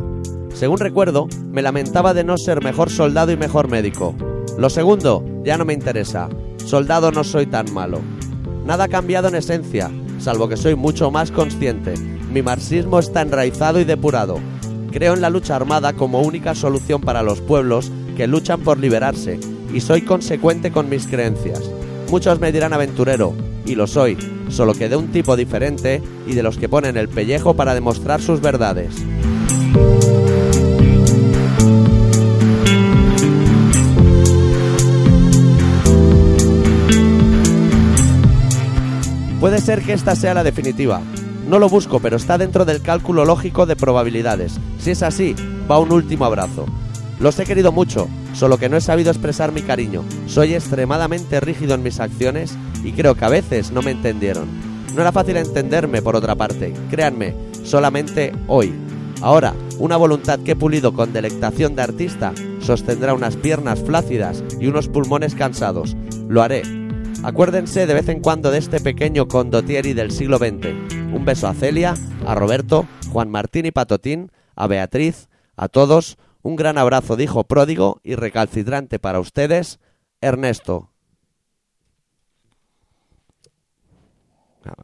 Según 0.54 0.80
recuerdo, 0.80 1.28
me 1.52 1.62
lamentaba 1.62 2.14
de 2.14 2.26
no 2.26 2.38
ser 2.38 2.64
mejor 2.64 2.90
soldado 2.90 3.32
y 3.32 3.38
mejor 3.38 3.70
médico. 3.70 4.16
Lo 4.58 4.70
segundo, 4.70 5.24
ya 5.44 5.58
no 5.58 5.64
me 5.64 5.74
interesa. 5.74 6.30
Soldado 6.58 7.12
no 7.12 7.24
soy 7.24 7.46
tan 7.46 7.74
malo. 7.74 8.00
Nada 8.66 8.86
ha 8.86 8.88
cambiado 8.90 9.30
en 9.30 9.36
esencia, 9.36 9.90
salvo 10.20 10.50
que 10.50 10.58
soy 10.58 10.76
mucho 10.76 11.10
más 11.10 11.32
consciente. 11.32 11.94
Mi 12.32 12.42
marxismo 12.42 13.00
está 13.00 13.22
enraizado 13.22 13.80
y 13.80 13.86
depurado. 13.86 14.38
Creo 14.92 15.14
en 15.14 15.22
la 15.22 15.30
lucha 15.30 15.56
armada 15.56 15.94
como 15.94 16.22
única 16.22 16.54
solución 16.54 17.02
para 17.02 17.24
los 17.24 17.40
pueblos 17.40 17.92
que 18.18 18.28
luchan 18.28 18.62
por 18.62 18.78
liberarse, 18.78 19.40
y 19.74 19.82
soy 19.82 20.02
consecuente 20.02 20.72
con 20.72 20.90
mis 20.90 21.08
creencias. 21.08 21.62
Muchos 22.10 22.40
me 22.40 22.52
dirán 22.52 22.74
aventurero, 22.74 23.34
y 23.66 23.76
lo 23.76 23.88
soy, 23.88 24.18
solo 24.50 24.74
que 24.74 24.90
de 24.90 24.96
un 24.96 25.08
tipo 25.08 25.36
diferente 25.36 26.02
y 26.28 26.34
de 26.34 26.44
los 26.44 26.58
que 26.58 26.70
ponen 26.70 26.98
el 26.98 27.10
pellejo 27.10 27.56
para 27.56 27.74
demostrar 27.74 28.22
sus 28.22 28.42
verdades. 28.42 28.96
Puede 39.46 39.60
ser 39.60 39.84
que 39.84 39.94
esta 39.94 40.16
sea 40.16 40.34
la 40.34 40.44
definitiva, 40.44 41.02
No 41.48 41.60
lo 41.60 41.70
busco, 41.70 42.00
pero 42.00 42.18
está 42.18 42.40
dentro 42.40 42.66
del 42.66 42.82
cálculo 42.82 43.24
lógico 43.24 43.68
de 43.68 43.76
probabilidades. 43.76 44.60
Si 44.80 44.90
es 44.90 45.04
así, 45.04 45.36
va 45.70 45.78
un 45.78 45.92
último 45.92 46.26
abrazo. 46.26 46.66
Los 47.20 47.38
he 47.38 47.46
querido 47.46 47.72
mucho, 47.72 48.08
solo 48.36 48.58
que 48.58 48.70
no 48.70 48.78
he 48.78 48.82
sabido 48.82 49.12
expresar 49.12 49.52
mi 49.52 49.62
cariño. 49.62 50.04
Soy 50.28 50.54
extremadamente 50.54 51.40
rígido 51.40 51.74
en 51.74 51.84
mis 51.84 52.00
acciones 52.00 52.56
y 52.84 52.92
creo 52.92 53.16
que 53.16 53.26
a 53.26 53.30
veces 53.30 53.72
no 53.72 53.82
me 53.82 53.92
entendieron. 53.92 54.48
No 54.94 55.02
era 55.02 55.12
fácil 55.12 55.38
entenderme, 55.38 56.02
por 56.02 56.16
otra 56.16 56.36
parte, 56.36 56.74
créanme, 56.90 57.34
solamente 57.64 58.32
hoy. 58.48 58.74
Ahora, 59.22 59.54
una 59.80 59.98
voluntad 59.98 60.40
que 60.40 60.52
he 60.52 60.56
pulido 60.56 60.94
con 60.94 61.12
delectación 61.12 61.76
de 61.76 61.82
artista 61.82 62.34
sostendrá 62.60 63.14
unas 63.14 63.36
piernas 63.36 63.82
flácidas 63.82 64.44
y 64.60 64.68
unos 64.68 64.88
pulmones 64.88 65.36
cansados. 65.36 65.96
Lo 66.28 66.42
haré. 66.42 66.64
Acuérdense 67.24 67.88
de 67.88 67.94
vez 67.94 68.08
en 68.10 68.20
cuando 68.20 68.52
de 68.52 68.60
este 68.60 68.80
pequeño 68.80 69.28
condottieri 69.28 69.94
del 69.94 70.12
siglo 70.12 70.38
XX. 70.38 70.68
Un 71.14 71.26
beso 71.26 71.48
a 71.48 71.54
Celia, 71.54 71.96
a 72.26 72.36
Roberto, 72.36 72.86
Juan 73.12 73.32
Martín 73.32 73.66
y 73.66 73.72
Patotín, 73.72 74.32
a 74.56 74.68
Beatriz, 74.68 75.28
a 75.58 75.68
todos. 75.68 76.18
Un 76.46 76.56
gran 76.56 76.78
abrazo 76.78 77.16
de 77.16 77.24
hijo 77.24 77.44
pródigo 77.46 78.00
y 78.04 78.14
recalcitrante 78.14 79.00
para 79.00 79.20
ustedes, 79.20 79.80
Ernesto. 80.22 80.92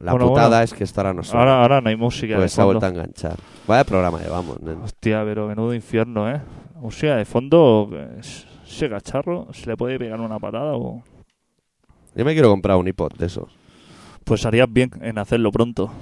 La 0.00 0.10
Bueno, 0.10 0.26
putada 0.30 0.48
bueno. 0.48 0.62
es 0.64 0.74
que 0.74 0.82
esto 0.82 1.00
ahora 1.00 1.14
no 1.14 1.22
suena. 1.22 1.40
Ahora, 1.40 1.62
ahora 1.62 1.80
no 1.80 1.88
hay 1.88 1.94
música 1.96 2.34
Porque 2.34 2.42
de 2.42 2.48
se 2.48 2.60
ha 2.60 2.64
fondo. 2.64 2.80
vuelto 2.80 2.86
a 2.86 2.88
enganchar. 2.88 3.38
Vaya 3.68 3.84
programa 3.84 4.18
llevamos, 4.20 4.60
nen. 4.60 4.80
Hostia, 4.82 5.22
pero 5.24 5.46
menudo 5.46 5.72
infierno, 5.72 6.28
¿eh? 6.28 6.40
Música 6.80 7.14
de 7.14 7.24
fondo, 7.24 7.88
eh, 7.92 8.18
ese 8.20 8.88
cacharro, 8.90 9.46
¿se 9.52 9.68
le 9.68 9.76
puede 9.76 10.00
pegar 10.00 10.20
una 10.20 10.40
patada 10.40 10.72
o...? 10.74 11.04
Yo 12.16 12.24
me 12.24 12.32
quiero 12.32 12.48
comprar 12.50 12.76
un 12.76 12.88
iPod 12.88 13.12
de 13.12 13.26
esos. 13.26 13.56
Pues 14.24 14.44
harías 14.46 14.66
bien 14.68 14.90
en 15.00 15.16
hacerlo 15.16 15.52
pronto. 15.52 15.92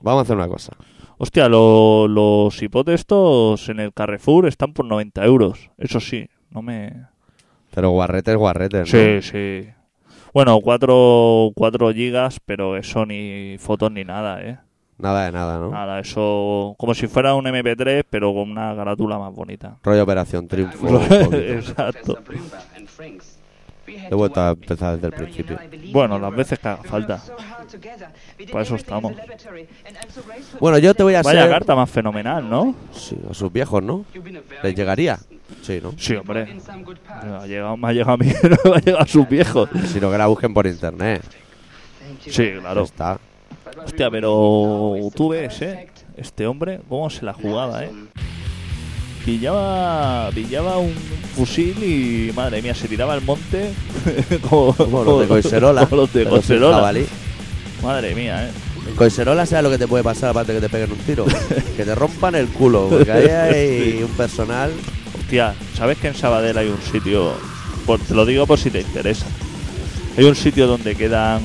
Vamos 0.00 0.20
a 0.20 0.22
hacer 0.22 0.36
una 0.36 0.46
cosa. 0.46 0.76
Hostia, 1.22 1.50
lo- 1.50 2.08
los 2.08 2.62
iPods 2.62 2.92
estos 2.92 3.68
en 3.68 3.78
el 3.80 3.92
Carrefour 3.92 4.46
están 4.46 4.72
por 4.72 4.86
90 4.86 5.22
euros. 5.22 5.70
Eso 5.76 6.00
sí, 6.00 6.26
no 6.50 6.62
me... 6.62 7.08
Pero 7.74 7.90
guarretes, 7.90 8.34
guarretes, 8.36 8.80
¿no? 8.80 8.86
Sí, 8.86 9.20
sí. 9.20 9.68
Bueno, 10.32 10.58
4, 10.62 11.50
4 11.54 11.92
gigas, 11.92 12.40
pero 12.46 12.74
eso 12.78 13.04
ni 13.04 13.56
fotos 13.58 13.92
ni 13.92 14.02
nada, 14.02 14.40
¿eh? 14.42 14.58
Nada 14.96 15.26
de 15.26 15.32
nada, 15.32 15.58
¿no? 15.58 15.70
Nada, 15.70 16.00
eso 16.00 16.74
como 16.78 16.94
si 16.94 17.06
fuera 17.06 17.34
un 17.34 17.44
MP3, 17.44 18.02
pero 18.08 18.32
con 18.32 18.50
una 18.50 18.74
carátula 18.74 19.18
más 19.18 19.34
bonita. 19.34 19.76
Rollo 19.82 20.02
Operación 20.04 20.48
Triunfo. 20.48 20.88
Exacto. 21.32 22.16
He 24.10 24.14
vuelto 24.14 24.40
a 24.40 24.50
empezar 24.50 24.94
desde 24.94 25.06
el 25.08 25.12
principio. 25.12 25.58
Bueno, 25.92 26.18
las 26.18 26.34
veces 26.34 26.58
que 26.58 26.68
haga 26.68 26.82
falta. 26.82 27.22
Para 28.50 28.62
eso 28.62 28.74
estamos. 28.76 29.14
Bueno, 30.58 30.78
yo 30.78 30.94
te 30.94 31.02
voy 31.02 31.14
a 31.14 31.22
Vaya 31.22 31.48
carta 31.48 31.74
más 31.74 31.90
fenomenal, 31.90 32.48
¿no? 32.48 32.74
Sí, 32.92 33.16
a 33.28 33.34
sus 33.34 33.52
viejos, 33.52 33.82
¿no? 33.82 34.04
¿Les 34.62 34.74
llegaría? 34.74 35.18
Sí, 35.62 35.80
¿no? 35.82 35.92
Sí, 35.96 36.14
hombre. 36.14 36.46
Me 37.24 37.36
ha 37.36 37.46
llegado, 37.46 37.76
me 37.76 37.88
ha 37.88 37.92
llegado 37.92 38.12
a 38.12 38.16
mí, 38.16 38.32
no 38.42 38.70
me 38.70 38.76
ha 38.76 38.80
llegado 38.80 39.04
a 39.04 39.06
sus 39.06 39.28
viejos. 39.28 39.68
Sino 39.86 40.10
que 40.10 40.18
la 40.18 40.26
busquen 40.26 40.54
por 40.54 40.66
internet. 40.66 41.22
Sí, 42.20 42.52
claro. 42.60 42.82
está. 42.82 43.18
Hostia, 43.84 44.10
pero 44.10 44.96
tú 45.14 45.30
ves, 45.30 45.62
¿eh? 45.62 45.88
Este 46.16 46.46
hombre, 46.46 46.80
cómo 46.88 47.08
se 47.08 47.24
la 47.24 47.32
jugaba, 47.32 47.84
¿eh? 47.84 47.90
Pillaba, 49.24 50.30
pillaba 50.34 50.78
un 50.78 50.94
fusil 51.36 51.76
y, 51.82 52.32
madre 52.32 52.62
mía, 52.62 52.74
se 52.74 52.88
tiraba 52.88 53.12
al 53.14 53.22
monte 53.22 53.70
como, 54.48 54.74
Como 54.74 55.04
los 55.04 55.20
de 55.20 55.26
Coiserola. 55.28 55.86
como 55.86 56.02
los 56.02 56.12
de 56.12 56.24
Coiserola. 56.24 56.92
Madre 57.82 58.14
mía, 58.14 58.46
¿eh? 58.48 58.50
Coiserola 58.96 59.46
sea 59.46 59.62
lo 59.62 59.70
que 59.70 59.78
te 59.78 59.86
puede 59.86 60.02
pasar 60.02 60.30
aparte 60.30 60.52
que 60.54 60.60
te 60.60 60.68
peguen 60.68 60.92
un 60.92 60.98
tiro. 60.98 61.26
que 61.76 61.84
te 61.84 61.94
rompan 61.94 62.34
el 62.34 62.48
culo. 62.48 62.88
Porque 62.88 63.12
ahí 63.12 63.28
hay 63.28 64.02
un 64.04 64.10
personal... 64.12 64.72
Hostia, 65.18 65.54
¿sabes 65.76 65.98
que 65.98 66.08
en 66.08 66.14
Sabadell 66.14 66.56
hay 66.58 66.68
un 66.68 66.80
sitio? 66.90 67.32
Por- 67.86 68.00
te 68.00 68.14
lo 68.14 68.24
digo 68.26 68.46
por 68.46 68.58
si 68.58 68.70
te 68.70 68.80
interesa. 68.80 69.26
Hay 70.16 70.24
un 70.24 70.34
sitio 70.34 70.66
donde 70.66 70.96
quedan 70.96 71.40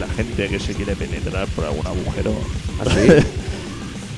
la 0.00 0.08
gente 0.08 0.48
que 0.48 0.58
se 0.58 0.74
quiere 0.74 0.96
penetrar 0.96 1.46
por 1.48 1.64
algún 1.66 1.86
agujero. 1.86 2.32
Así. 2.80 3.24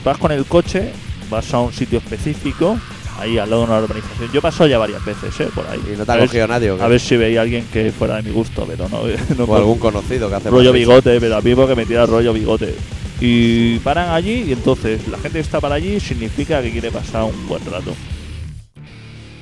Vas 0.04 0.16
con 0.18 0.32
el 0.32 0.46
coche, 0.46 0.92
vas 1.30 1.52
a 1.54 1.60
un 1.60 1.72
sitio 1.72 1.98
específico, 1.98 2.78
ahí 3.18 3.38
al 3.38 3.48
lado 3.48 3.62
de 3.66 3.68
una 3.72 3.78
urbanización. 3.80 4.30
Yo 4.32 4.38
he 4.40 4.42
pasado 4.42 4.68
ya 4.68 4.78
varias 4.78 5.04
veces, 5.04 5.38
¿eh? 5.40 5.48
Por 5.54 5.66
ahí. 5.66 5.80
Y 5.92 5.96
no 5.96 6.04
te 6.04 6.10
ha 6.10 6.14
a, 6.14 6.18
ver, 6.18 6.26
cogido 6.26 6.46
nadie, 6.48 6.70
¿o 6.70 6.76
qué? 6.76 6.82
a 6.82 6.88
ver 6.88 7.00
si 7.00 7.16
veía 7.16 7.40
alguien 7.42 7.66
que 7.72 7.92
fuera 7.92 8.16
de 8.16 8.22
mi 8.22 8.30
gusto, 8.30 8.66
pero 8.68 8.88
no. 8.88 9.00
no 9.38 9.44
O 9.44 9.56
algún 9.56 9.78
conocido 9.78 10.28
que 10.28 10.34
hace... 10.36 10.50
rollo 10.50 10.72
bigote, 10.72 11.20
pero 11.20 11.36
a 11.36 11.40
mí 11.40 11.54
porque 11.54 11.74
me 11.74 11.86
tira 11.86 12.06
rollo 12.06 12.32
bigote. 12.32 12.74
Y 13.20 13.78
paran 13.80 14.10
allí 14.10 14.44
y 14.48 14.52
entonces 14.52 15.06
la 15.08 15.18
gente 15.18 15.34
que 15.38 15.40
está 15.40 15.60
para 15.60 15.74
allí 15.74 16.00
significa 16.00 16.62
que 16.62 16.70
quiere 16.70 16.90
pasar 16.90 17.24
un 17.24 17.46
buen 17.48 17.64
rato. 17.66 17.94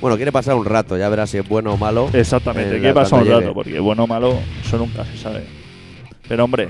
Bueno, 0.01 0.15
quiere 0.17 0.31
pasar 0.31 0.55
un 0.55 0.65
rato. 0.65 0.97
Ya 0.97 1.07
verás 1.09 1.29
si 1.29 1.37
es 1.37 1.47
bueno 1.47 1.73
o 1.73 1.77
malo. 1.77 2.09
Exactamente, 2.13 2.77
Eh, 2.77 2.81
¿qué 2.81 2.93
pasa 2.93 3.15
un 3.17 3.27
rato? 3.27 3.53
Porque 3.53 3.79
bueno 3.79 4.03
o 4.03 4.07
malo, 4.07 4.37
eso 4.65 4.77
nunca 4.77 5.05
se 5.05 5.17
sabe. 5.17 5.45
Pero 6.27 6.43
hombre, 6.45 6.69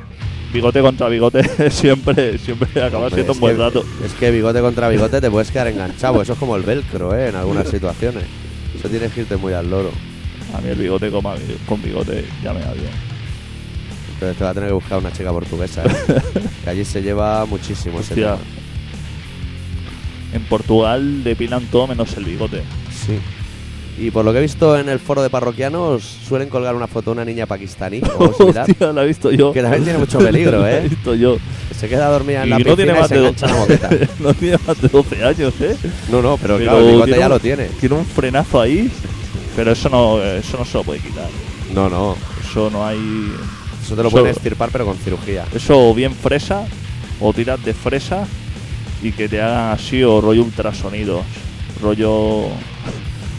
bigote 0.53 0.81
contra 0.81 1.07
bigote 1.09 1.69
siempre, 1.71 2.37
siempre 2.37 2.69
acaba 2.83 3.05
Hombre, 3.05 3.15
siendo 3.15 3.33
un 3.33 3.39
buen 3.39 3.55
que- 3.55 3.61
rato. 3.63 3.85
Es 4.03 4.13
que 4.13 4.31
bigote 4.31 4.61
contra 4.61 4.89
bigote 4.89 5.21
te 5.21 5.29
puedes 5.31 5.51
quedar 5.51 5.67
enganchado. 5.67 6.21
Eso 6.21 6.33
es 6.33 6.39
como 6.39 6.55
el 6.55 6.63
velcro, 6.63 7.15
¿eh? 7.15 7.29
En 7.29 7.35
algunas 7.35 7.67
situaciones. 7.71 8.23
Eso 8.77 8.87
tienes 8.89 9.11
que 9.13 9.21
irte 9.21 9.35
muy 9.37 9.53
al 9.53 9.69
loro. 9.69 9.91
A 10.55 10.61
mí 10.61 10.69
el 10.69 10.77
bigote 10.77 11.09
con, 11.11 11.23
con 11.67 11.81
bigote 11.81 12.25
ya 12.43 12.53
me 12.53 12.59
da 12.61 12.73
bien. 12.73 12.89
Entonces 14.13 14.37
te 14.37 14.43
va 14.43 14.49
a 14.49 14.53
tener 14.53 14.69
que 14.69 14.73
buscar 14.73 14.97
una 14.97 15.11
chica 15.13 15.31
portuguesa, 15.31 15.83
¿eh? 15.85 16.21
que 16.63 16.69
allí 16.69 16.83
se 16.85 17.01
lleva 17.01 17.45
muchísimo 17.45 17.99
ese 17.99 18.15
tema. 18.15 18.37
En 20.33 20.43
Portugal 20.43 21.23
depilan 21.23 21.65
todo 21.67 21.87
menos 21.87 22.15
el 22.17 22.25
bigote. 22.25 22.61
Sí. 22.91 23.17
Y 23.99 24.11
por 24.11 24.23
lo 24.23 24.31
que 24.31 24.39
he 24.39 24.41
visto 24.41 24.77
en 24.79 24.87
el 24.87 24.97
foro 24.99 25.21
de 25.21 25.29
parroquianos, 25.29 26.01
suelen 26.03 26.47
colgar 26.47 26.73
una 26.73 26.87
foto 26.87 27.09
de 27.09 27.15
una 27.15 27.25
niña 27.25 27.45
pakistaní 27.45 28.01
o 28.17 28.31
similar, 28.33 28.69
Hostia, 28.69 28.93
la 28.93 29.03
he 29.03 29.07
visto 29.07 29.29
yo. 29.31 29.51
que 29.51 29.61
también 29.61 29.83
tiene 29.83 29.99
mucho 29.99 30.19
peligro, 30.19 30.61
La 30.61 30.71
he 30.71 30.77
¿eh? 30.85 30.89
visto 30.89 31.13
yo. 31.15 31.37
Se 31.77 31.89
queda 31.89 32.07
dormida 32.09 32.41
en 32.43 32.47
Y 32.47 32.49
la 32.51 32.59
no 32.59 32.63
piscina 32.75 32.75
tiene 32.77 32.99
y 32.99 33.07
se 33.07 33.15
de 33.45 33.47
la 33.53 33.57
moqueta. 33.57 33.89
no 34.19 34.33
tiene 34.33 34.57
más 34.65 34.81
de 34.81 34.87
12 34.87 35.23
años, 35.25 35.53
¿eh? 35.61 35.75
No, 36.09 36.21
no, 36.21 36.37
pero, 36.37 36.57
Pero 36.57 36.69
claro, 36.71 36.79
el 36.79 36.91
bigote 36.93 37.11
ya 37.17 37.25
un- 37.25 37.29
lo 37.31 37.39
tiene. 37.39 37.65
Tiene 37.79 37.95
un 37.95 38.05
frenazo 38.05 38.61
ahí, 38.61 38.89
pero 39.55 39.71
eso 39.73 39.89
no, 39.89 40.23
eso 40.23 40.57
no 40.57 40.65
se 40.65 40.77
lo 40.77 40.83
puede 40.83 40.99
quitar. 41.01 41.27
No, 41.73 41.89
no. 41.89 42.15
Eso 42.49 42.69
no 42.69 42.85
hay. 42.85 42.97
Eso 43.83 43.95
te 43.95 44.01
lo 44.01 44.07
Eso- 44.07 44.17
pueden 44.17 44.29
estirpar, 44.35 44.69
pero 44.71 44.85
con 44.85 44.97
cirugía. 44.97 45.43
Eso 45.53 45.89
o 45.89 45.93
bien 45.93 46.13
fresa, 46.13 46.65
o 47.19 47.33
tiras 47.33 47.63
de 47.65 47.73
fresa 47.73 48.25
y 49.03 49.11
que 49.11 49.27
te 49.27 49.41
hagan 49.41 49.73
así, 49.73 50.01
o 50.03 50.21
rollo 50.21 50.43
ultrasonidos. 50.43 51.21
Rollo. 51.81 52.47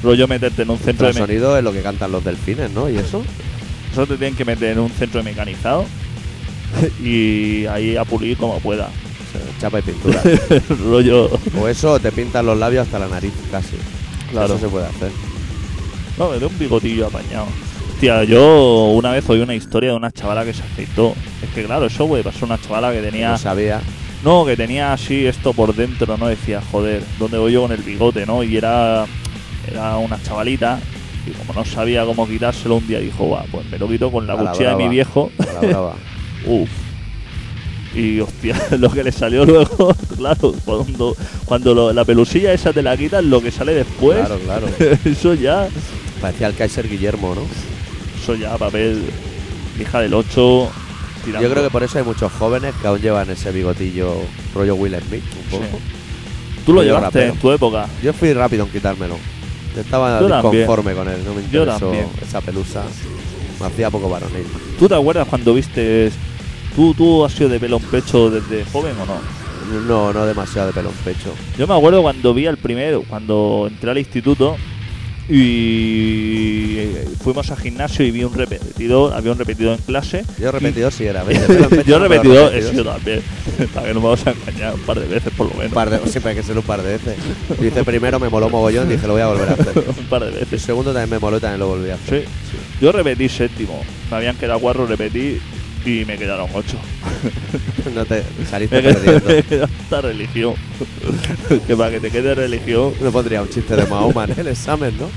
Rollo 0.02 0.26
meterte 0.28 0.62
en 0.62 0.70
un 0.70 0.78
centro 0.78 1.06
de 1.06 1.12
sonido 1.12 1.56
es 1.56 1.64
lo 1.64 1.72
que 1.72 1.82
cantan 1.82 2.12
los 2.12 2.24
delfines, 2.24 2.70
¿no? 2.70 2.88
¿Y 2.88 2.96
eso? 2.96 3.22
Eso 3.92 4.06
te 4.06 4.16
tienen 4.16 4.36
que 4.36 4.44
meter 4.44 4.72
en 4.72 4.78
un 4.78 4.90
centro 4.90 5.22
de 5.22 5.24
mecanizado 5.30 5.84
y 7.02 7.66
ahí 7.66 7.96
a 7.96 8.04
pulir 8.04 8.36
como 8.36 8.58
pueda. 8.60 8.88
Chapa 9.60 9.80
y 9.80 9.82
pintura. 9.82 10.22
rollo. 10.84 11.30
o 11.58 11.68
eso, 11.68 12.00
te 12.00 12.10
pintan 12.10 12.46
los 12.46 12.58
labios 12.58 12.86
hasta 12.86 12.98
la 12.98 13.08
nariz, 13.08 13.32
casi. 13.50 13.76
Claro. 14.30 14.54
Eso 14.54 14.58
se 14.58 14.68
puede 14.68 14.86
hacer. 14.86 15.10
No, 16.18 16.30
de 16.30 16.44
un 16.44 16.58
bigotillo 16.58 17.06
apañado. 17.06 17.46
Tía, 18.00 18.24
yo 18.24 18.92
una 18.94 19.10
vez 19.10 19.28
oí 19.28 19.40
una 19.40 19.54
historia 19.54 19.90
de 19.90 19.96
una 19.96 20.10
chavala 20.10 20.44
que 20.44 20.54
se 20.54 20.62
afeitó. 20.62 21.14
Es 21.42 21.50
que 21.50 21.64
claro, 21.64 21.86
eso 21.86 22.08
puede 22.08 22.24
pasar 22.24 22.44
una 22.44 22.60
chavala 22.60 22.92
que 22.92 23.02
tenía. 23.02 23.32
No 23.32 23.38
sabía. 23.38 23.80
No, 24.24 24.44
que 24.44 24.56
tenía 24.56 24.92
así 24.92 25.26
esto 25.26 25.52
por 25.52 25.74
dentro, 25.74 26.16
¿no? 26.16 26.26
Decía, 26.26 26.62
joder, 26.70 27.02
¿dónde 27.18 27.38
voy 27.38 27.52
yo 27.52 27.62
con 27.62 27.72
el 27.72 27.82
bigote, 27.82 28.26
no? 28.26 28.42
Y 28.42 28.56
era, 28.56 29.06
era 29.70 29.96
una 29.98 30.20
chavalita 30.22 30.78
y 31.26 31.30
como 31.32 31.52
no 31.60 31.64
sabía 31.64 32.04
cómo 32.04 32.26
quitárselo 32.26 32.76
un 32.76 32.86
día 32.86 32.98
dijo, 33.00 33.28
va, 33.30 33.44
pues 33.50 33.66
me 33.70 33.78
lo 33.78 33.88
quito 33.88 34.10
con 34.10 34.26
la 34.26 34.36
cuchilla 34.36 34.70
de 34.70 34.76
mi 34.76 34.88
viejo. 34.88 35.30
A 35.38 35.52
la 35.52 35.60
brava. 35.68 35.94
Uf. 36.46 36.68
Y 37.94 38.20
hostia, 38.20 38.56
lo 38.78 38.88
que 38.90 39.02
le 39.02 39.10
salió 39.12 39.44
luego, 39.44 39.94
claro, 40.16 40.54
cuando, 40.64 41.16
cuando 41.44 41.74
lo- 41.74 41.92
la 41.92 42.04
pelusilla 42.04 42.52
esa 42.52 42.72
te 42.72 42.82
la 42.82 42.96
quitas, 42.96 43.22
lo 43.24 43.40
que 43.42 43.50
sale 43.50 43.74
después, 43.74 44.18
Claro, 44.18 44.38
claro. 44.38 44.66
eso 45.04 45.34
ya, 45.34 45.68
Parecía 46.20 46.46
el 46.48 46.54
Kaiser 46.54 46.88
Guillermo, 46.88 47.34
¿no? 47.34 47.42
eso 48.22 48.34
ya 48.36 48.56
papel 48.58 49.02
hija 49.80 50.00
del 50.00 50.12
8. 50.14 50.68
tirando. 51.24 51.42
Yo 51.48 51.50
creo 51.52 51.64
que 51.64 51.70
por 51.70 51.82
eso 51.82 51.98
hay 51.98 52.04
muchos 52.04 52.30
jóvenes 52.32 52.74
que 52.80 52.86
aún 52.86 53.00
llevan 53.00 53.28
ese 53.30 53.50
bigotillo 53.50 54.14
rollo 54.54 54.74
Will 54.76 54.94
Smith, 55.08 55.24
un 55.52 55.58
poco. 55.60 55.78
Tú 56.66 56.72
lo 56.74 56.80
rollo 56.80 56.94
llevaste 56.94 57.06
rapero. 57.18 57.32
en 57.32 57.38
tu 57.40 57.50
época. 57.52 57.86
Yo 58.02 58.12
fui 58.12 58.32
rápido 58.34 58.64
en 58.66 58.70
quitármelo. 58.70 59.16
Estaba 59.76 60.20
disconforme 60.20 60.94
con 60.94 61.08
él, 61.08 61.24
no 61.24 61.34
me 61.34 61.42
interesó 61.42 61.92
esa 62.20 62.40
pelusa. 62.40 62.82
Me 63.60 63.66
hacía 63.66 63.90
poco 63.90 64.08
varonil. 64.08 64.46
¿Tú 64.78 64.88
te 64.88 64.94
acuerdas 64.94 65.26
cuando 65.28 65.54
viste... 65.54 66.10
¿Tú, 66.74 66.94
¿Tú 66.94 67.24
has 67.24 67.32
sido 67.32 67.48
de 67.50 67.58
pelo 67.60 67.76
en 67.78 67.82
pecho 67.82 68.30
desde 68.30 68.64
joven 68.64 68.94
o 69.00 69.06
no? 69.06 69.86
No, 69.86 70.12
no 70.12 70.26
demasiado 70.26 70.68
de 70.68 70.72
pelo 70.72 70.90
en 70.90 70.96
pecho. 70.96 71.34
Yo 71.58 71.66
me 71.66 71.74
acuerdo 71.74 72.00
cuando 72.00 72.32
vi 72.32 72.46
al 72.46 72.56
primero, 72.56 73.02
cuando 73.08 73.66
entré 73.68 73.90
al 73.90 73.98
instituto 73.98 74.56
y 75.32 76.78
eh, 76.78 77.08
fuimos 77.22 77.50
al 77.52 77.58
gimnasio 77.58 78.04
y 78.04 78.10
vi 78.10 78.24
un 78.24 78.34
repetidor, 78.34 79.14
había 79.14 79.30
un 79.30 79.38
repetidor 79.38 79.78
en 79.78 79.84
clase. 79.84 80.24
Yo 80.40 80.50
repetidor 80.50 80.92
sí 80.92 81.04
era. 81.04 81.24
Yo 81.86 81.98
repetidor 82.00 82.52
he 82.52 82.62
sido 82.62 82.84
también, 82.84 83.22
para 83.72 83.86
que 83.86 83.94
no 83.94 84.00
vamos 84.00 84.26
a 84.26 84.32
engañar 84.32 84.74
un 84.74 84.80
par 84.80 84.98
de 84.98 85.06
veces 85.06 85.32
por 85.36 85.46
lo 85.46 85.52
menos. 85.54 85.68
Un 85.68 85.74
par 85.74 85.90
de, 85.90 85.98
siempre 86.10 86.30
hay 86.32 86.36
que 86.36 86.42
ser 86.42 86.58
un 86.58 86.64
par 86.64 86.82
de 86.82 86.92
veces. 86.98 87.16
Dice 87.60 87.84
primero 87.84 88.18
me 88.18 88.28
moló 88.28 88.50
mogollón, 88.50 88.88
dije 88.88 89.06
lo 89.06 89.12
voy 89.12 89.22
a 89.22 89.28
volver 89.28 89.50
a 89.50 89.52
hacer. 89.52 89.84
un 89.98 90.06
par 90.06 90.22
de 90.22 90.28
El 90.30 90.34
veces. 90.34 90.62
segundo 90.62 90.92
también 90.92 91.10
me 91.10 91.18
moló 91.20 91.36
y 91.36 91.40
también 91.40 91.60
lo 91.60 91.68
volví 91.68 91.90
a 91.90 91.94
hacer. 91.94 92.24
Sí. 92.24 92.56
Yo 92.80 92.90
repetí 92.90 93.28
séptimo. 93.28 93.80
Me 94.10 94.16
habían 94.16 94.36
quedado 94.36 94.58
cuatro, 94.58 94.84
repetí 94.86 95.38
y 95.84 96.04
me 96.04 96.16
quedaron 96.18 96.48
ocho. 96.54 96.76
No 97.94 98.04
te 98.04 98.22
saliste 98.48 98.82
perdiendo. 98.82 99.64
hasta 99.82 100.00
religión. 100.02 100.54
que 101.66 101.74
para 101.76 101.90
que 101.90 102.00
te 102.00 102.10
quede 102.10 102.34
religión. 102.34 102.92
No 103.00 103.10
pondría 103.10 103.40
un 103.42 103.48
chiste 103.48 103.74
de 103.74 103.86
Mahoma 103.86 104.24
en 104.24 104.38
el 104.38 104.48
examen, 104.48 104.94
¿no? 104.98 105.08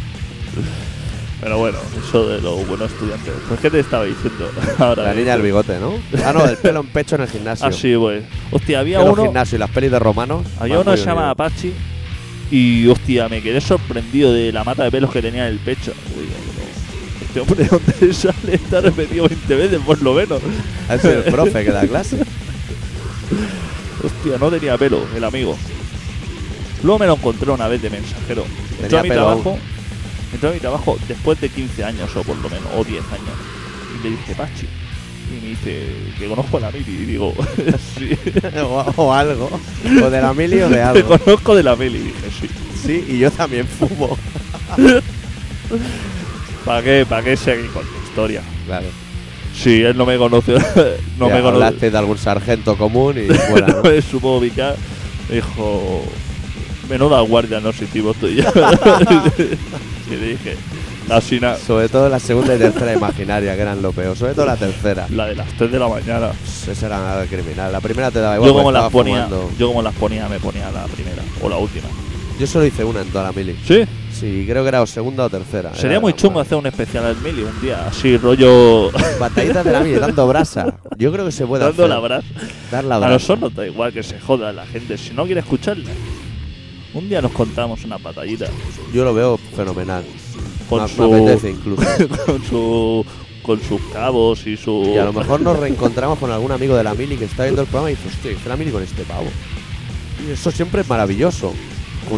Pero 1.41 1.57
bueno, 1.57 1.77
eso 2.01 2.27
de 2.29 2.41
los 2.41 2.65
buenos 2.67 2.89
estudiantes. 2.91 3.33
Pues 3.49 3.59
¿qué 3.59 3.69
te 3.69 3.81
estaba 3.81 4.05
diciendo? 4.05 4.49
Ahora 4.79 5.03
La 5.03 5.13
niña 5.13 5.33
del 5.33 5.41
bigote, 5.41 5.77
¿no? 5.77 5.95
Ah, 6.25 6.31
no, 6.31 6.45
el 6.45 6.55
pelo 6.57 6.79
en 6.79 6.87
pecho 6.87 7.15
en 7.15 7.23
el 7.23 7.27
gimnasio. 7.27 7.67
Ah, 7.67 7.71
sí, 7.73 7.93
pues. 7.97 8.23
Hostia, 8.49 8.79
había 8.79 8.99
Pelo 8.99 9.09
en 9.09 9.13
uno. 9.13 9.23
gimnasio 9.25 9.57
y 9.57 9.59
las 9.59 9.69
pelis 9.69 9.91
de 9.91 9.99
romanos. 9.99 10.47
Había 10.57 10.77
van 10.77 10.87
uno 10.87 10.95
que 10.95 11.01
se 11.01 11.05
llama. 11.05 11.29
Apache 11.29 11.73
y 12.49 12.87
hostia, 12.87 13.27
me 13.27 13.41
quedé 13.41 13.59
sorprendido 13.59 14.31
de 14.31 14.53
la 14.53 14.63
mata 14.63 14.85
de 14.85 14.91
pelos 14.91 15.11
que 15.11 15.21
tenía 15.21 15.47
en 15.47 15.53
el 15.53 15.59
pecho. 15.59 15.91
Pero, 16.15 16.52
Este 17.33 17.39
hombre, 17.39 17.63
¿de 17.63 17.69
dónde 17.69 18.13
sale? 18.13 18.53
Está 18.55 18.81
repetido 18.81 19.27
20 19.27 19.55
veces, 19.55 19.79
por 19.85 20.01
lo 20.01 20.13
menos. 20.13 20.39
Sido 21.01 21.13
el 21.13 21.23
profe 21.31 21.63
que 21.65 21.71
da 21.71 21.87
clase. 21.87 22.17
Hostia, 24.03 24.37
no 24.39 24.51
tenía 24.51 24.77
pelo, 24.77 25.03
el 25.15 25.23
amigo. 25.23 25.57
Luego 26.83 26.99
me 26.99 27.07
lo 27.07 27.13
encontré 27.15 27.49
una 27.51 27.67
vez 27.67 27.81
de 27.81 27.89
mensajero. 27.89 28.43
Entró 28.81 28.87
Tenía 28.87 28.99
a 28.99 29.03
mi 29.03 29.09
pelo 29.09 29.21
trabajo. 29.25 29.49
aún. 29.51 29.59
Entró 30.33 30.49
a 30.49 30.53
mi 30.53 30.59
trabajo 30.59 30.97
después 31.07 31.39
de 31.41 31.49
15 31.49 31.83
años, 31.83 32.15
o 32.15 32.21
por 32.23 32.35
lo 32.37 32.49
menos, 32.49 32.67
o 32.75 32.83
10 32.83 33.03
años. 33.05 33.35
Y 33.99 34.03
le 34.03 34.09
dije, 34.11 34.35
Pachi. 34.35 34.67
Y 35.31 35.41
me 35.41 35.49
dice, 35.49 35.87
que 36.19 36.27
conozco 36.27 36.57
a 36.57 36.59
la 36.59 36.71
Mili. 36.71 36.91
Y 36.91 37.05
digo, 37.05 37.33
sí. 37.97 38.11
o, 38.61 38.93
o 38.97 39.13
algo. 39.13 39.49
O 40.03 40.09
de 40.09 40.21
la 40.21 40.33
mili 40.33 40.61
o 40.61 40.69
de 40.69 40.75
Te 40.75 40.81
algo. 40.83 41.17
conozco 41.17 41.55
de 41.55 41.63
la 41.63 41.75
Mili. 41.75 41.97
Y 41.97 42.01
dije, 42.03 42.29
sí. 42.41 42.49
Sí, 42.85 43.05
y 43.15 43.19
yo 43.19 43.31
también 43.31 43.65
fumo. 43.65 44.17
¿Para 46.65 46.81
qué, 46.81 47.05
¿Para 47.07 47.23
qué 47.23 47.35
seguir 47.37 47.69
con 47.71 47.83
la 47.83 48.03
historia? 48.07 48.41
Claro. 48.65 48.87
Si 49.55 49.83
él 49.83 49.95
no 49.97 50.05
me 50.05 50.17
conoce, 50.17 50.53
no 51.19 51.27
Ya 51.27 51.35
me 51.35 51.41
conoce. 51.41 51.47
hablaste 51.47 51.91
de 51.91 51.97
algún 51.97 52.17
sargento 52.17 52.75
común 52.77 53.17
y 53.17 53.27
fuera, 53.33 53.67
no 53.67 53.73
¿no? 53.77 53.83
me 53.89 54.01
supo 54.01 54.37
ubicar. 54.37 54.75
Dijo, 55.29 56.03
menuda 56.89 57.21
guardia 57.21 57.59
no 57.59 57.71
sé 57.71 57.85
tipo 57.85 58.11
estoy 58.11 58.35
yo. 58.35 58.43
y 60.11 60.15
dije, 60.15 60.55
así 61.09 61.39
nada. 61.39 61.57
Sobre 61.57 61.87
todo 61.89 62.09
la 62.09 62.19
segunda 62.19 62.55
y 62.55 62.57
tercera 62.59 62.93
imaginaria, 62.93 63.55
que 63.55 63.61
eran 63.61 63.81
lo 63.81 63.91
peor. 63.91 64.17
Sobre 64.17 64.33
todo 64.33 64.45
la 64.45 64.57
tercera. 64.57 65.07
La 65.09 65.27
de 65.27 65.35
las 65.35 65.47
3 65.57 65.71
de 65.71 65.79
la 65.79 65.87
mañana. 65.87 66.31
Esa 66.69 66.85
era 66.85 66.97
nada 66.97 67.25
criminal. 67.25 67.71
La 67.71 67.79
primera 67.79 68.09
te 68.11 68.19
daba 68.19 68.35
igual. 68.35 68.49
Yo 68.49 68.55
como 68.55 68.71
las 68.71 68.91
ponía, 68.91 69.25
fumando. 69.25 69.51
yo 69.57 69.67
como 69.67 69.81
las 69.81 69.93
ponía 69.95 70.27
me 70.27 70.39
ponía 70.39 70.71
la 70.71 70.85
primera 70.85 71.21
o 71.41 71.49
la 71.49 71.57
última. 71.57 71.87
Yo 72.39 72.47
solo 72.47 72.65
hice 72.65 72.83
una 72.83 73.01
en 73.01 73.07
toda 73.09 73.25
la 73.25 73.31
mili. 73.31 73.55
Sí, 73.67 73.83
Sí, 74.13 74.45
creo 74.47 74.63
que 74.63 74.67
era 74.69 74.81
o 74.81 74.85
segunda 74.87 75.25
o 75.25 75.29
tercera. 75.29 75.73
sería 75.73 75.91
Era 75.93 75.99
muy 75.99 76.13
chungo 76.13 76.39
hacer 76.39 76.57
un 76.57 76.65
especial 76.67 77.05
al 77.05 77.17
Mili 77.17 77.41
un 77.43 77.61
día, 77.61 77.87
así 77.87 78.15
rollo 78.17 78.91
Batallitas 79.19 79.65
de 79.65 79.71
la 79.71 79.79
mili, 79.81 79.95
dando 79.99 80.27
brasa. 80.27 80.77
Yo 80.97 81.11
creo 81.11 81.25
que 81.25 81.31
se 81.31 81.45
puede 81.45 81.63
dando 81.65 81.83
hacer. 81.83 81.89
la 81.89 81.99
brasa. 81.99 82.27
Dar 82.71 82.83
la 82.83 82.95
A 82.95 82.99
brasa. 82.99 83.13
nosotros 83.13 83.39
nos 83.41 83.55
da 83.55 83.65
igual 83.67 83.91
que 83.91 84.03
se 84.03 84.19
joda 84.19 84.53
la 84.53 84.65
gente, 84.67 84.97
si 84.97 85.13
no 85.13 85.25
quiere 85.25 85.41
escucharla. 85.41 85.89
Un 86.93 87.09
día 87.09 87.21
nos 87.23 87.31
contamos 87.31 87.83
una 87.85 87.97
batallita 87.97 88.45
Yo 88.93 89.03
lo 89.03 89.15
veo 89.15 89.39
fenomenal. 89.55 90.03
con 90.69 90.79
Me- 90.83 90.87
me 90.87 90.93
su 90.93 91.03
apetece 91.03 91.49
incluso. 91.49 91.83
con 92.25 92.43
su 92.43 93.05
con 93.41 93.59
sus 93.61 93.81
cabos 93.91 94.47
y 94.47 94.55
su 94.55 94.91
Y 94.95 94.97
a 94.97 95.03
lo 95.03 95.11
mejor 95.11 95.41
nos 95.41 95.59
reencontramos 95.59 96.17
con 96.17 96.31
algún 96.31 96.51
amigo 96.53 96.77
de 96.77 96.83
la 96.85 96.93
mili 96.93 97.17
que 97.17 97.25
está 97.25 97.43
viendo 97.43 97.61
el 97.63 97.67
programa 97.67 97.91
y 97.91 97.95
dice, 97.95 98.07
hostia, 98.07 98.31
la 98.47 98.55
mili 98.55 98.71
con 98.71 98.81
este 98.83 99.03
pavo. 99.03 99.25
Y 100.25 100.31
eso 100.31 100.49
siempre 100.51 100.81
es 100.81 100.87
maravilloso. 100.87 101.51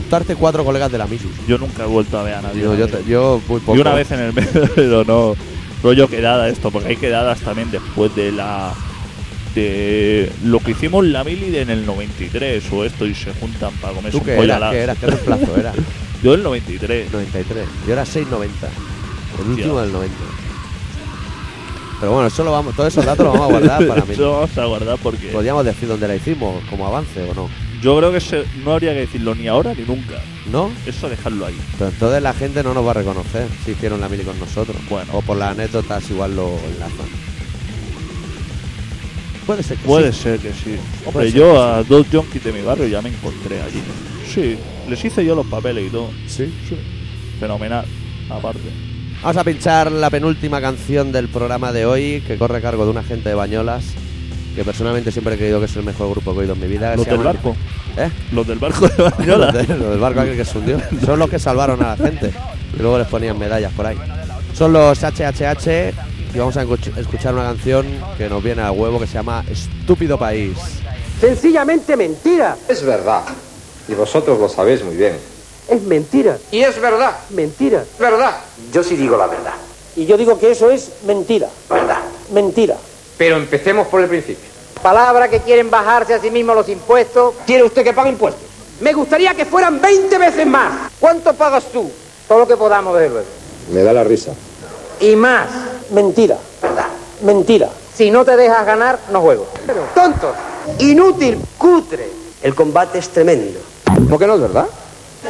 Juntarte 0.01 0.35
cuatro 0.35 0.65
colegas 0.65 0.91
de 0.91 0.97
la 0.97 1.07
mili. 1.07 1.23
yo 1.47 1.57
nunca 1.57 1.83
he 1.83 1.87
vuelto 1.87 2.19
a 2.19 2.23
ver 2.23 2.33
a 2.35 2.41
nadie. 2.41 2.61
Yo, 2.63 2.75
yo, 2.75 2.87
te- 2.87 3.03
yo 3.05 3.41
muy 3.47 3.59
poco. 3.61 3.77
y 3.77 3.81
una 3.81 3.93
vez 3.93 4.11
en 4.11 4.19
el 4.19 4.33
mes, 4.33 4.49
pero 4.75 5.03
no 5.05 5.35
rollo 5.81 6.07
quedada 6.09 6.49
esto, 6.49 6.69
porque 6.71 6.89
hay 6.89 6.95
quedadas 6.97 7.39
también 7.39 7.71
después 7.71 8.13
de 8.15 8.31
la 8.33 8.73
de 9.55 10.29
lo 10.43 10.59
que 10.59 10.71
hicimos 10.71 11.05
la 11.05 11.23
mili 11.23 11.55
en 11.57 11.69
el 11.69 11.85
93 11.85 12.61
o 12.73 12.83
esto 12.83 13.05
y 13.05 13.15
se 13.15 13.33
juntan 13.35 13.71
para 13.75 13.93
comerse 13.93 14.17
¿Tú 14.19 14.25
qué 14.25 14.37
eras? 14.37 14.71
¿Qué 14.71 14.79
eras? 14.79 14.97
¿Qué 14.97 15.07
reemplazo 15.07 15.55
era? 15.57 15.71
Yo 16.23 16.33
el 16.33 16.43
93. 16.43 17.11
93. 17.13 17.65
Yo 17.87 17.93
era 17.93 18.03
6.90. 18.03 18.47
El 19.41 19.49
último 19.51 19.79
del 19.79 19.91
90. 19.93 20.13
Pero 22.01 22.11
bueno, 22.11 22.27
eso 22.27 22.43
lo 22.43 22.51
vamos, 22.51 22.75
todos 22.75 22.91
esos 22.91 23.05
datos 23.05 23.25
los 23.25 23.33
vamos 23.33 23.47
a 23.47 23.51
guardar 23.51 23.87
para 23.87 24.05
mí. 24.05 24.13
Eso 24.13 24.31
vamos 24.33 24.57
a 24.57 24.65
guardar 24.65 24.97
porque 25.01 25.27
Podríamos 25.27 25.63
decir 25.63 25.87
dónde 25.87 26.07
la 26.09 26.15
hicimos, 26.15 26.61
como 26.69 26.85
avance 26.87 27.21
o 27.23 27.33
no. 27.33 27.49
Yo 27.86 27.97
creo 27.99 28.11
que 28.11 28.19
se- 28.19 28.43
no 28.63 28.73
habría 28.73 28.93
que 28.93 29.01
decirlo 29.01 29.36
ni 29.36 29.47
ahora 29.47 29.73
ni 29.75 29.83
nunca. 29.83 30.19
¿No? 30.51 30.71
Eso 30.88 31.07
dejarlo 31.07 31.45
ahí. 31.45 31.55
Pero 31.77 31.91
entonces 31.91 32.21
la 32.23 32.33
gente 32.33 32.63
no 32.63 32.73
nos 32.73 32.86
va 32.86 32.91
a 32.91 32.93
reconocer 32.95 33.47
si 33.63 33.71
hicieron 33.71 34.01
la 34.01 34.09
mili 34.09 34.23
con 34.23 34.38
nosotros. 34.39 34.75
Bueno. 34.89 35.11
O 35.13 35.21
por 35.21 35.38
las 35.38 35.51
anécdotas 35.51 36.09
igual 36.09 36.36
lo 36.36 36.47
enlazan. 36.73 37.07
Puede 39.45 39.61
ser 39.61 39.77
que 39.77 39.86
Puede 39.86 40.11
sí. 40.11 40.21
ser 40.23 40.39
que 40.39 40.51
sí. 40.53 40.75
Hombre, 41.05 41.31
yo 41.31 41.53
que 41.53 41.57
a 41.59 41.83
dos 41.83 42.07
junkies 42.11 42.43
de 42.43 42.51
mi 42.51 42.61
barrio 42.61 42.88
ya 42.88 43.01
me 43.01 43.09
encontré 43.09 43.61
allí. 43.61 43.81
Sí, 44.33 44.57
les 44.89 45.05
hice 45.05 45.23
yo 45.23 45.36
los 45.36 45.45
papeles 45.45 45.86
y 45.88 45.89
todo. 45.91 46.09
Sí. 46.27 46.51
Fenomenal, 47.39 47.86
aparte. 48.29 48.61
Vamos 49.21 49.38
a 49.38 49.43
pinchar 49.43 49.91
la 49.91 50.09
penúltima 50.09 50.59
canción 50.61 51.11
del 51.11 51.29
programa 51.29 51.71
de 51.71 51.86
hoy, 51.86 52.23
que 52.25 52.38
corre 52.38 52.57
a 52.57 52.61
cargo 52.61 52.86
de 52.86 52.91
una 52.91 53.03
gente 53.03 53.29
de 53.29 53.36
Bañolas, 53.36 53.86
que 54.56 54.64
personalmente 54.64 55.12
siempre 55.12 55.36
he 55.36 55.38
creído 55.38 55.60
que 55.60 55.66
es 55.66 55.76
el 55.76 55.84
mejor 55.84 56.10
grupo 56.12 56.32
que 56.32 56.38
he 56.38 56.41
oído 56.41 56.53
en 56.53 56.60
mi 56.62 56.68
vida. 56.68 56.95
Los 56.95 57.06
del 57.06 57.16
llaman- 57.18 57.34
barco. 57.36 57.56
¿Eh? 57.97 58.10
Los 58.32 58.47
del 58.47 58.60
barco 58.60 58.88
de 58.88 58.93
Los, 58.97 59.18
Bañola. 59.18 59.51
de- 59.51 59.68
los 59.68 59.89
del 59.91 59.99
barco 59.99 60.20
aquel 60.22 60.38
que 60.38 60.45
se 60.45 60.58
hundió. 60.58 60.82
Son 61.06 61.20
los 61.20 61.30
que 61.30 61.39
salvaron 61.39 61.82
a 61.84 61.95
la 61.95 61.97
gente. 61.97 62.32
Y 62.78 62.82
luego 62.82 62.97
les 62.97 63.08
ponían 63.08 63.38
medallas 63.38 63.72
por 63.74 63.86
ahí. 63.86 63.97
Son 64.53 64.72
los 64.74 65.03
HHH 65.03 65.93
y 66.34 66.38
vamos 66.38 66.56
a 66.58 66.64
escuch- 66.66 66.97
escuchar 66.97 67.34
una 67.34 67.43
canción 67.43 67.86
que 68.18 68.28
nos 68.30 68.41
viene 68.43 68.62
a 68.62 68.72
huevo 68.72 68.99
que 68.99 69.08
se 69.08 69.14
llama 69.16 69.43
Estúpido 69.49 70.18
País. 70.18 70.58
Sencillamente 71.20 71.95
mentira. 71.95 72.58
Es 72.68 72.84
verdad. 72.84 73.24
Y 73.88 73.93
vosotros 73.93 74.39
lo 74.39 74.49
sabéis 74.49 74.84
muy 74.84 74.95
bien. 74.95 75.16
Es 75.70 75.82
mentira. 75.84 76.38
Y 76.51 76.60
es 76.62 76.80
verdad. 76.80 77.16
Mentira. 77.32 77.84
Verdad. 77.99 78.38
Yo 78.74 78.84
sí 78.84 78.95
digo 78.95 79.18
la 79.18 79.28
verdad. 79.28 79.53
Y 79.95 80.06
yo 80.06 80.18
digo 80.18 80.38
que 80.39 80.51
eso 80.51 80.70
es 80.70 80.91
mentira. 81.08 81.47
Verdad. 81.70 81.99
Mentira. 82.34 82.76
Pero 83.18 83.38
empecemos 83.38 83.88
por 83.88 84.01
el 84.01 84.07
principio. 84.07 84.49
Palabra 84.82 85.30
que 85.30 85.39
quieren 85.39 85.70
bajarse 85.70 86.13
a 86.13 86.20
sí 86.20 86.30
mismos 86.30 86.55
los 86.55 86.70
impuestos. 86.70 87.34
¿Quiere 87.45 87.63
usted 87.63 87.84
que 87.84 87.93
pague 87.93 88.09
impuestos? 88.09 88.43
Me 88.82 88.93
gustaría 88.93 89.34
que 89.34 89.45
fueran 89.45 89.82
20 89.82 90.18
veces 90.18 90.45
más. 90.45 90.91
¿Cuánto 90.99 91.34
pagas 91.34 91.66
tú? 91.72 91.89
Todo 92.28 92.39
lo 92.39 92.47
que 92.47 92.57
podamos, 92.57 92.93
desde 92.97 93.09
luego. 93.09 93.28
Me 93.72 93.84
da 93.84 93.93
la 93.93 94.03
risa. 94.03 94.34
Y 94.99 95.16
más. 95.16 95.47
Mentira. 95.91 96.38
Verdad. 96.61 96.88
Mentira. 97.22 97.70
Si 97.95 98.11
no 98.11 98.26
te 98.26 98.36
dejas 98.36 98.66
ganar, 98.66 98.99
no 99.11 99.22
juego. 99.22 99.47
Tontos. 99.93 100.36
Inútil. 100.80 101.39
Cutre. 101.57 102.09
El 102.41 102.53
combate 102.53 102.99
es 102.99 103.09
tremendo. 103.09 103.59
¿Por 104.09 104.20
qué 104.20 104.28
no 104.28 104.36
es 104.36 104.41
verdad? 104.41 104.68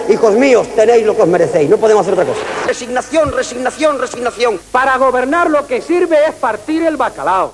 Hijos 0.10 0.34
míos, 0.34 0.68
tenéis 0.76 1.06
lo 1.06 1.16
que 1.16 1.22
os 1.22 1.28
merecéis. 1.28 1.70
No 1.70 1.78
podemos 1.78 2.02
hacer 2.02 2.14
otra 2.14 2.26
cosa. 2.26 2.42
Resignación, 2.66 3.32
resignación, 3.32 4.00
resignación. 4.00 4.60
Para 4.72 4.98
gobernar 4.98 5.50
lo 5.50 5.66
que 5.66 5.82
sirve 5.82 6.18
es 6.28 6.36
partir 6.36 6.84
el 6.84 6.98
bacalao. 6.98 7.54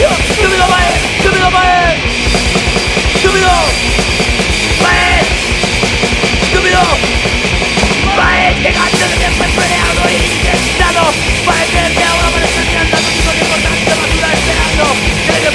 Yeah. 0.00 0.29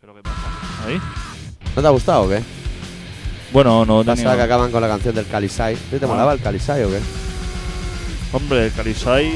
¿Pero 0.00 0.14
qué 0.14 0.22
pasa? 0.22 0.86
¿Ahí? 0.86 1.00
¿No 1.76 1.82
te 1.82 1.88
ha 1.88 1.90
gustado 1.90 2.22
o 2.22 2.28
qué? 2.28 2.42
Bueno, 3.52 3.84
no 3.84 4.04
Pasa 4.04 4.16
tenía... 4.16 4.36
que 4.36 4.42
acaban 4.42 4.70
con 4.70 4.80
la 4.80 4.88
canción 4.88 5.14
del 5.14 5.26
Calisai. 5.26 5.76
¿Sí 5.76 5.98
¿Te 5.98 6.04
Ah. 6.04 6.08
molaba 6.08 6.32
el 6.32 6.40
Calisai 6.40 6.84
o 6.84 6.88
qué? 6.90 7.00
Hombre, 8.32 8.66
el 8.66 8.72
Carisai... 8.72 9.26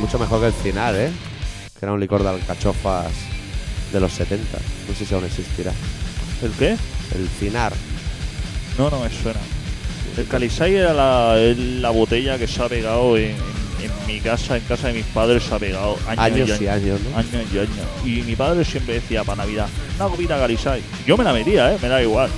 Mucho 0.00 0.18
mejor 0.18 0.40
que 0.40 0.46
el 0.46 0.52
Cinar, 0.52 0.94
¿eh? 0.94 1.10
Que 1.78 1.84
era 1.86 1.92
un 1.92 2.00
licor 2.00 2.22
de 2.22 2.28
alcachofas 2.30 3.06
de 3.92 4.00
los 4.00 4.12
70. 4.12 4.58
No 4.88 4.94
sé 4.94 5.04
si 5.04 5.14
aún 5.14 5.24
existirá. 5.24 5.72
¿El 6.42 6.52
qué? 6.52 6.76
El 7.14 7.28
Cinar. 7.40 7.72
No, 8.78 8.90
no 8.90 9.00
me 9.00 9.10
suena. 9.10 9.40
El 10.16 10.26
Calisai 10.28 10.74
era 10.76 10.92
la, 10.94 11.34
la 11.36 11.90
botella 11.90 12.38
que 12.38 12.46
se 12.46 12.62
ha 12.62 12.68
pegado 12.68 13.16
en 13.16 13.34
mi 14.14 14.20
casa, 14.20 14.56
en 14.56 14.62
casa 14.62 14.88
de 14.88 14.94
mis 14.94 15.06
padres, 15.06 15.50
ha 15.50 15.58
pegado 15.58 15.98
años, 16.06 16.18
Años 16.18 16.60
y 16.60 16.64
y 16.64 16.68
años, 16.68 17.00
¿no? 17.00 17.18
Años 17.18 17.46
y 17.52 17.58
años. 17.58 17.86
Y 18.04 18.22
mi 18.22 18.36
padre 18.36 18.64
siempre 18.64 18.94
decía 18.94 19.24
para 19.24 19.38
Navidad, 19.42 19.66
una 19.98 20.08
copita 20.08 20.38
Calisai. 20.38 20.82
Yo 21.04 21.16
me 21.16 21.24
la 21.24 21.32
metía, 21.32 21.74
¿eh? 21.74 21.78
Me 21.82 21.88
da 21.88 22.00
igual. 22.00 22.30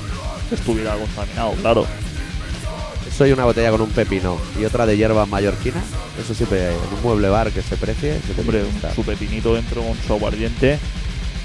Que 0.48 0.54
estuviera 0.54 0.94
contaminado, 0.96 1.52
claro. 1.60 1.86
Soy 3.14 3.32
una 3.32 3.44
botella 3.44 3.70
con 3.70 3.82
un 3.82 3.90
pepino 3.90 4.38
y 4.58 4.64
otra 4.64 4.86
de 4.86 4.96
hierbas 4.96 5.28
mallorquinas. 5.28 5.84
Eso 6.18 6.34
siempre 6.34 6.70
en 6.70 6.94
un 6.96 7.02
mueble 7.02 7.28
bar 7.28 7.50
que 7.50 7.60
se 7.60 7.76
precie. 7.76 8.20
se 8.20 8.40
Hombre, 8.40 8.62
gustar. 8.62 8.94
su 8.94 9.02
pepinito 9.04 9.54
dentro 9.54 9.82
con 9.82 9.96
su 10.06 10.14
aguardiente, 10.14 10.78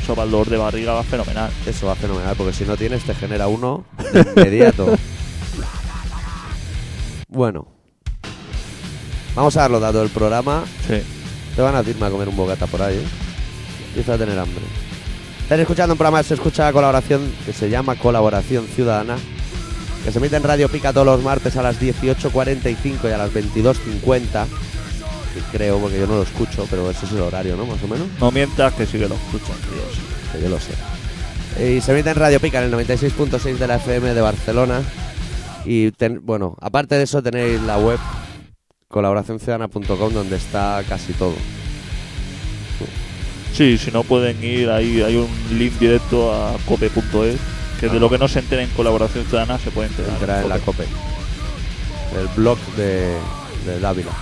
eso 0.02 0.16
para 0.16 0.26
el 0.26 0.32
dolor 0.32 0.50
de 0.50 0.58
barriga 0.58 0.94
va 0.94 1.04
fenomenal. 1.04 1.52
Eso 1.66 1.88
va 1.88 1.96
fenomenal 1.96 2.36
porque 2.38 2.54
si 2.54 2.64
no 2.64 2.78
tienes 2.78 3.04
te 3.04 3.14
genera 3.16 3.48
uno 3.48 3.84
de 4.14 4.22
inmediato. 4.22 4.98
bueno. 7.28 7.81
Vamos 9.36 9.56
a 9.58 9.62
dar 9.62 9.72
los 9.72 9.82
datos 9.82 10.02
del 10.02 10.10
programa. 10.12 10.64
Sí. 10.88 11.02
Te 11.56 11.62
van 11.62 11.76
a 11.76 11.82
irme 11.82 12.06
a 12.06 12.10
comer 12.10 12.28
un 12.30 12.36
bocata 12.36 12.68
por 12.68 12.82
ahí, 12.82 12.96
¿eh? 12.96 13.08
Empieza 13.90 14.14
a 14.14 14.18
tener 14.18 14.38
hambre. 14.40 14.62
Están 15.44 15.60
escuchando 15.60 15.94
un 15.94 15.98
programa 15.98 16.20
que 16.20 16.28
se 16.30 16.34
escucha 16.36 16.64
la 16.66 16.74
colaboración 16.74 17.30
que 17.46 17.52
se 17.54 17.70
llama 17.70 17.96
Colaboración 17.96 18.66
Ciudadana, 18.68 19.18
que 20.06 20.12
se 20.12 20.18
emite 20.20 20.38
en 20.38 20.44
Radio 20.44 20.70
Pica 20.70 20.94
todos 20.94 21.06
los 21.06 21.22
martes 21.22 21.58
a 21.58 21.62
las 21.62 21.80
18.45 21.80 22.76
y 23.04 23.08
a 23.12 23.18
las 23.18 23.32
22.50. 23.32 24.46
Y 25.38 25.56
creo, 25.56 25.78
porque 25.80 26.00
yo 26.00 26.08
no 26.08 26.16
lo 26.16 26.24
escucho, 26.24 26.66
pero 26.70 26.90
ese 26.90 27.06
es 27.06 27.12
el 27.14 27.22
horario, 27.22 27.56
¿no? 27.58 27.66
Más 27.66 27.82
o 27.84 27.88
menos. 27.88 28.08
No 28.20 28.32
mientas 28.32 28.74
que 28.74 28.86
sí 28.86 28.94
que 28.98 29.08
lo 29.10 29.16
escuchan, 29.16 29.56
tíos. 29.70 30.32
Que 30.34 30.42
yo 30.42 30.50
lo 30.50 30.58
sé. 30.60 30.72
Y 31.76 31.82
se 31.82 31.92
emite 31.92 32.10
en 32.12 32.16
Radio 32.16 32.40
Pica 32.40 32.64
en 32.64 32.74
el 32.74 32.88
96.6 32.88 33.58
de 33.58 33.68
la 33.68 33.76
FM 33.76 34.14
de 34.14 34.22
Barcelona. 34.22 34.82
Y 35.66 35.92
ten- 35.92 36.22
bueno, 36.24 36.56
aparte 36.62 36.96
de 36.96 37.04
eso 37.04 37.22
tenéis 37.22 37.62
la 37.62 37.78
web 37.78 38.00
colaboracionciudadana.com 38.92 40.14
donde 40.14 40.36
está 40.36 40.84
casi 40.88 41.14
todo. 41.14 41.34
Sí, 43.54 43.78
si 43.78 43.92
no 43.92 44.04
pueden 44.04 44.42
ir 44.44 44.70
ahí, 44.70 45.02
hay 45.02 45.16
un 45.18 45.28
link 45.58 45.74
directo 45.80 46.34
a 46.34 46.54
cope.es, 46.66 47.36
que 47.80 47.90
de 47.90 48.00
lo 48.00 48.10
que 48.10 48.18
no 48.18 48.28
se 48.28 48.40
enteren 48.40 48.70
en 48.70 48.76
colaboración 48.76 49.26
ciudadana 49.26 49.60
se 49.60 49.72
puede 49.72 49.90
enterar. 49.90 50.12
Entrar 50.14 50.44
en 50.44 50.50
la 50.50 50.60
Cope. 50.60 50.84
El 52.20 52.28
blog 52.36 52.58
de, 52.78 53.18
de 53.66 53.80
Dávila. 53.80 54.12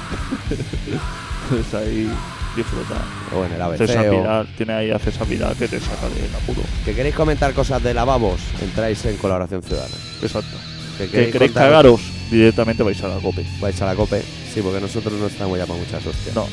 Pues 1.49 1.73
ahí 1.73 2.07
disfrutar. 2.55 3.01
O 3.35 3.43
en 3.43 3.53
el 3.53 3.61
ABC. 3.61 3.77
César 3.79 4.07
o- 4.07 4.11
Vidal, 4.11 4.47
tiene 4.55 4.73
ahí 4.73 4.91
a 4.91 4.99
César 4.99 5.25
Vidal 5.27 5.55
que 5.55 5.67
te 5.67 5.79
saca 5.79 6.07
del 6.09 6.29
apuro. 6.35 6.61
que 6.85 6.93
queréis 6.93 7.15
comentar 7.15 7.53
cosas 7.53 7.81
de 7.81 7.91
lavabos, 7.95 8.39
entráis 8.61 9.03
en 9.05 9.17
Colaboración 9.17 9.63
Ciudadana. 9.63 9.95
Exacto. 10.21 10.55
Que 10.99 11.07
Que 11.07 11.31
queréis 11.31 11.51
cagaros, 11.53 12.01
directamente 12.29 12.83
vais 12.83 13.01
a 13.03 13.07
la 13.07 13.15
cope. 13.19 13.45
Vais 13.61 13.81
a 13.81 13.85
la 13.85 13.95
COPE. 13.95 14.21
Sí, 14.53 14.61
porque 14.61 14.81
nosotros 14.81 15.13
no 15.13 15.27
estamos 15.27 15.57
ya 15.57 15.65
para 15.65 15.79
muchas 15.79 16.05
hostias. 16.05 16.35
No, 16.35 16.47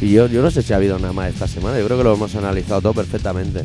Y 0.00 0.12
yo, 0.12 0.26
yo 0.28 0.42
no 0.42 0.50
sé 0.50 0.62
si 0.62 0.72
ha 0.72 0.76
habido 0.76 0.98
nada 0.98 1.12
más 1.12 1.32
esta 1.32 1.48
semana. 1.48 1.78
Yo 1.78 1.86
creo 1.86 1.98
que 1.98 2.04
lo 2.04 2.14
hemos 2.14 2.34
analizado 2.34 2.80
todo 2.82 2.94
perfectamente. 2.94 3.64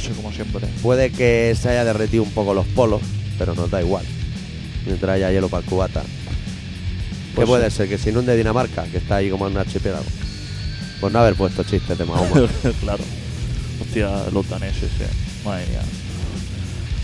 sí, 0.00 0.10
como 0.14 0.32
siempre. 0.32 0.66
Puede 0.82 1.10
que 1.10 1.56
se 1.60 1.70
haya 1.70 1.84
derretido 1.84 2.22
un 2.22 2.30
poco 2.30 2.54
los 2.54 2.66
polos, 2.66 3.02
pero 3.38 3.54
nos 3.54 3.70
da 3.70 3.82
igual. 3.82 4.04
Mientras 4.86 5.16
haya 5.16 5.30
hielo 5.32 5.48
para 5.48 5.62
el 5.64 5.68
cubata. 5.68 6.02
¿Qué 6.02 6.06
Pues 7.34 7.48
puede 7.48 7.70
ser? 7.70 7.88
Que 7.88 7.98
se 7.98 8.10
inunde 8.10 8.36
Dinamarca, 8.36 8.84
que 8.84 8.98
está 8.98 9.16
ahí 9.16 9.28
como 9.28 9.46
en 9.48 9.54
un 9.54 9.58
archipiélago. 9.58 10.04
Pues 11.00 11.12
no 11.12 11.18
haber 11.18 11.34
puesto 11.34 11.64
chistes 11.64 11.98
de 11.98 12.04
Mahoma. 12.04 12.48
claro. 12.80 13.02
Hostia, 13.82 14.30
los 14.32 14.48
daneses, 14.48 14.90
eh. 15.00 15.08
Madre 15.44 15.66
mía. 15.66 15.80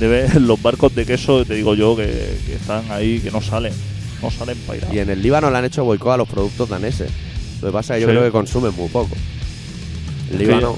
Debe, 0.01 0.29
los 0.41 0.61
barcos 0.61 0.95
de 0.95 1.05
queso, 1.07 1.45
te 1.45 1.55
digo 1.55 1.75
yo, 1.75 1.95
que, 1.97 2.07
que 2.47 2.55
están 2.55 2.91
ahí, 2.91 3.21
que 3.21 3.31
no 3.31 3.41
salen. 3.41 3.73
No 4.23 4.31
salen 4.31 4.59
para 4.67 4.79
ir 4.79 4.85
a- 4.87 4.95
y 4.95 4.99
en 4.99 5.11
el 5.11 5.23
Líbano 5.23 5.51
le 5.51 5.59
han 5.59 5.65
hecho 5.65 5.85
boicot 5.85 6.13
a 6.13 6.17
los 6.17 6.29
productos 6.29 6.69
daneses. 6.69 7.11
Lo 7.63 7.69
que 7.69 7.73
pasa 7.73 7.95
es 7.97 7.99
que 7.99 8.03
yo 8.03 8.09
Sí. 8.09 8.13
creo 8.13 8.25
que 8.25 8.33
consumen 8.33 8.75
muy 8.75 8.89
poco. 8.89 9.15
El 10.33 10.39
Sí. 10.39 10.45
Líbano, 10.45 10.77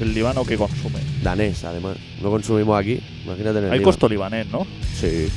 El 0.00 0.14
libano 0.14 0.44
que 0.44 0.56
consume. 0.56 0.98
danés 1.22 1.62
además. 1.64 1.96
No 2.22 2.30
consumimos 2.30 2.78
aquí. 2.80 3.00
Imagínate 3.24 3.58
en 3.58 3.64
el 3.66 3.72
Hay 3.72 3.78
Líbano. 3.78 3.82
costo 3.84 4.08
libanés, 4.08 4.46
¿no? 4.48 4.66
Sí. 5.00 5.28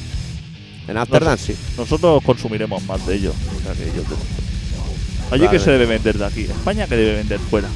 En 0.87 0.97
Ámsterdam 0.97 1.37
sí. 1.37 1.55
Nosotros 1.77 2.23
consumiremos 2.23 2.83
más 2.85 3.05
de 3.05 3.15
ellos. 3.15 3.35
O 3.57 3.63
sea 3.63 3.73
que 3.73 3.85
yo 3.95 4.01
te- 4.03 4.15
Allí 5.35 5.45
Vale. 5.45 5.57
que 5.57 5.63
se 5.63 5.71
debe 5.71 5.85
vender 5.85 6.17
de 6.17 6.25
aquí. 6.25 6.41
España 6.43 6.87
que 6.87 6.95
debe 6.95 7.15
vender 7.15 7.39
fuera. 7.39 7.67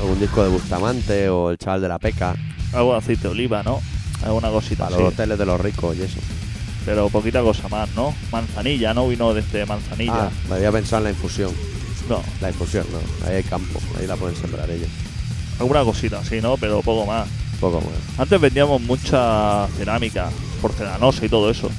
Algún 0.00 0.18
disco 0.18 0.42
de 0.42 0.48
Bustamante 0.50 1.28
o 1.28 1.50
el 1.50 1.58
chaval 1.58 1.80
de 1.82 1.88
la 1.88 1.98
peca. 1.98 2.34
Algo 2.72 2.92
de 2.92 2.98
aceite 2.98 3.22
de 3.22 3.28
oliva, 3.28 3.62
¿no? 3.62 3.80
Alguna 4.24 4.48
cosita 4.50 4.84
Para 4.84 4.96
así. 4.96 5.04
los 5.04 5.12
hoteles 5.12 5.38
de 5.38 5.46
los 5.46 5.60
ricos 5.60 5.96
y 5.96 6.02
eso. 6.02 6.18
Pero 6.86 7.08
poquita 7.08 7.40
cosa 7.42 7.68
más, 7.68 7.88
¿no? 7.94 8.14
Manzanilla, 8.32 8.92
¿no? 8.94 9.08
Vino 9.08 9.32
desde 9.34 9.64
manzanilla. 9.66 10.24
Ah, 10.26 10.30
me 10.48 10.56
había 10.56 10.72
pensado 10.72 10.98
en 10.98 11.04
la 11.04 11.10
infusión. 11.10 11.50
No, 12.08 12.22
La 12.40 12.48
infusión, 12.50 12.84
no. 12.92 13.26
Ahí 13.26 13.36
hay 13.36 13.42
campo. 13.42 13.80
Ahí 13.98 14.06
la 14.06 14.16
pueden 14.16 14.36
sembrar 14.36 14.70
ellos. 14.70 14.88
alguna 15.58 15.82
cosita 15.84 16.18
así, 16.18 16.40
¿no? 16.40 16.56
Pero 16.56 16.82
poco 16.82 17.06
más. 17.06 17.26
Poco 17.60 17.80
más. 17.80 17.90
Antes 18.18 18.40
vendíamos 18.40 18.80
mucha 18.82 19.66
cerámica, 19.78 20.28
porcelanosa 20.60 21.24
y 21.24 21.28
todo 21.28 21.48
eso. 21.50 21.70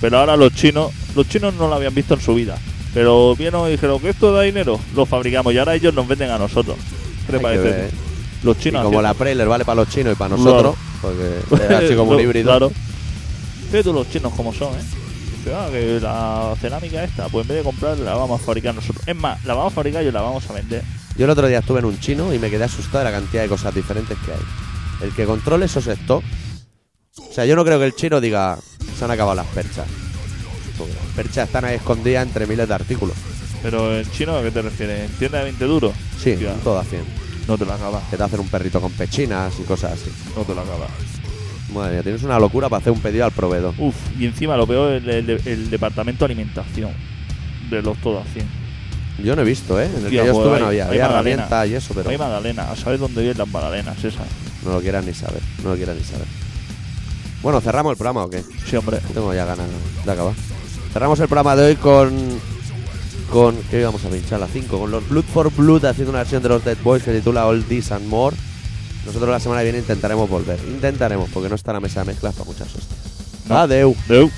Pero 0.00 0.18
ahora 0.18 0.36
los 0.36 0.54
chinos, 0.54 0.92
los 1.14 1.28
chinos 1.28 1.52
no 1.54 1.68
lo 1.68 1.74
habían 1.74 1.94
visto 1.94 2.14
en 2.14 2.20
su 2.20 2.34
vida. 2.34 2.56
Pero 2.94 3.34
vieron 3.36 3.68
y 3.68 3.72
dijeron 3.72 3.98
que 4.00 4.10
esto 4.10 4.32
da 4.32 4.42
dinero, 4.42 4.80
lo 4.94 5.04
fabricamos 5.04 5.52
y 5.52 5.58
ahora 5.58 5.74
ellos 5.74 5.92
nos 5.92 6.06
venden 6.08 6.30
a 6.30 6.38
nosotros. 6.38 6.76
¿Qué 7.26 7.32
te 7.32 7.40
parece? 7.40 7.62
ver. 7.64 7.90
Los 8.44 8.56
Y 8.58 8.60
chinos 8.60 8.84
como 8.84 9.02
la 9.02 9.10
haciendo- 9.10 9.18
Prailer 9.24 9.48
vale 9.48 9.64
para 9.64 9.76
los 9.82 9.88
chinos 9.90 10.12
y 10.14 10.16
para 10.16 10.36
nosotros, 10.36 10.76
porque 11.00 11.74
así 11.74 11.94
como 11.94 12.12
un 12.12 12.20
híbrido. 12.20 12.50
Claro. 12.50 12.72
Fíjate 13.70 13.84
tú 13.84 13.92
los 13.92 14.08
chinos 14.10 14.32
como 14.34 14.52
son, 14.52 14.74
¿eh? 14.74 14.82
Dice, 15.38 15.54
ah, 15.54 15.68
que 15.70 16.00
la 16.00 16.54
cerámica 16.60 17.04
esta, 17.04 17.28
pues 17.28 17.44
en 17.44 17.48
vez 17.48 17.58
de 17.58 17.64
comprarla 17.64 18.04
la 18.04 18.14
vamos 18.14 18.40
a 18.40 18.44
fabricar 18.44 18.74
nosotros. 18.74 19.06
Es 19.06 19.16
más, 19.16 19.44
la 19.44 19.54
vamos 19.54 19.72
a 19.72 19.74
fabricar 19.74 20.02
y 20.02 20.10
la 20.10 20.20
vamos 20.22 20.48
a 20.48 20.52
vender. 20.52 20.82
Yo 21.16 21.24
el 21.24 21.30
otro 21.30 21.46
día 21.46 21.58
estuve 21.58 21.80
en 21.80 21.84
un 21.84 21.98
chino 22.00 22.32
y 22.32 22.38
me 22.38 22.50
quedé 22.50 22.64
asustado 22.64 22.98
de 22.98 23.04
la 23.04 23.12
cantidad 23.12 23.42
de 23.42 23.48
cosas 23.48 23.74
diferentes 23.74 24.16
que 24.24 24.32
hay. 24.32 25.06
El 25.06 25.14
que 25.14 25.26
controle 25.26 25.66
esos 25.66 25.84
stocks. 25.84 26.26
O 27.18 27.32
sea, 27.32 27.44
yo 27.44 27.56
no 27.56 27.64
creo 27.64 27.78
que 27.78 27.86
el 27.86 27.94
chino 27.94 28.20
diga, 28.20 28.58
se 28.96 29.04
han 29.04 29.10
acabado 29.10 29.34
las 29.34 29.46
perchas. 29.48 29.86
Porque 30.76 30.94
las 30.94 31.14
perchas 31.14 31.48
están 31.48 31.64
ahí 31.64 31.76
escondidas 31.76 32.26
entre 32.26 32.46
miles 32.46 32.68
de 32.68 32.74
artículos. 32.74 33.16
Pero 33.62 33.98
en 33.98 34.10
chino, 34.12 34.36
¿a 34.36 34.42
qué 34.42 34.50
te 34.50 34.62
refieres? 34.62 35.10
¿En 35.10 35.16
tienda 35.16 35.38
de 35.38 35.44
20 35.44 35.64
duros? 35.64 35.92
Sí, 36.22 36.36
todo 36.62 36.78
a 36.78 36.84
100. 36.84 37.17
No 37.48 37.58
te 37.58 37.64
la 37.66 37.74
acabas, 37.74 38.02
Que 38.10 38.16
te 38.16 38.22
hacen 38.22 38.38
un 38.40 38.48
perrito 38.48 38.80
con 38.80 38.92
pechinas 38.92 39.54
y 39.58 39.62
cosas 39.64 39.92
así. 39.94 40.10
no 40.36 40.42
te 40.44 40.54
la 40.54 40.62
acabas. 40.62 40.90
Madre 41.74 41.94
mía, 41.94 42.02
tienes 42.02 42.22
una 42.22 42.38
locura 42.38 42.68
para 42.68 42.80
hacer 42.80 42.92
un 42.92 43.00
pedido 43.00 43.24
al 43.24 43.32
proveedor. 43.32 43.74
Uf, 43.78 43.94
y 44.18 44.26
encima 44.26 44.56
lo 44.56 44.66
peor 44.66 44.92
es 44.94 45.02
el, 45.04 45.30
el- 45.30 45.42
el 45.46 45.70
departamento 45.70 46.20
de 46.26 46.32
alimentación 46.32 46.92
de 47.70 47.82
los 47.82 47.96
todos 47.98 48.26
a 48.26 48.30
100. 48.30 48.46
Yo 49.24 49.34
no 49.34 49.42
he 49.42 49.44
visto, 49.44 49.78
¿eh? 49.80 49.86
En 49.86 50.04
el 50.04 50.10
que 50.10 50.16
yo 50.16 50.22
pues 50.22 50.36
estuve 50.36 50.54
hay- 50.54 50.60
no 50.60 50.66
había. 50.68 50.84
hay 50.84 50.88
Había 50.90 51.02
magdalena. 51.08 51.42
herramientas 51.44 51.68
y 51.68 51.74
eso, 51.74 51.92
pero 51.94 52.08
Hay 52.10 52.16
magdalena, 52.18 52.76
¿sabes 52.76 53.00
dónde 53.00 53.20
vienen 53.22 53.38
las 53.38 53.48
magdalenas 53.48 53.98
esas? 54.04 54.26
no 54.64 54.72
lo 54.72 54.80
quieran 54.80 55.04
ni 55.04 55.12
saber. 55.12 55.40
No 55.62 55.70
lo 55.70 55.76
quieran 55.76 55.96
ni 55.98 56.04
saber. 56.04 56.26
Bueno, 57.42 57.60
¿cerramos 57.60 57.90
el 57.92 57.96
programa 57.96 58.24
o 58.24 58.30
qué? 58.30 58.42
Sí, 58.66 58.76
hombre. 58.76 58.98
Tengo 59.12 59.32
ya 59.34 59.44
ganas 59.44 59.66
de 60.04 60.10
acabar. 60.12 60.34
Cerramos 60.92 61.20
el 61.20 61.26
programa 61.28 61.54
de 61.56 61.66
hoy 61.66 61.76
con. 61.76 62.12
Con 63.30 63.56
¿Qué 63.70 63.80
íbamos 63.80 64.04
a 64.04 64.08
pinchar? 64.08 64.40
La 64.40 64.46
5. 64.46 64.78
Con 64.78 64.90
los 64.90 65.08
Blood 65.08 65.24
for 65.24 65.52
Blood 65.52 65.84
haciendo 65.84 66.10
una 66.10 66.20
versión 66.20 66.42
de 66.42 66.48
los 66.48 66.64
Dead 66.64 66.76
Boys 66.82 67.02
que 67.02 67.12
se 67.12 67.18
titula 67.18 67.46
All 67.46 67.64
This 67.64 67.92
and 67.92 68.06
More. 68.06 68.36
Nosotros 69.06 69.30
la 69.30 69.40
semana 69.40 69.60
que 69.60 69.66
viene 69.66 69.78
intentaremos 69.78 70.28
volver. 70.28 70.58
Intentaremos, 70.68 71.30
porque 71.30 71.48
no 71.48 71.54
está 71.54 71.72
la 71.72 71.80
mesa 71.80 72.00
de 72.00 72.06
mezclas 72.06 72.34
para 72.34 72.44
muchas 72.44 72.74
hostias. 72.74 73.00
No. 73.48 73.58
Adeu. 73.58 73.96
Deu. 74.08 74.30